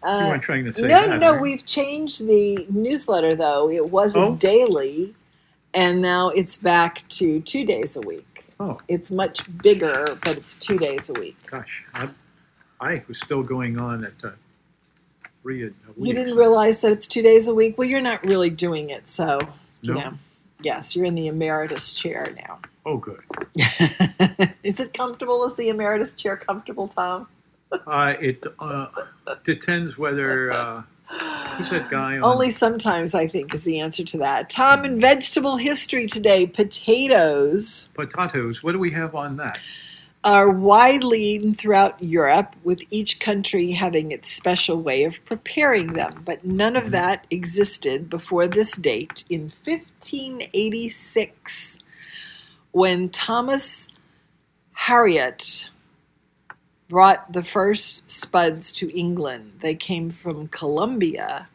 [0.04, 1.10] Uh, you weren't trying to say no, that.
[1.10, 1.32] no, no.
[1.34, 1.42] right?
[1.42, 3.70] We've changed the newsletter though.
[3.70, 4.36] It wasn't Oh.
[4.36, 5.14] daily,
[5.74, 8.46] and now it's back to two days a week.
[8.60, 8.80] Oh.
[8.88, 11.36] It's much bigger, but it's two days a week.
[11.48, 12.10] Gosh, I,
[12.80, 14.32] I was still going on at uh,
[15.42, 16.08] three a, a week.
[16.10, 17.78] You didn't realize that it's two days a week.
[17.78, 19.40] Well, you're not really doing it, so
[19.82, 20.00] you No.
[20.00, 20.14] know.
[20.64, 22.60] Yes, you're in the emeritus chair now.
[22.86, 23.22] Oh, good.
[24.64, 25.46] Is it comfortable?
[25.46, 27.28] Is the emeritus chair comfortable, Tom?
[27.88, 28.88] Uh, it uh,
[29.46, 30.82] depends whether uh,
[31.56, 34.50] who's that guy on Only sometimes, I think, is the answer to that.
[34.50, 38.62] Tom, in vegetable history today, potatoes potatoes.
[38.62, 39.60] What do we have on that?
[40.23, 46.22] Are widely eaten throughout Europe, with each country having its special way of preparing them.
[46.23, 46.91] But none of mm-hmm.
[46.91, 51.77] that existed before this date in 1586,
[52.72, 53.88] when Thomas
[54.88, 55.69] Harriot
[56.88, 59.53] brought the first spuds to England.
[59.61, 61.48] They came from Colombia,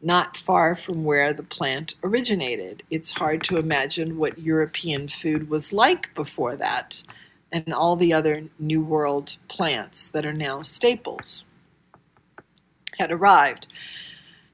[0.00, 2.84] not far from where the plant originated.
[2.90, 7.02] It's hard to imagine what European food was like before that
[7.54, 11.44] and all the other New World plants that are now staples
[12.98, 13.68] had arrived.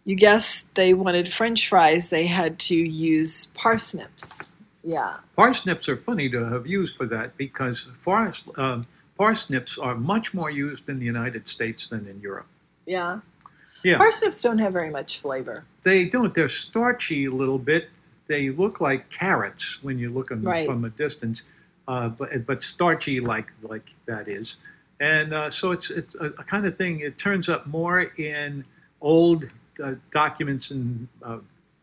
[0.05, 4.51] You guess they wanted french fries, they had to use parsnips.
[4.85, 5.17] Yeah.
[5.35, 8.87] Parsnips are funny to have used for that because forest, um,
[9.17, 12.47] parsnips are much more used in the United States than in Europe.
[12.87, 13.21] Yeah.
[13.83, 13.97] Yeah.
[13.97, 15.65] Parsnips don't have very much flavor.
[15.85, 16.35] They don't.
[16.35, 17.89] They're starchy a little bit.
[18.27, 20.67] They look like carrots when you look at them Right.
[20.67, 21.43] from a distance,
[21.91, 24.49] uh, but but starchy like like that is.
[25.01, 27.01] And uh, so it's it's a, a kind of thing.
[27.09, 28.65] It turns up more in
[29.01, 29.41] old
[29.83, 31.39] uh, documents and uh,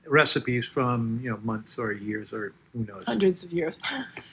[0.07, 3.03] recipes from you know months or years or who knows.
[3.05, 3.79] hundreds of years.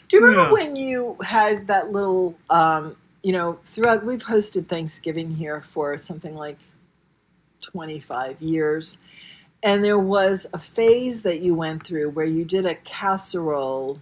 [0.08, 0.52] Do you remember Yeah.
[0.52, 6.34] when you had that little, um, you know, throughout, we've hosted Thanksgiving here for something
[6.36, 6.58] like
[7.62, 8.98] 25 years.
[9.62, 13.98] And there was a phase that you went through where you did a casserole.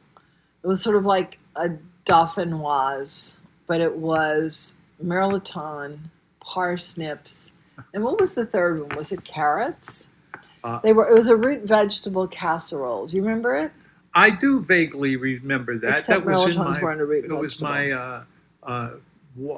[0.65, 1.71] It was sort of like a
[2.07, 5.99] dauphinoise, but it was mirliton,
[6.41, 7.53] parsnips,
[7.95, 8.97] and what was the third one?
[8.97, 10.07] Was it carrots?
[10.65, 11.09] Uh, They were.
[11.09, 13.07] It was a root vegetable casserole.
[13.07, 13.73] Do you remember it?
[14.15, 15.97] I do vaguely remember that.
[15.97, 17.91] Except that was in my, weren't a root It was my.
[17.91, 18.25] Uh,
[18.63, 18.91] uh,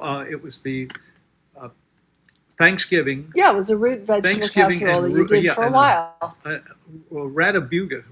[0.01, 0.89] uh, it was the
[1.59, 1.69] uh,
[2.57, 3.31] Thanksgiving.
[3.35, 6.37] Yeah, it was a root vegetable casserole that you did yeah, for a while.
[6.45, 6.57] Uh,
[7.09, 8.03] well, Rutabagas?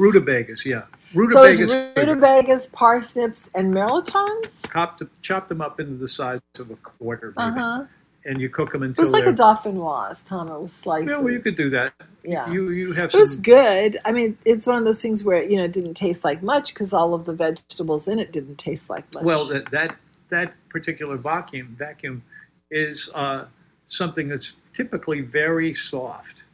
[0.00, 0.82] Rutabagas, yeah.
[1.28, 1.96] So it's Rutabagas.
[1.96, 4.70] rutabagas, parsnips, and mirlitons.
[4.72, 7.84] chopped, chop them up into the size of a quarter, maybe, Uh huh.
[8.24, 10.48] and you cook them It until was like a dauphinoise, Tom.
[10.48, 11.10] It was slices.
[11.10, 11.92] yeah, well, you could do that.
[12.24, 12.50] Yeah.
[12.50, 13.98] You you have It was good.
[14.04, 16.74] I mean, it's one of those things where you know it didn't taste like much
[16.74, 19.24] because all of the vegetables in it didn't taste like much.
[19.24, 19.96] Well, that that
[20.28, 22.22] that particular vacuum vacuum
[22.70, 23.46] is uh,
[23.86, 26.44] something that's typically very soft.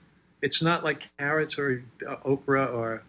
[0.44, 3.02] It's not like carrots or uh, okra or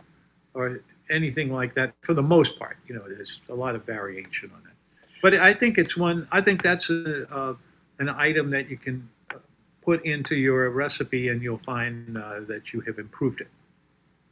[0.53, 0.80] or
[1.10, 1.94] anything like that.
[2.02, 4.76] For the most part, you know, there's a lot of variation on it.
[5.22, 6.28] But I think it's one.
[6.32, 7.56] I think that's a, a
[7.99, 9.40] an item that you can uh,
[9.84, 13.49] put into your recipe, and you'll find uh, that you have improved it.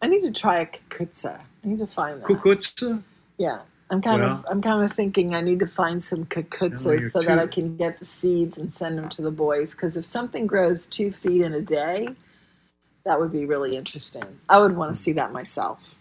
[0.02, 1.42] I need to try a cucuzza.
[1.64, 2.28] I need to find that.
[2.28, 3.04] Cucuzza.
[3.38, 3.60] Yeah.
[3.90, 7.10] I'm kind Well- of I'm kind of thinking I need to find some cucuzzas you're
[7.10, 9.76] so that I can get the seeds and send them to the boys.
[9.76, 12.16] Because if something grows two feet in a day,
[13.06, 14.24] that would be really interesting.
[14.50, 15.96] I would want to see that myself.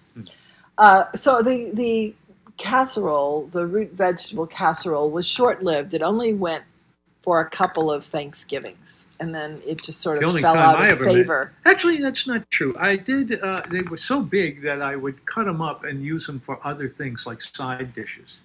[0.79, 2.15] Uh, so the the
[2.57, 5.95] casserole, the root vegetable casserole, was short lived.
[5.95, 6.65] It only went
[7.23, 10.77] for a couple of Thanksgivings, and then it just sort of only fell time out
[10.77, 11.53] I of made- favor.
[11.65, 12.75] Actually, that's not true.
[12.79, 13.41] I did.
[13.43, 16.59] Uh, they were so big that I would cut them up and use them for
[16.67, 18.41] other things like side dishes.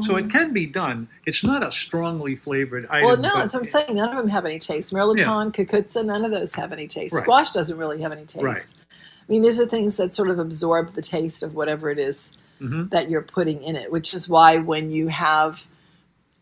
[0.00, 0.30] So it Mhm.
[0.30, 1.08] can be done.
[1.26, 3.06] It's not a strongly flavored item.
[3.06, 3.94] Well, no, that's what I'm saying.
[3.96, 4.92] None of them have any taste.
[4.92, 7.14] Mirliton, cucuzza, none of those have any taste.
[7.14, 7.22] Right.
[7.22, 8.42] Squash doesn't really have any taste.
[8.42, 8.74] Right.
[8.88, 12.32] I mean, these are things that sort of absorb the taste of whatever it is
[12.60, 12.90] Mhm.
[12.90, 15.66] that you're putting in it, which is why when you have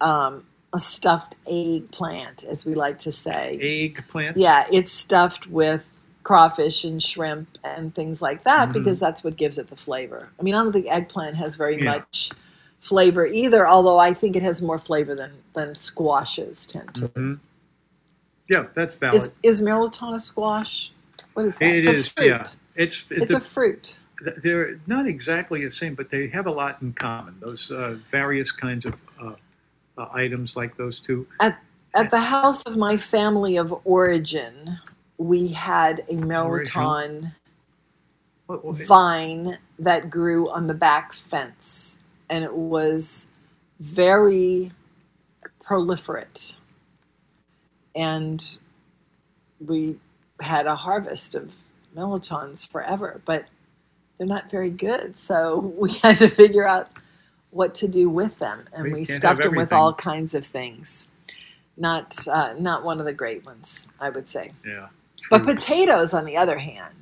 [0.01, 4.37] um, a stuffed eggplant, as we like to say, eggplant.
[4.37, 5.87] yeah, it's stuffed with
[6.23, 8.73] crawfish and shrimp and things like that Mhm.
[8.75, 10.29] because that's what gives it the flavor.
[10.39, 11.97] I mean, I don't think eggplant has very Yeah.
[11.99, 12.31] much
[12.81, 17.09] flavor either, although I think it has more flavor than than squashes tend to.
[17.09, 17.39] Mhm.
[18.49, 19.17] Yeah, that's valid.
[19.17, 20.93] Is is a squash?
[21.35, 21.65] What is that?
[21.65, 22.27] It it's is, a fruit.
[22.27, 22.45] yeah.
[22.75, 23.97] It's It's a fruit.
[24.43, 27.37] They're not exactly the same, but they have a lot in common.
[27.41, 29.33] Those uh, various kinds of uh,
[29.97, 31.27] uh, items, like those two.
[31.41, 31.59] At
[31.95, 34.79] at the house of my family of origin,
[35.19, 36.15] we had a
[38.47, 41.99] what- vine that grew on the back fence,
[42.31, 43.29] and it was
[43.81, 44.73] very
[45.65, 46.55] proliferate.
[47.95, 48.59] And
[49.61, 49.97] we
[50.41, 51.55] had a harvest of
[51.97, 53.47] mirlitons forever, but
[54.19, 55.19] they're not very good.
[55.19, 56.91] So we had to figure out
[57.51, 61.09] what to do with them, and We we, stuffed them with all kinds of things.
[61.77, 64.53] Not uh, not one of the great ones, I would say.
[64.65, 64.89] Yeah.
[65.31, 66.95] But potatoes, on the other hand,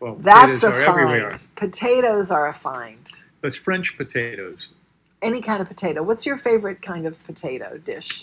[0.00, 0.84] Well, that's a find.
[0.88, 1.34] everywhere.
[1.56, 3.08] Potatoes are a find.
[3.40, 4.68] Those French potatoes.
[5.22, 6.02] Any kind of potato.
[6.02, 8.22] What's your favorite kind of potato dish?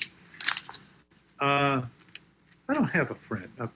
[1.39, 1.81] Uh,
[2.69, 3.49] I don't have a friend.
[3.59, 3.71] I don't-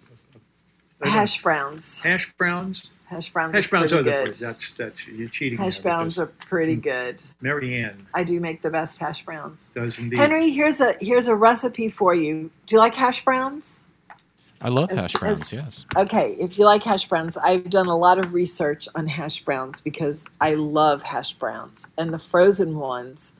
[1.04, 2.02] Hash browns.
[2.02, 2.90] Hash browns.
[3.08, 3.54] Hash browns.
[3.56, 4.34] Hash are browns are pretty the good.
[4.36, 5.58] that's that's you're cheating.
[5.58, 7.22] Hash browns are pretty good.
[7.42, 9.72] Marianne I do make the best hash browns.
[9.74, 10.18] does indeed.
[10.20, 12.52] Henry, here's a here's a recipe for you.
[12.68, 13.84] Do you like hash browns?
[14.62, 15.42] I love As- hash browns.
[15.42, 15.86] as- yes.
[15.96, 19.82] Okay, if you like hash browns, I've done a lot of research on hash browns
[19.82, 21.88] because I love hash browns.
[21.98, 23.34] And the frozen ones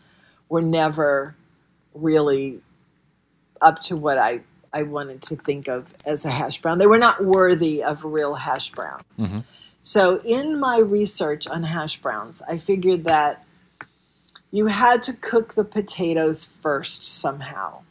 [0.50, 1.36] were never
[1.94, 2.62] really
[3.62, 4.42] up to what I,
[4.74, 6.80] I wanted to think of as a hash brown.
[6.80, 9.04] They were not worthy of real hash browns.
[9.20, 9.44] Mhm.
[9.84, 13.44] So, in my research on hash browns, I figured that
[14.52, 17.82] you had to cook the potatoes first somehow.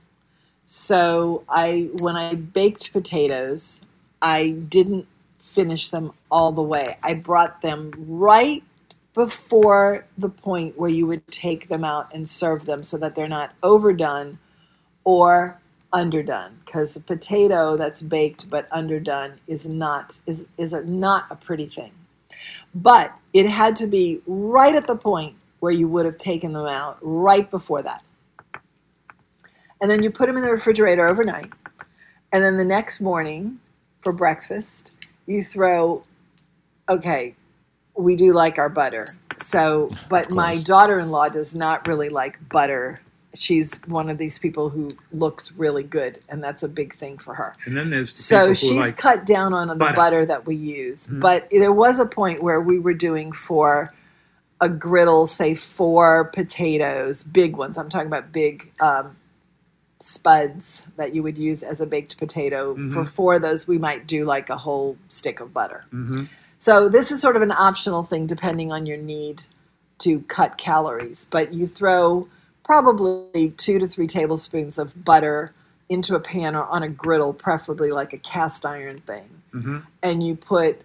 [0.73, 3.81] So, I when I baked potatoes,
[4.23, 5.09] I didn't
[5.41, 6.97] finish them all the way.
[7.03, 8.63] I brought them right
[9.13, 13.27] before the point where you would take them out and serve them so that they're
[13.27, 14.39] not overdone
[15.03, 15.61] or
[15.93, 21.35] underdone because a potato that's baked but underdone is not is is a, not a
[21.35, 21.91] pretty thing
[22.73, 26.67] but it had to be right at the point where you would have taken them
[26.67, 28.05] out right before that
[29.81, 31.51] and then you put them in the refrigerator overnight
[32.33, 33.59] and then the next morning
[34.03, 34.93] for breakfast
[35.27, 36.03] you throw
[36.89, 37.35] okay
[37.97, 39.07] we do like our butter
[39.39, 43.01] so but my daughter-in-law does not really like butter
[43.35, 47.35] she's one of these people who looks really good and that's a big thing for
[47.35, 49.95] her and then there's the so people who she's like cut down on the butter.
[49.97, 50.27] butter.
[50.27, 51.21] that we use Mhm.
[51.21, 53.93] but there was a point where we were doing for
[54.61, 59.17] a griddle say four potatoes big ones i'm talking about big um,
[60.01, 63.09] spuds that you would use as a baked potato for Mhm.
[63.09, 66.29] four of those we might do like a whole stick of butter Mhm.
[66.59, 69.43] so this is sort of an optional thing depending on your need
[69.99, 71.27] to cut calories.
[71.31, 72.27] But you throw
[72.65, 75.53] probably two to three tablespoons of butter
[75.91, 79.29] into a pan or on a griddle, preferably like a cast iron thing.
[79.53, 79.83] Mhm.
[80.03, 80.81] And you put,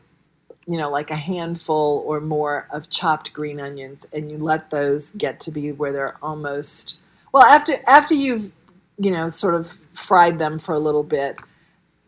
[0.68, 5.12] you know, like a handful or more of chopped green onions and you let those
[5.12, 6.98] get to be where they're almost
[7.32, 8.52] well after after you've
[8.98, 11.38] you know sort of fried them for a little bit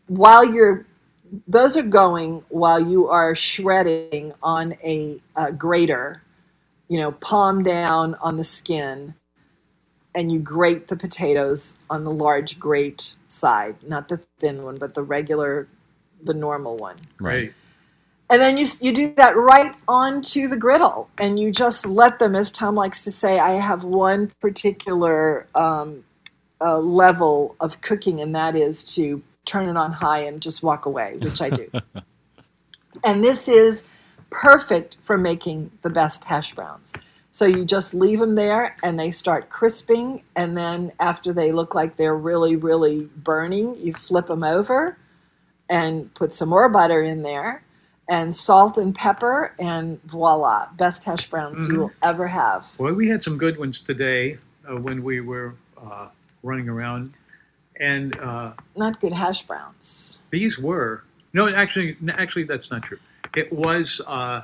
[0.08, 0.86] while you're
[1.48, 6.22] those are going while you are shredding on a, uh grater,
[6.88, 9.14] you know, palm down on the skin,
[10.16, 14.94] and you grate the potatoes on the large grate side, not the thin one, but
[14.94, 15.68] the regular,
[16.24, 16.96] the normal one.
[17.20, 17.54] Right.
[18.30, 22.36] And then you you do that right onto the griddle, and you just let them,
[22.36, 26.04] as Tom likes to say, I have one particular um,
[26.62, 30.86] uh, level of cooking, and that is to turn it on high and just walk
[30.86, 31.70] away, which I do.
[33.04, 33.84] and this is
[34.30, 36.94] perfect for making the best hash browns.
[37.32, 40.24] So you just leave them there and they start crisping.
[40.36, 44.98] And then after they look like they're really, really burning, you flip them over
[45.70, 47.62] and put some more butter in there
[48.10, 49.54] and salt and pepper.
[49.60, 51.74] And voila, best hash browns Mhm.
[51.74, 52.66] you will ever have.
[52.78, 54.40] Well, we had some good ones today
[54.70, 56.08] uh, when we were uh,
[56.48, 57.14] running around,
[57.80, 60.20] and uh, Not good hash browns.
[60.32, 61.04] these were
[61.34, 62.98] no, actually, actually, that's not true.
[63.36, 64.42] It was, uh,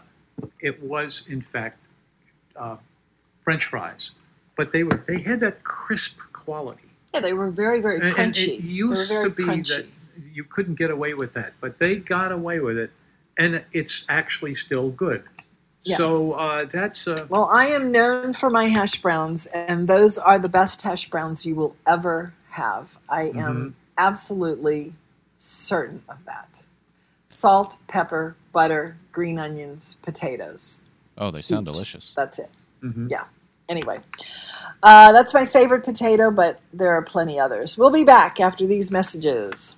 [0.59, 1.79] it was in fact,
[2.55, 2.75] uh,
[3.41, 4.11] French fries,
[4.55, 6.83] but they were they had that crisp quality.
[7.13, 9.67] Yeah, they were very, very And- and it used to be crunchy.
[9.77, 9.85] that
[10.33, 12.91] you couldn't get away with that, but they got away with it,
[13.37, 15.23] and it's actually still good.
[15.83, 15.97] Yes.
[15.97, 20.39] So uh, that's uh, Well, I am known for my hash browns, and those are
[20.39, 22.97] the best hash browns you will ever have.
[23.09, 23.73] I am Mhm.
[23.97, 24.93] absolutely
[25.39, 26.63] certain of that.
[27.27, 30.81] Salt, pepper, butter, green onions, potatoes.
[31.17, 31.71] Oh, they sound Eat.
[31.73, 32.13] delicious.
[32.15, 32.49] That's it.
[32.81, 33.07] Mm-hmm.
[33.09, 33.25] Yeah.
[33.69, 33.99] Anyway,
[34.83, 37.77] uh, that's my favorite potato, but there are plenty others.
[37.77, 39.75] We'll be back after these messages.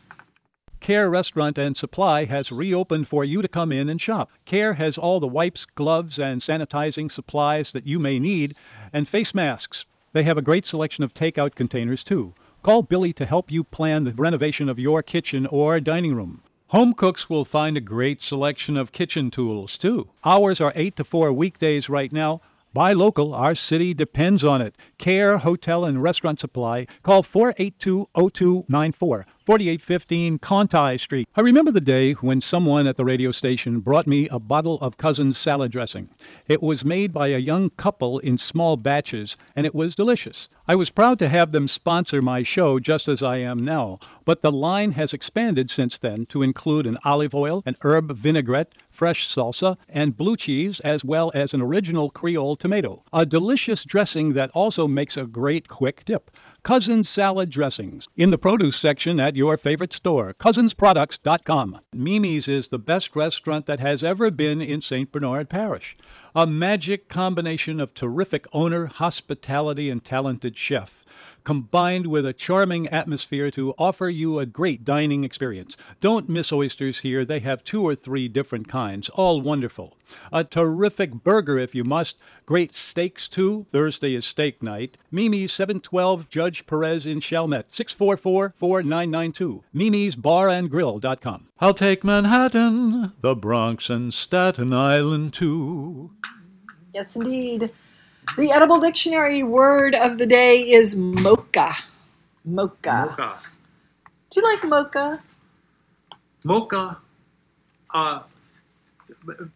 [0.86, 4.30] Care Restaurant and Supply has reopened for you to come in and shop.
[4.46, 8.56] Care has all the wipes, gloves, and sanitizing supplies that you may need,
[8.94, 9.86] and face masks.
[10.14, 12.36] They have a great selection of takeout containers, too.
[12.62, 16.44] Call Billy to help you plan the renovation of your kitchen or dining room.
[16.68, 20.10] Home cooks will find a great selection of kitchen tools, too.
[20.24, 22.42] Hours are 8 to 4 weekdays right now.
[22.76, 24.76] Buy local, our city depends on it.
[24.98, 26.86] Care Hotel and Restaurant Supply.
[27.02, 31.30] Call 482 0294, 4815 Conti Street.
[31.36, 34.98] I remember the day when someone at the radio station brought me a bottle of
[34.98, 36.10] Cousin's salad dressing.
[36.48, 40.50] It was made by a young couple in small batches, and it was delicious.
[40.68, 44.42] I was proud to have them sponsor my show just as I am now, but
[44.42, 49.28] the line has expanded since then to include an olive oil, an herb vinaigrette, fresh
[49.28, 53.04] salsa, and blue cheese, as well as an original Creole tomato.
[53.14, 56.32] A delicious dressing that also makes a great quick dip.
[56.66, 61.80] Cousins Salad Dressings in the produce section at your favorite store, cousinsproducts.com.
[61.94, 65.12] Mimi's is the best restaurant that has ever been in St.
[65.12, 65.96] Bernard Parish.
[66.34, 71.05] A magic combination of terrific owner, hospitality, and talented chef
[71.46, 75.78] combined with a charming atmosphere to offer you a great dining experience.
[76.02, 77.24] Don't miss oysters here.
[77.24, 79.96] They have two or three different kinds, all wonderful.
[80.32, 82.18] A terrific burger if you must.
[82.46, 83.66] Great steaks too.
[83.72, 84.98] Thursday is steak night.
[85.12, 89.62] Mimi's 712 Judge Perez in Chalmette, 644-4992.
[89.74, 91.48] Mimi'sBarandGrill.com.
[91.60, 96.12] I'll take Manhattan, the Bronx, and Staten Island too.
[96.94, 97.72] Yes, indeed.
[98.38, 101.76] The edible dictionary word of the day is mocha.
[102.44, 103.16] Mocha.
[103.18, 103.38] mocha.
[104.30, 105.22] Do you like mocha?
[106.44, 106.98] Mocha.
[107.94, 108.20] Uh,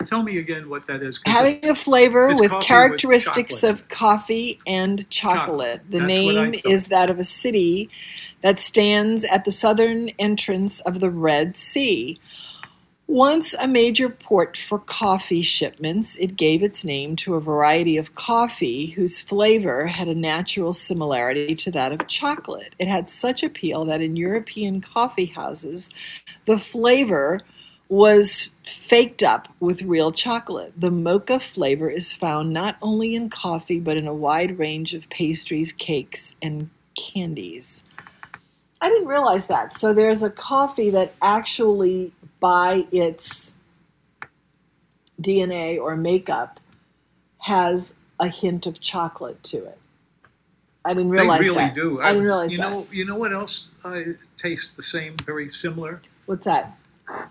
[0.06, 1.20] tell me again what that is.
[1.26, 3.72] Having a flavor with characteristics chocolate.
[3.72, 5.82] of coffee and chocolate.
[5.90, 7.90] The That's name is that of a city
[8.42, 12.20] that stands at the southern entrance of the Red Sea.
[13.10, 18.14] Once a major port for coffee shipments, it gave its name to a variety of
[18.14, 22.76] coffee whose flavor had a natural similarity to that of chocolate.
[22.78, 25.90] It had such appeal that in European coffee houses,
[26.46, 27.42] the flavor
[27.88, 30.74] was faked up with real chocolate.
[30.78, 35.10] The mocha flavor is found not only in coffee, but in a wide range of
[35.10, 37.82] pastries, cakes, and candies.
[38.82, 39.78] I didn't realize that.
[39.78, 43.54] So there's a coffee that actually, by its
[45.22, 46.60] DNA or makeup,
[47.40, 49.78] has a hint of chocolate to it.
[50.86, 51.74] I didn't realize they really that.
[51.74, 52.02] do.
[52.02, 52.72] I didn't realize you that.
[52.72, 52.88] know.
[52.92, 54.02] You know what else uh,
[54.38, 56.02] tastes the same, very similar?
[56.26, 56.78] What's that?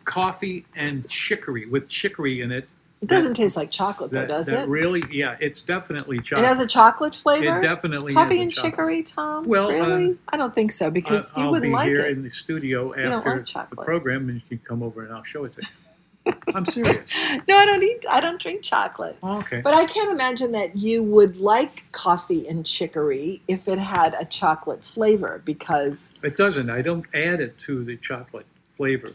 [0.04, 2.68] Coffee and chicory with chicory in it.
[3.00, 4.68] It doesn't taste like chocolate, though, That, does that it?
[4.68, 6.44] really, yeah, it's definitely chocolate.
[6.44, 7.58] It has a chocolate flavor.
[7.58, 8.72] It definitely coffee and chocolate.
[8.72, 9.44] chicory, Tom.
[9.44, 10.18] Well, uh, really?
[10.30, 12.12] I don't think so because I- you I'll wouldn't be like here it.
[12.12, 15.44] in the studio after like the program, and you can come over and I'll show
[15.44, 16.34] it to you.
[16.54, 17.10] I'm serious.
[17.48, 18.04] No, I don't eat.
[18.10, 19.16] I don't drink chocolate.
[19.22, 19.60] Oh, okay.
[19.62, 24.24] But I can't imagine that you would like coffee and chicory if it had a
[24.24, 26.12] chocolate flavor because.
[26.22, 26.68] It doesn't.
[26.68, 28.46] I don't add it to the chocolate
[28.76, 29.12] flavor.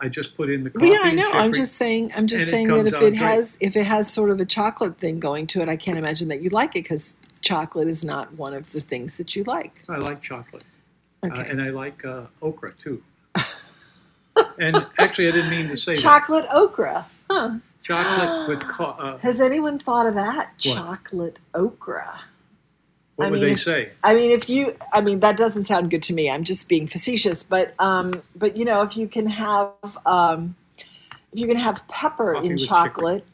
[0.00, 0.90] I just put in the coffee.
[0.90, 1.30] yeah, I know.
[1.32, 2.12] I'm just saying.
[2.16, 3.16] I'm just it saying that if it great.
[3.16, 6.28] has if it has sort of a chocolate thing going to it, I can't imagine
[6.28, 9.82] that you'd like it because chocolate is not one of the things that you like.
[9.88, 10.64] I like chocolate.
[11.22, 13.02] Uh, and I like uh, okra too.
[14.58, 17.06] and actually, I didn't mean to say Chocolate okra.
[17.28, 17.34] that.
[17.34, 17.58] Huh.
[17.82, 20.52] Chocolate with co- uh, Has anyone thought of that?
[20.64, 20.76] What?
[20.76, 22.20] Chocolate okra.
[23.18, 23.90] What I would mean, they say?
[24.04, 26.30] I mean, if you, I mean, that doesn't sound good to me.
[26.30, 29.72] I'm just being facetious, but, um, but you know, if you can have,
[30.06, 30.54] um,
[31.32, 33.26] if you can have pepper Coffee in chocolate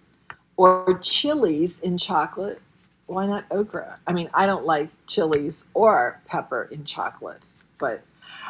[0.56, 2.62] or chilies in chocolate,
[3.08, 3.98] why not okra?
[4.06, 7.42] I mean, I don't like chilies or pepper in chocolate,
[7.78, 8.02] but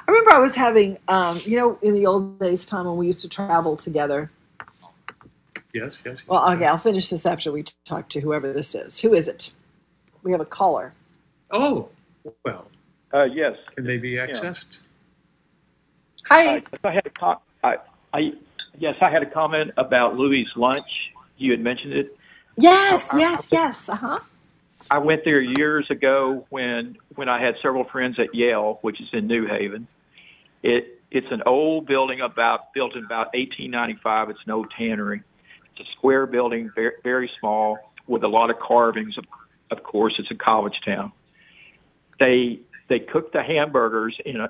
[0.07, 3.07] I remember I was having, um, you know, in the old days, Tom, when we
[3.07, 4.31] used to travel together.
[5.75, 6.23] Yes, yes.
[6.29, 9.01] Well, okay, I'll finish this after we talk to whoever this is.
[9.01, 9.51] Who is it?
[10.23, 10.93] We have a caller.
[11.55, 11.89] Oh,
[12.45, 12.67] well,
[13.13, 13.57] Uh, yes.
[13.77, 14.81] can they be accessed?
[16.29, 16.63] Hi.
[16.83, 17.77] I had a com- I,
[18.13, 18.33] I,
[18.77, 21.13] yes, I had a comment about Louis' lunch.
[21.39, 22.19] You had mentioned it.
[22.57, 23.89] Yes, yes, yes.
[23.89, 24.19] Uh huh.
[24.91, 29.09] I went there years ago when when I had several friends at Yale, which is
[29.13, 29.87] in New Haven.
[30.63, 34.31] It it's an old building about built in about 1895.
[34.31, 35.23] It's an old tannery.
[35.71, 37.79] It's a square building, very, very small,
[38.09, 39.17] with a lot of carvings.
[39.19, 39.25] Of,
[39.71, 41.13] of course, it's a college town.
[42.21, 44.49] They they cook the hamburgers in a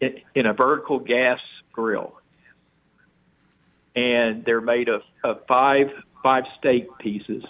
[0.00, 1.38] in, in a vertical gas
[1.72, 2.14] grill,
[3.96, 5.88] and they're made of, of five
[6.22, 7.44] five steak pieces.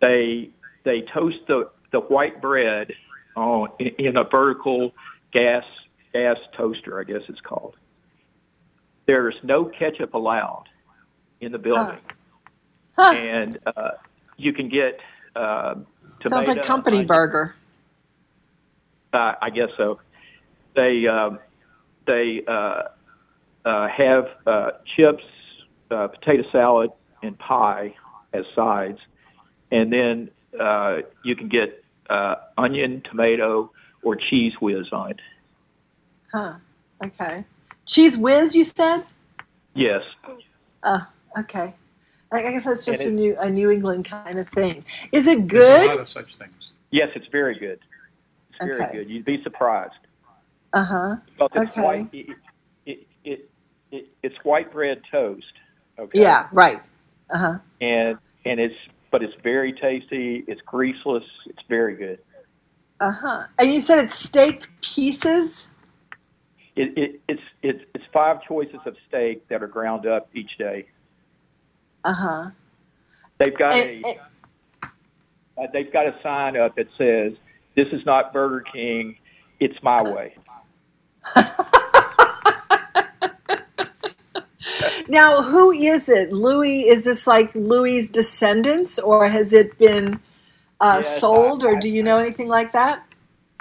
[0.00, 0.50] They
[0.84, 2.92] they toast the, the white bread
[3.36, 4.92] on in, in a vertical
[5.32, 5.64] gas
[6.12, 7.76] gas toaster, I guess it's called.
[9.06, 10.64] There's no ketchup allowed
[11.40, 11.98] in the building,
[12.98, 13.14] Huh.
[13.14, 13.90] and uh,
[14.36, 14.98] you can get
[15.36, 15.74] uh,
[16.26, 17.54] Sounds like company onion- burger.
[19.16, 19.98] Uh, I guess so.
[20.74, 21.38] They um,
[22.06, 22.82] they uh,
[23.64, 25.24] uh, have uh, chips,
[25.90, 26.90] uh, potato salad,
[27.22, 27.94] and pie
[28.32, 28.98] as sides,
[29.70, 30.30] and then
[30.60, 33.70] uh, you can get uh, onion, tomato,
[34.02, 35.20] or cheese whiz on it.
[36.32, 36.54] Huh.
[37.04, 37.44] Okay.
[37.86, 39.02] Cheese whiz, you said?
[39.74, 40.02] Yes,
[40.82, 41.00] Uh,
[41.38, 41.74] okay.
[42.32, 44.84] I I guess that's just a new a New England kind of thing.
[45.12, 46.00] Is it There's a lot good?
[46.00, 46.60] of such things.
[46.90, 47.78] yes, it's very good.
[48.56, 48.96] It's very Okay.
[48.96, 49.10] good.
[49.10, 49.92] You'd be surprised.
[50.72, 51.16] Uh huh.
[51.40, 51.80] Okay.
[51.82, 52.08] white.
[52.12, 52.36] It,
[52.86, 53.50] it, it,
[53.92, 55.44] it, it's white bread toast.
[55.98, 56.20] Okay.
[56.20, 56.48] Yeah.
[56.52, 56.80] Right.
[57.30, 57.58] Uh huh.
[57.80, 58.74] And and it's
[59.10, 60.44] but it's very tasty.
[60.46, 61.24] It's greaseless.
[61.46, 62.18] It's very good.
[63.00, 63.44] Uh huh.
[63.58, 65.68] And you said it's steak pieces.
[66.74, 70.86] It, it, it's it's it's five choices of steak that are ground up each day.
[72.04, 72.50] Uh huh.
[73.38, 74.20] They've got And- a
[75.58, 77.32] uh, they've got a sign up that says,
[77.76, 79.16] "This is not Burger King.
[79.60, 80.36] It's my way."
[85.08, 86.32] Now, who is it?
[86.32, 86.82] Louis?
[86.82, 90.20] Is this like Louis' descendants, or has it been
[90.80, 93.06] uh, Yes, sold, or do you know anything like that?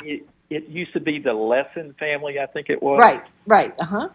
[0.04, 3.00] It, it used to be the Lassen family, I think it was.
[3.00, 3.24] Right.
[3.46, 3.74] Right.
[3.80, 4.10] Uh huh.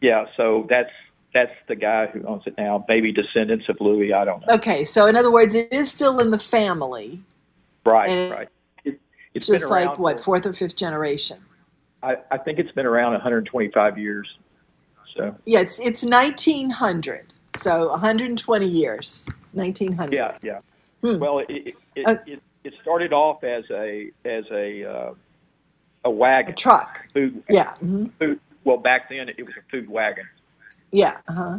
[0.00, 0.26] Yeah.
[0.36, 0.90] So that's
[1.32, 2.84] that's the guy who owns it now.
[2.88, 4.12] Maybe descendants of Louis.
[4.12, 4.54] I don't know.
[4.54, 4.84] Okay.
[4.84, 7.20] So, in other words, it is still in the family.
[7.84, 8.30] Right.
[8.30, 8.48] Right.
[9.34, 11.38] It, it's just like what for- fourth or fifth generation.
[12.02, 14.26] I, I think it's been around 125 years.
[15.16, 17.32] So Yeah, it's it's 1900.
[17.54, 19.26] So 120 years.
[19.52, 20.14] 1900.
[20.14, 20.60] yeah, yeah.
[21.02, 21.18] Hmm.
[21.18, 25.14] Well, it it, it, Uh, it it started off as a as a uh,
[26.04, 27.06] a wagon, A truck.
[27.12, 27.42] food.
[27.50, 27.74] Yeah.
[27.76, 28.40] hmm Food.
[28.64, 30.26] Well, back then it was a food wagon
[30.92, 31.18] Yeah.
[31.28, 31.58] Uh huh.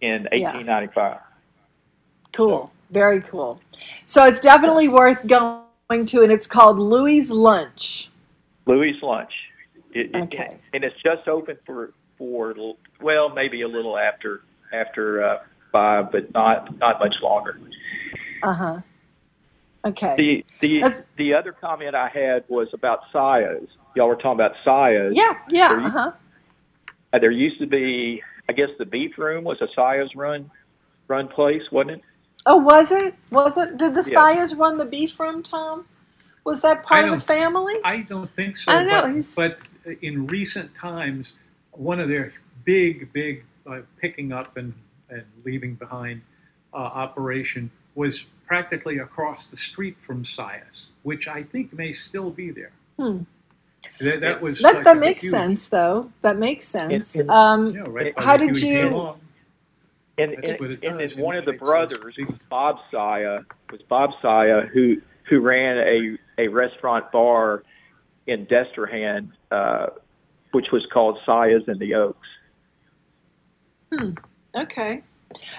[0.00, 0.52] in Yeah.
[0.52, 1.18] 1895.
[2.32, 2.70] Cool.
[2.90, 3.60] Very cool.
[4.06, 8.08] So it's definitely worth going to, and it's called Louis Lunch.
[8.66, 9.32] Louis Lunch.
[9.92, 10.56] It, it- Okay.
[10.72, 12.54] and it's just open for for
[13.00, 14.42] well maybe a little after
[14.72, 15.38] after uh,
[15.72, 17.58] five, but not not much longer.
[18.42, 18.80] Uh huh.
[19.84, 20.14] Okay.
[20.16, 23.66] The the That's- the other comment I had was about Saias.
[23.96, 25.12] Y'all were talking about Saias.
[25.16, 25.32] yeah.
[25.50, 25.68] Yeah.
[25.70, 26.12] There, Uh huh.
[27.12, 30.48] uh, there used to be, I guess, the Beef Room was a Saias run
[31.08, 32.02] run place, wasn't it?
[32.46, 33.14] Oh, was it?
[33.30, 33.76] Was it?
[33.76, 34.18] Did the Yeah.
[34.18, 35.86] Saias run the beef room, Tom?
[36.44, 37.74] Was that part of the family?
[37.84, 38.72] I don't think so.
[38.72, 41.34] I don't know, But, but in recent times,
[41.72, 42.32] one of their
[42.64, 44.72] big, big uh, picking up and,
[45.10, 46.22] and leaving behind
[46.72, 52.50] uh, operation was practically across the street from Saias, which I think may still be
[52.50, 52.72] there.
[52.98, 53.22] Hmm.
[54.00, 56.10] That, that was That like that makes huge- sense, though.
[56.22, 57.16] That makes sense.
[57.16, 58.88] in- um, Yeah, right by how did Huey P.
[58.88, 59.14] you?
[60.20, 60.34] Long.
[60.34, 62.16] And and, and then one of the indicates brothers,
[62.48, 63.40] Bob Saia,
[63.70, 67.62] was Bob Saia who who ran a a restaurant bar
[68.26, 69.86] in Destrehan, uh,
[70.52, 72.28] which was called Saia's in the Oaks.
[73.92, 74.10] Hmm.
[74.54, 75.02] Okay.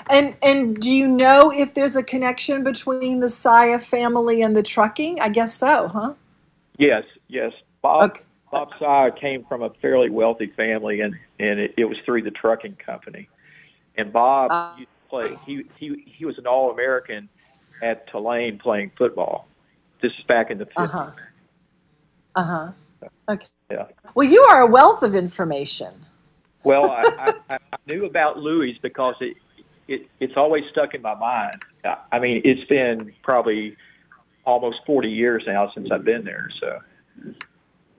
[0.10, 4.64] And and do you know if there's a connection between the Saia family and the
[4.64, 5.20] trucking?
[5.22, 6.14] I guess so, huh?
[6.78, 7.54] Yes, yes.
[7.82, 8.12] Bob
[8.52, 12.32] Bob Saia came from a fairly wealthy family, and and it, it was through the
[12.32, 13.30] trucking company.
[13.98, 15.38] And Bob used to play.
[15.46, 17.30] He he he was an All American
[17.82, 19.48] at Tulane playing football.
[20.02, 20.72] This is back in the 50s.
[20.78, 21.12] Uh huh.
[22.36, 22.72] Uh huh.
[23.30, 23.48] Okay.
[23.70, 23.86] Yeah.
[24.16, 25.94] Well, you are a wealth of information.
[26.64, 27.06] Well, I,
[27.50, 29.38] I, I knew about Louis because it,
[29.88, 31.62] it it's always stuck in my mind.
[31.84, 33.76] I- I mean, it's been probably
[34.46, 36.50] almost 40 years now since I've been there.
[36.60, 36.80] So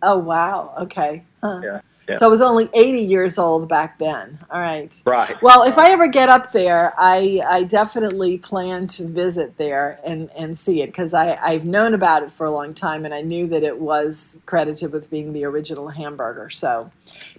[0.03, 0.75] Oh wow.
[0.79, 1.25] Okay.
[1.43, 1.61] Huh.
[1.65, 2.15] yeah, yeah.
[2.15, 4.39] So I was only 80 years old back then.
[4.51, 4.95] All right.
[5.05, 5.41] right.
[5.43, 10.31] Well, if I ever get up there, I, I definitely plan to visit there and,
[10.37, 13.47] and see it because I've known about it for a long time and I knew
[13.49, 16.49] that it was credited with being the original hamburger.
[16.49, 16.91] So,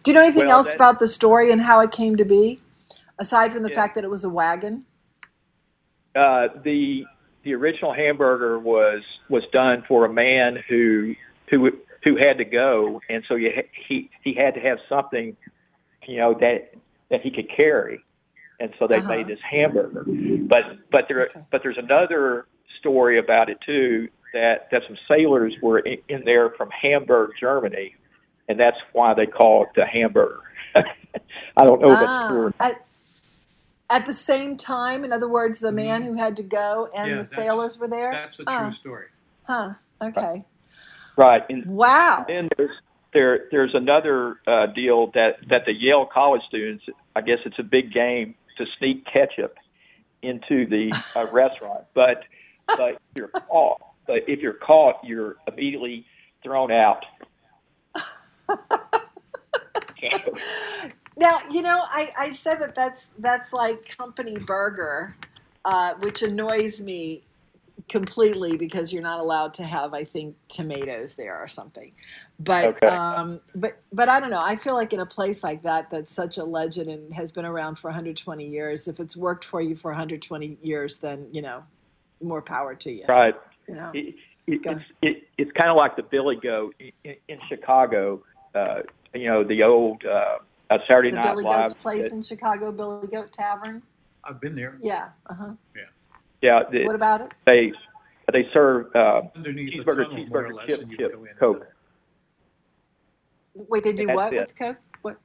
[0.04, 2.26] do you know anything Well, else that- about the story and how it came to
[2.26, 2.60] be,
[3.20, 4.86] aside from the fact that it was a wagon?
[6.16, 7.06] uh, the
[7.44, 11.16] the original hamburger was was done for a man who
[11.50, 11.72] who
[12.04, 15.36] who had to go, and so you, ha- he he had to have something,
[16.08, 16.72] you know that
[17.12, 18.00] that he could carry,
[18.60, 19.08] and so they Uh-huh.
[19.08, 20.06] made this hamburger.
[20.50, 22.48] But but there but there's another
[22.80, 27.96] story about it too that that some sailors were in, in there from Hamburg, Germany,
[28.50, 30.42] and that's why they call it the hamburger.
[31.58, 32.54] I don't know if that's Ah, true.
[32.60, 32.86] at,
[33.92, 37.22] at the same time, in other words, the man who had to go and Yeah,
[37.22, 38.12] the sailors were there?
[38.12, 39.08] That's a Oh, true story.
[39.48, 39.74] Huh.
[40.04, 40.46] Okay.
[41.16, 41.44] Right.
[41.50, 42.26] And Wow.
[42.28, 42.72] then there's
[43.14, 46.84] there there's another uh, deal that that the Yale college students,
[47.16, 49.56] I guess it's a big game to sneak ketchup
[50.22, 52.24] into the uh, restaurant, but
[52.68, 56.06] but if you're caught, but if you're caught, you're immediately
[56.44, 57.06] thrown out.
[61.16, 65.16] Now, you know, I, I said that that's that's like company burger,
[65.64, 67.22] uh, which annoys me
[67.90, 71.92] completely because you're not allowed to have, I think, tomatoes there or something.
[72.40, 72.88] But Okay.
[72.88, 74.42] um, but but I don't know.
[74.44, 77.46] I feel like in a place like that, that's such a legend and has been
[77.46, 78.88] around for 120 years.
[78.88, 81.64] If it's worked for you for 120 years, then you know,
[82.22, 83.06] more power to you.
[83.08, 83.36] Right.
[83.68, 83.92] You know.
[83.94, 84.16] It,
[84.48, 88.24] it, it's it, it's kind of like the Billy Goat in, in Chicago.
[88.54, 88.82] Uh,
[89.14, 90.38] you know the old uh,
[90.70, 91.68] uh, Saturday The Night Billy Live.
[91.68, 93.82] Goat's place in Chicago, Billy Goat Tavern.
[94.24, 94.78] I've been there.
[94.82, 95.10] Yeah.
[95.28, 95.52] Uh huh.
[95.76, 95.84] yeah.
[96.72, 97.32] The- What about it?
[97.46, 97.72] They
[98.32, 101.14] they serve uh, cheeseburger, tunnel, cheeseburger, less, chip, and chip.
[101.40, 101.68] Coke.
[103.56, 104.40] Wait, they do That's what it.
[104.48, 104.78] with Coke?
[105.02, 105.18] What?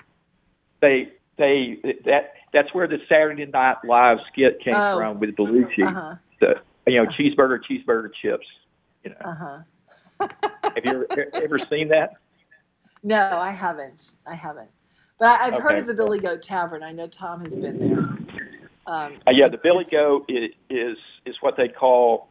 [0.81, 4.97] They they that that's where the Saturday Night Live skit came Oh.
[4.99, 5.85] from with Belushi.
[5.85, 6.15] Uh-huh.
[6.41, 6.55] The
[6.87, 8.47] you know cheeseburger, cheeseburger chips.
[9.05, 9.59] You know, Uh huh.
[10.63, 12.15] have you ever, ever seen that?
[13.03, 14.13] No, I haven't.
[14.27, 14.69] I haven't.
[15.21, 16.83] But I, I've heard of the Billy Goat Tavern.
[16.83, 18.38] I know Tom has been there.
[18.89, 20.97] Um, Uh, yeah, the Billy Goat is, is
[21.27, 22.29] is what they call.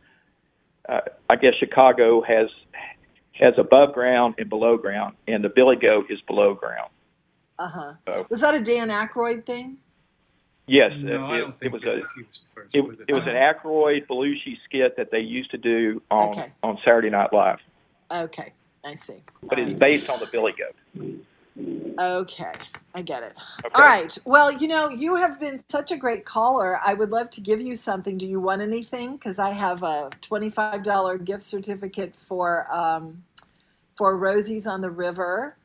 [0.90, 2.50] Uh, I guess Chicago has
[3.34, 6.90] has above ground and below ground, and the Billy Goat is below ground.
[7.60, 7.94] uh huh.
[8.08, 9.78] So Was that a Dan Aykroyd thing?
[10.66, 13.00] yes, No, it, it was a he was the first it, it.
[13.10, 16.52] it was an Aykroyd Belushi skit that they used to do on Okay.
[16.64, 17.60] on Saturday Night Live,
[18.12, 18.54] Okay,
[18.84, 19.22] I see.
[19.44, 20.76] but it's based on the Billy Goat.
[22.00, 22.52] Okay,
[22.94, 23.36] I get it.
[23.74, 24.16] All right.
[24.24, 26.80] Well, you know, you have been such a great caller.
[26.86, 28.18] I would love to give you something.
[28.18, 29.14] Do you want anything?
[29.14, 33.24] Because I have a twenty-five dollar gift certificate for um,
[33.96, 35.58] for Rosie's on the River.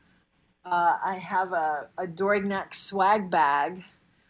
[0.65, 3.83] Uh, I have a, a Dorignac swag bag,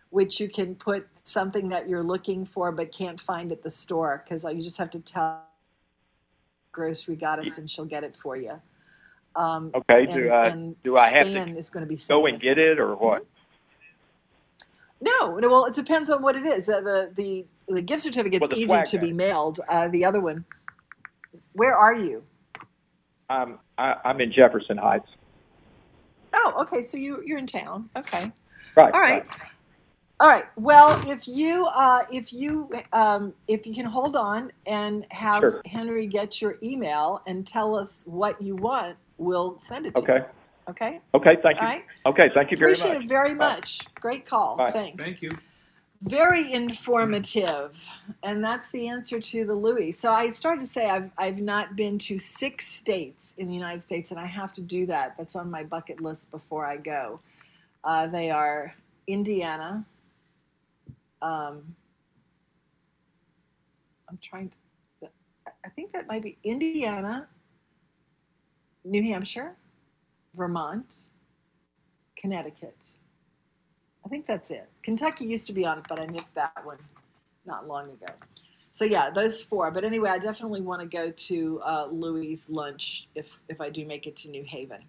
[0.09, 4.23] which you can put something that you're looking for but can't find at the store
[4.25, 5.43] because you just have to tell
[6.71, 8.59] grocery goddess and she'll get it for you.
[9.35, 11.95] Um, Okay, and- do I and do I have Stan to is going to be
[12.07, 13.25] go and get it or what?
[15.01, 15.49] No, no.
[15.49, 16.69] Well, it depends on what it is.
[16.69, 19.59] Uh, the the the gift certificate's Well, the easy to be mailed.
[19.67, 20.45] Uh, the other one,
[21.53, 22.23] where are you?
[23.29, 25.09] I'm I, I'm in Jefferson Heights.
[26.33, 26.83] Oh, okay.
[26.83, 27.89] So you you're in town.
[27.95, 28.31] Okay.
[28.75, 28.93] Right.
[28.93, 29.25] All right.
[30.19, 30.45] All right.
[30.55, 35.61] Well, if you uh, if you um, if you can hold on and have Sure.
[35.65, 40.17] Henry get your email and tell us what you want, we'll send it to Okay.
[40.17, 40.25] you.
[40.69, 41.01] Okay.
[41.15, 41.37] Okay.
[41.43, 41.67] Thank you.
[41.67, 41.83] All right.
[42.05, 42.29] Okay.
[42.33, 42.79] Thank you very much.
[42.79, 43.47] Appreciate it very Bye.
[43.55, 43.79] much.
[43.95, 44.57] Great call.
[44.57, 44.71] Bye.
[44.71, 45.03] Thanks.
[45.03, 45.31] Thank you.
[46.01, 47.81] very informative
[48.23, 51.77] and that's the answer to the louis so i started to say i've, I've not
[51.77, 55.37] been to six states in the united states and i have to do that that's
[55.37, 57.21] on my bucket list before i go
[57.85, 58.75] uh, they are
[59.07, 59.85] indiana
[61.21, 61.73] um,
[64.09, 65.07] i'm trying to
[65.65, 67.29] i think that might be indiana
[68.83, 69.55] new hampshire
[70.35, 71.05] vermont
[72.15, 72.75] connecticut
[74.05, 74.67] I think that's it.
[74.81, 76.77] Kentucky used to be on it, but I nicked that one
[77.45, 78.13] not long ago.
[78.71, 79.71] So yeah, those four.
[79.71, 83.85] But anyway, I definitely want to go to uh, Louis' lunch if if I do
[83.85, 84.79] make it to New Haven.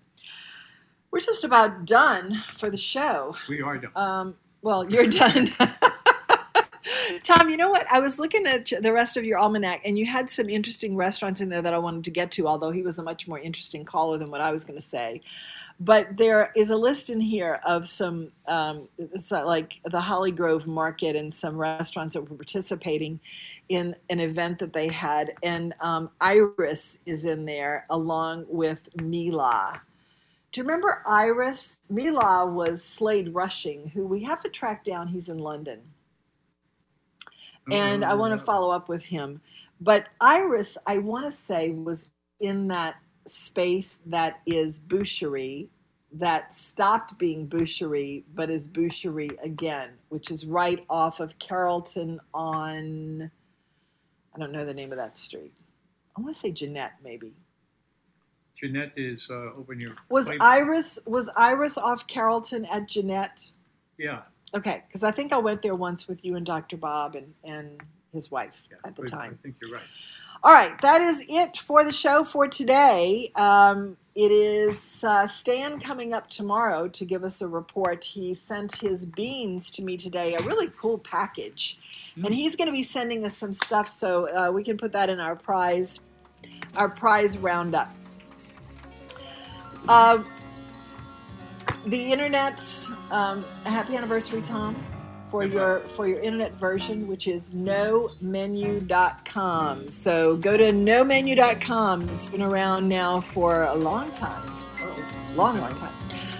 [1.11, 3.37] We're just about done for the show.
[3.49, 3.93] We are done.
[3.95, 5.49] Um, well, you're done.
[7.23, 7.87] Tom, you know what?
[7.91, 11.41] I was looking at the rest of your almanac, and you had some interesting restaurants
[11.41, 12.47] in there that I wanted to get to.
[12.47, 15.21] Although he was a much more interesting caller than what I was going to say.
[15.81, 20.69] But there is a list in here of some, um, it's like the Holly Grove
[20.69, 23.19] Market and some restaurants that were participating
[23.69, 29.81] in an event that they had, and um, Iris is in there along with Mila.
[30.53, 31.79] Do you remember Iris?
[31.91, 35.09] Mila was Slade Rushing, who we have to track down.
[35.09, 35.81] He's in London.
[37.71, 39.41] And I want to follow up with him.
[39.81, 42.05] But Iris, I want to say, was
[42.41, 42.97] in that
[43.27, 45.69] space that is boucherie,
[46.13, 53.31] that stopped being boucherie, but is boucherie again, which is right off of Carrollton on,
[54.35, 55.55] I don't know the name of that street.
[56.17, 57.33] I want to say Jeanette, maybe.
[58.55, 59.97] Jeanette is uh, over near.
[60.09, 63.51] Was Iris was Iris off Carrollton at Jeanette?
[63.99, 64.23] Yeah.
[64.55, 66.77] Okay, because I think I went there once with you and Dr.
[66.77, 67.81] Bob and, and
[68.13, 69.39] his wife at the I- time.
[69.41, 69.83] I think you're right.
[70.45, 73.31] All right, that is it for the show for today.
[73.35, 78.05] Um, it is uh, Stan coming up tomorrow to give us a report.
[78.05, 81.79] He sent his beans to me today, a really cool package,
[82.17, 85.09] and he's going to be sending us some stuff so uh, we can put that
[85.09, 86.01] in our prize,
[86.77, 87.91] our prize roundup.
[89.89, 90.23] Uh,
[91.87, 92.61] the internet,
[93.11, 94.77] um, happy anniversary, Tom,
[95.29, 98.21] for your for your internet version, which is nomenu.com.
[99.91, 102.09] So go to nomenu.com.
[102.11, 104.51] It's been around now for a long time.
[104.81, 105.93] Oh, long, long time.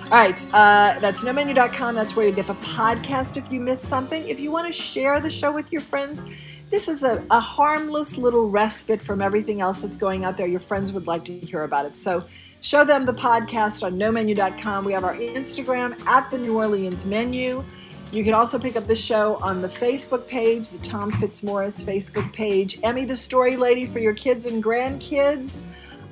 [0.05, 1.95] All right, uh, that's nomenu.com.
[1.95, 4.29] That's where you get the podcast if you missed something.
[4.29, 6.23] If you want to share the show with your friends,
[6.71, 10.47] this is a, a harmless little respite from everything else that's going out there.
[10.47, 11.97] Your friends would like to hear about it.
[11.97, 12.25] So
[12.65, 14.85] show them the podcast on nomenu.com.
[14.87, 17.63] We have our Instagram at the New Orleans menu.
[18.11, 22.33] You can also pick up the show on the Facebook page, the Tom Fitzmorris Facebook
[22.33, 22.81] page.
[22.83, 25.61] Emmie the Story Lady for your kids and grandkids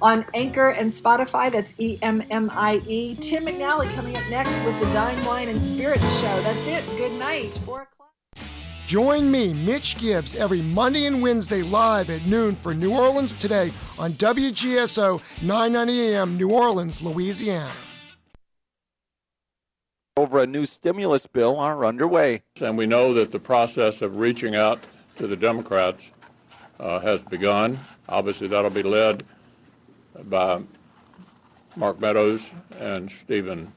[0.03, 1.51] on Anchor and Spotify.
[1.51, 3.15] That's E M M I E.
[3.15, 6.43] Tim McNally coming up next with the Dine, Wine, and Spirits show.
[6.43, 6.85] That's it.
[6.97, 7.59] Good night.
[7.65, 8.02] Four o'clock.
[8.93, 13.73] Join me, Mitch Gibbs, every Monday and Wednesday live at noon for New Orleans Today
[13.99, 17.73] on WGSO 990 AM, New Orleans, Louisiana.
[20.19, 22.43] Over a new stimulus bill are underway.
[22.61, 24.79] And we know that the process of reaching out
[25.17, 26.11] to the Democrats
[26.79, 27.81] uh, has begun.
[28.11, 29.25] Obviously, that'll be led
[30.25, 30.61] by
[31.77, 33.73] Mark Meadows and Stephen